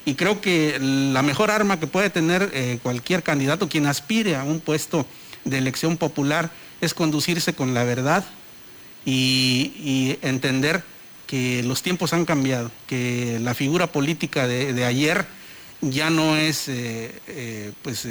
Y 0.04 0.14
creo 0.14 0.40
que 0.40 0.78
la 0.80 1.22
mejor 1.22 1.50
arma 1.50 1.78
que 1.78 1.86
puede 1.86 2.10
tener 2.10 2.50
eh, 2.54 2.78
cualquier 2.82 3.22
candidato, 3.22 3.68
quien 3.68 3.86
aspire 3.86 4.36
a 4.36 4.44
un 4.44 4.60
puesto 4.60 5.06
de 5.44 5.58
elección 5.58 5.96
popular, 5.96 6.50
es 6.80 6.94
conducirse 6.94 7.52
con 7.54 7.74
la 7.74 7.84
verdad 7.84 8.24
y, 9.04 10.16
entender 10.22 10.82
que 11.26 11.62
los 11.62 11.82
tiempos 11.82 12.12
han 12.12 12.24
cambiado, 12.24 12.70
que 12.86 13.38
la 13.42 13.54
figura 13.54 13.86
política 13.86 14.46
de, 14.46 14.72
de 14.72 14.84
ayer 14.84 15.26
ya 15.80 16.10
no 16.10 16.36
es 16.36 16.68
eh, 16.68 17.12
eh, 17.28 17.72
pues, 17.82 18.06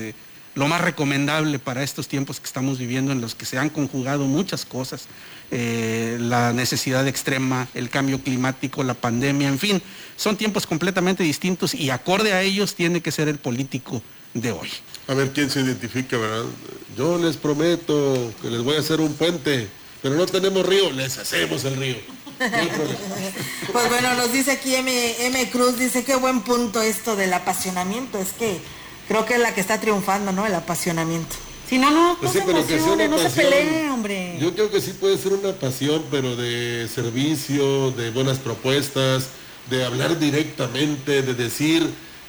lo 0.57 0.67
más 0.67 0.81
recomendable 0.81 1.59
para 1.59 1.84
estos 1.84 2.07
tiempos 2.07 2.39
que 2.39 2.47
estamos 2.47 2.79
viviendo 2.79 3.11
en 3.11 3.21
los 3.21 3.35
que 3.35 3.45
se 3.45 3.59
han 3.59 3.69
conjugado 3.69 4.25
muchas 4.25 4.65
cosas, 4.65 5.05
eh, 5.51 6.17
la 6.19 6.51
necesidad 6.51 7.07
extrema, 7.07 7.67
el 7.75 7.91
cambio 7.91 8.19
climático, 8.19 8.84
la 8.84 8.95
pandemia, 8.95 9.49
en 9.49 9.59
fin, 9.59 9.84
son 10.15 10.35
tiempos 10.35 10.65
completamente 10.65 11.21
distintos 11.21 11.75
y 11.75 11.91
acorde 11.91 12.34
a 12.34 12.41
ellos 12.41 12.73
tiene 12.73 13.01
que 13.01 13.11
ser 13.11 13.27
el 13.27 13.38
político 13.38 14.01
de 14.34 14.51
hoy. 14.51 14.69
A 15.07 15.13
ver 15.13 15.31
quién 15.31 15.51
se 15.51 15.61
identifica, 15.61 16.17
¿verdad? 16.17 16.45
Yo 16.97 17.19
les 17.19 17.38
prometo 17.38 18.34
que 18.41 18.49
les 18.49 18.63
voy 18.63 18.77
a 18.77 18.79
hacer 18.79 18.99
un 18.99 19.13
puente, 19.13 19.67
pero 20.01 20.15
no 20.15 20.25
tenemos 20.25 20.65
río, 20.65 20.91
les 20.91 21.19
hacemos 21.19 21.65
el 21.65 21.75
río. 21.75 21.97
Pues 23.71 23.89
bueno, 23.89 24.15
nos 24.15 24.34
dice 24.34 24.53
aquí 24.53 24.73
M, 24.73 25.27
M 25.27 25.49
Cruz, 25.51 25.77
dice 25.77 26.03
qué 26.03 26.15
buen 26.15 26.41
punto 26.41 26.81
esto 26.81 27.15
del 27.15 27.34
apasionamiento, 27.34 28.17
es 28.17 28.34
que 28.34 28.59
creo 29.07 29.25
que 29.25 29.35
es 29.35 29.39
la 29.39 29.53
que 29.53 29.61
está 29.61 29.79
triunfando, 29.79 30.31
¿no? 30.31 30.45
El 30.45 30.55
apasionamiento. 30.55 31.35
Si 31.69 31.77
no, 31.77 31.91
no, 31.91 32.17
Pues 32.19 32.34
no 32.34 32.39
sí, 32.39 32.45
se 32.45 32.51
emocione, 32.51 33.09
pelee, 33.35 33.89
hombre. 33.89 34.38
Yo 34.39 34.53
creo 34.53 34.71
que 34.71 34.79
sí 34.79 34.93
puede 34.93 35.17
ser 35.17 35.34
una 35.34 35.51
pasión, 35.51 36.03
pero 36.09 36.35
de 36.38 36.88
servicio, 36.88 37.91
de 37.91 38.09
buenas 38.11 38.38
propuestas, 38.38 39.27
de 39.69 39.84
hablar 39.84 40.17
directamente, 40.17 41.21
de 41.23 41.34
decir 41.34 41.85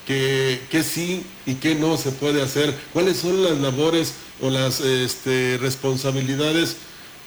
que, 0.07 0.61
que 0.71 0.83
sí 0.83 1.25
y 1.47 1.55
que 1.55 1.77
no 1.77 1.97
se 1.97 2.11
puede 2.11 2.43
hacer, 2.43 2.75
cuáles 2.93 3.19
son 3.19 3.45
las 3.45 3.59
labores 3.59 4.15
o 4.41 4.51
las 4.51 4.81
este, 4.81 5.57
responsabilidades 5.59 6.77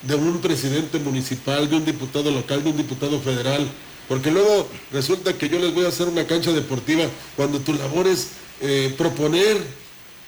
de 0.02 0.16
un 0.16 0.40
presidente 0.40 1.00
municipal, 1.00 1.70
de 1.70 1.78
un 1.78 1.86
diputado 1.86 2.30
local, 2.32 2.64
de 2.64 2.72
un 2.72 2.78
diputado 2.78 3.20
federal. 3.22 3.68
Porque 4.10 4.32
luego 4.32 4.68
resulta 4.92 5.32
que 5.34 5.48
yo 5.48 5.60
les 5.60 5.74
voy 5.74 5.86
a 5.86 5.90
hacer 5.90 6.08
una 6.10 6.28
cancha 6.28 6.52
deportiva 6.52 7.06
cuando 7.38 7.60
tu 7.60 7.74
labor 7.74 8.08
es 8.08 8.32
eh, 8.62 8.94
proponer, 8.98 9.58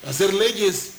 hacer 0.07 0.33
leyes, 0.33 0.91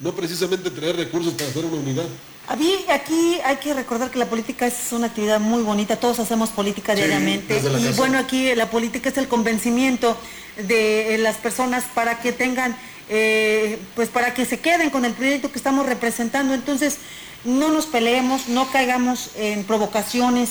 no 0.00 0.12
precisamente 0.14 0.70
tener 0.70 0.96
recursos 0.96 1.34
para 1.34 1.48
hacer 1.50 1.64
una 1.64 1.76
unidad. 1.76 2.06
A 2.48 2.56
mí 2.56 2.74
aquí 2.88 3.38
hay 3.44 3.56
que 3.56 3.74
recordar 3.74 4.10
que 4.10 4.18
la 4.18 4.26
política 4.26 4.66
es 4.66 4.74
una 4.92 5.06
actividad 5.06 5.38
muy 5.38 5.62
bonita, 5.62 5.96
todos 6.00 6.18
hacemos 6.18 6.50
política 6.50 6.94
Sí, 6.94 6.98
diariamente 7.02 7.58
y 7.58 7.62
casa. 7.62 7.92
bueno, 7.96 8.18
aquí 8.18 8.52
la 8.56 8.70
política 8.70 9.08
es 9.10 9.18
el 9.18 9.28
convencimiento 9.28 10.16
de 10.56 11.14
eh, 11.14 11.18
las 11.18 11.36
personas 11.36 11.84
para 11.94 12.20
que 12.20 12.32
tengan, 12.32 12.74
eh, 13.08 13.78
pues 13.94 14.08
para 14.08 14.34
que 14.34 14.44
se 14.46 14.58
queden 14.58 14.90
con 14.90 15.04
el 15.04 15.12
proyecto 15.12 15.52
que 15.52 15.58
estamos 15.58 15.86
representando. 15.86 16.52
Entonces, 16.54 16.96
no 17.44 17.68
nos 17.68 17.86
peleemos, 17.86 18.48
no 18.48 18.70
caigamos 18.72 19.30
en 19.36 19.62
provocaciones. 19.64 20.50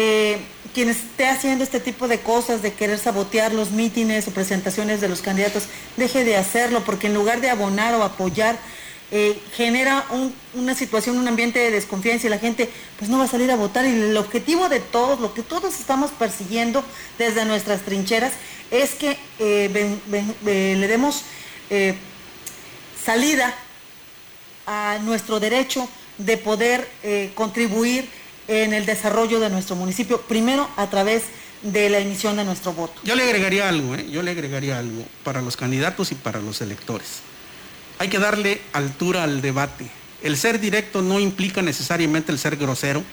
Eh, 0.00 0.38
quien 0.74 0.90
esté 0.90 1.26
haciendo 1.26 1.64
este 1.64 1.80
tipo 1.80 2.06
de 2.06 2.20
cosas, 2.20 2.62
de 2.62 2.72
querer 2.72 3.00
sabotear 3.00 3.52
los 3.52 3.72
mítines 3.72 4.28
o 4.28 4.30
presentaciones 4.30 5.00
de 5.00 5.08
los 5.08 5.22
candidatos, 5.22 5.64
deje 5.96 6.22
de 6.22 6.36
hacerlo, 6.36 6.84
porque 6.84 7.08
en 7.08 7.14
lugar 7.14 7.40
de 7.40 7.50
abonar 7.50 7.92
o 7.94 8.04
apoyar, 8.04 8.56
eh, 9.10 9.40
genera 9.56 10.06
un- 10.10 10.32
una 10.54 10.76
situación, 10.76 11.18
un 11.18 11.26
ambiente 11.26 11.58
de 11.58 11.72
desconfianza 11.72 12.28
y 12.28 12.30
la 12.30 12.38
gente 12.38 12.70
pues 12.96 13.10
no 13.10 13.18
va 13.18 13.24
a 13.24 13.28
salir 13.28 13.50
a 13.50 13.56
votar. 13.56 13.86
Y 13.86 13.88
el 13.88 14.16
objetivo 14.16 14.68
de 14.68 14.78
todos, 14.78 15.18
lo 15.18 15.34
que 15.34 15.42
todos 15.42 15.80
estamos 15.80 16.12
persiguiendo 16.12 16.84
desde 17.18 17.44
nuestras 17.44 17.80
trincheras, 17.80 18.34
es 18.70 18.90
que 18.90 19.18
eh, 19.40 19.98
eh, 20.46 20.76
le 20.78 20.86
demos 20.86 21.22
salida 23.04 23.52
a 24.64 24.98
nuestro 25.02 25.40
derecho 25.40 25.88
de 26.18 26.36
poder 26.36 26.86
contribuir 27.34 28.08
en 28.48 28.72
el 28.72 28.86
desarrollo 28.86 29.40
de 29.40 29.50
nuestro 29.50 29.76
municipio, 29.76 30.20
primero 30.22 30.68
a 30.76 30.88
través 30.88 31.24
de 31.62 31.90
la 31.90 31.98
emisión 31.98 32.36
de 32.36 32.44
nuestro 32.44 32.72
voto. 32.72 33.00
Yo 33.04 33.14
le 33.14 33.24
agregaría 33.24 33.68
algo, 33.68 33.94
¿eh? 33.94 34.06
yo 34.10 34.22
le 34.22 34.30
agregaría 34.30 34.78
algo 34.78 35.04
para 35.22 35.42
los 35.42 35.56
candidatos 35.56 36.12
y 36.12 36.14
para 36.14 36.40
los 36.40 36.60
electores. 36.60 37.20
Hay 37.98 38.08
que 38.08 38.18
darle 38.18 38.60
altura 38.72 39.24
al 39.24 39.42
debate. 39.42 39.90
El 40.22 40.36
ser 40.36 40.60
directo 40.60 41.02
no 41.02 41.20
implica 41.20 41.62
necesariamente 41.62 42.32
el 42.32 42.38
ser 42.38 42.56
grosero, 42.56 43.04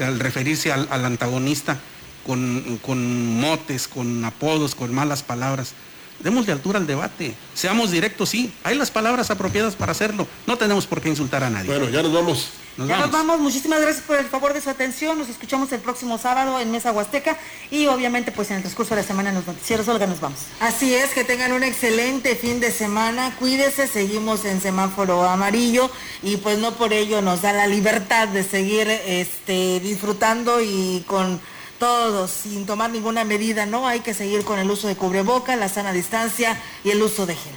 al 0.00 0.18
referirse 0.18 0.72
al, 0.72 0.88
al 0.90 1.04
antagonista 1.04 1.78
con, 2.26 2.78
con 2.82 3.40
motes, 3.40 3.88
con 3.88 4.24
apodos, 4.24 4.74
con 4.74 4.92
malas 4.92 5.22
palabras. 5.22 5.72
Démosle 6.20 6.52
altura 6.52 6.78
al 6.78 6.86
debate. 6.86 7.34
Seamos 7.54 7.90
directos, 7.90 8.30
sí. 8.30 8.52
Hay 8.64 8.76
las 8.76 8.90
palabras 8.90 9.30
apropiadas 9.30 9.76
para 9.76 9.92
hacerlo. 9.92 10.26
No 10.46 10.56
tenemos 10.56 10.86
por 10.86 11.00
qué 11.00 11.08
insultar 11.08 11.44
a 11.44 11.50
nadie. 11.50 11.68
Bueno, 11.68 11.88
ya 11.88 12.02
nos 12.02 12.12
vamos. 12.12 12.50
Nos 12.76 12.88
ya 12.88 12.96
vamos. 12.96 13.12
nos 13.12 13.26
vamos. 13.26 13.40
Muchísimas 13.40 13.80
gracias 13.80 14.04
por 14.04 14.18
el 14.18 14.26
favor 14.26 14.52
de 14.52 14.60
su 14.60 14.70
atención. 14.70 15.18
Nos 15.18 15.28
escuchamos 15.28 15.70
el 15.72 15.80
próximo 15.80 16.18
sábado 16.18 16.58
en 16.60 16.70
Mesa 16.70 16.92
Huasteca 16.92 17.36
y 17.70 17.86
obviamente 17.86 18.32
pues 18.32 18.50
en 18.50 18.56
el 18.56 18.62
transcurso 18.62 18.94
de 18.94 19.02
la 19.02 19.06
semana 19.06 19.30
en 19.30 19.36
los 19.36 19.46
noticieros. 19.46 19.88
Olga, 19.88 20.06
nos 20.06 20.20
vamos. 20.20 20.38
Así 20.60 20.94
es, 20.94 21.10
que 21.10 21.24
tengan 21.24 21.52
un 21.52 21.62
excelente 21.62 22.34
fin 22.34 22.60
de 22.60 22.70
semana. 22.70 23.34
Cuídese, 23.38 23.86
seguimos 23.86 24.44
en 24.44 24.60
semáforo 24.60 25.24
amarillo 25.24 25.90
y 26.22 26.36
pues 26.38 26.58
no 26.58 26.72
por 26.72 26.92
ello 26.92 27.22
nos 27.22 27.42
da 27.42 27.52
la 27.52 27.66
libertad 27.66 28.28
de 28.28 28.42
seguir 28.42 28.88
este, 28.88 29.80
disfrutando 29.80 30.60
y 30.60 31.04
con 31.06 31.40
todos 31.78 32.30
sin 32.30 32.66
tomar 32.66 32.90
ninguna 32.90 33.24
medida, 33.24 33.66
¿no? 33.66 33.86
Hay 33.86 34.00
que 34.00 34.14
seguir 34.14 34.44
con 34.44 34.58
el 34.58 34.70
uso 34.70 34.88
de 34.88 34.96
cubreboca, 34.96 35.56
la 35.56 35.68
sana 35.68 35.92
distancia 35.92 36.60
y 36.84 36.90
el 36.90 37.02
uso 37.02 37.26
de 37.26 37.34
gel. 37.34 37.54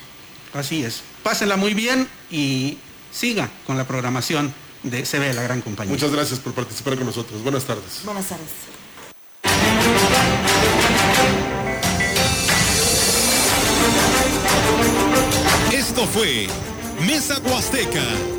Así 0.54 0.84
es. 0.84 1.02
Pásenla 1.24 1.58
muy 1.58 1.74
bien 1.74 2.08
y 2.32 2.78
siga 3.12 3.50
con 3.66 3.78
la 3.78 3.86
programación 3.86 4.54
de 4.84 5.04
CB 5.04 5.34
La 5.34 5.44
Gran 5.44 5.62
Compañía. 5.62 5.94
Muchas 5.94 6.12
gracias 6.12 6.40
por 6.40 6.54
participar 6.54 6.96
con 6.96 7.06
nosotros. 7.06 7.44
Buenas 7.44 7.66
tardes. 7.66 8.02
Buenas 8.04 8.26
tardes. 8.28 8.50
Esto 15.72 16.06
fue 16.08 16.48
Mesa 17.06 17.40
Huasteca. 17.40 18.39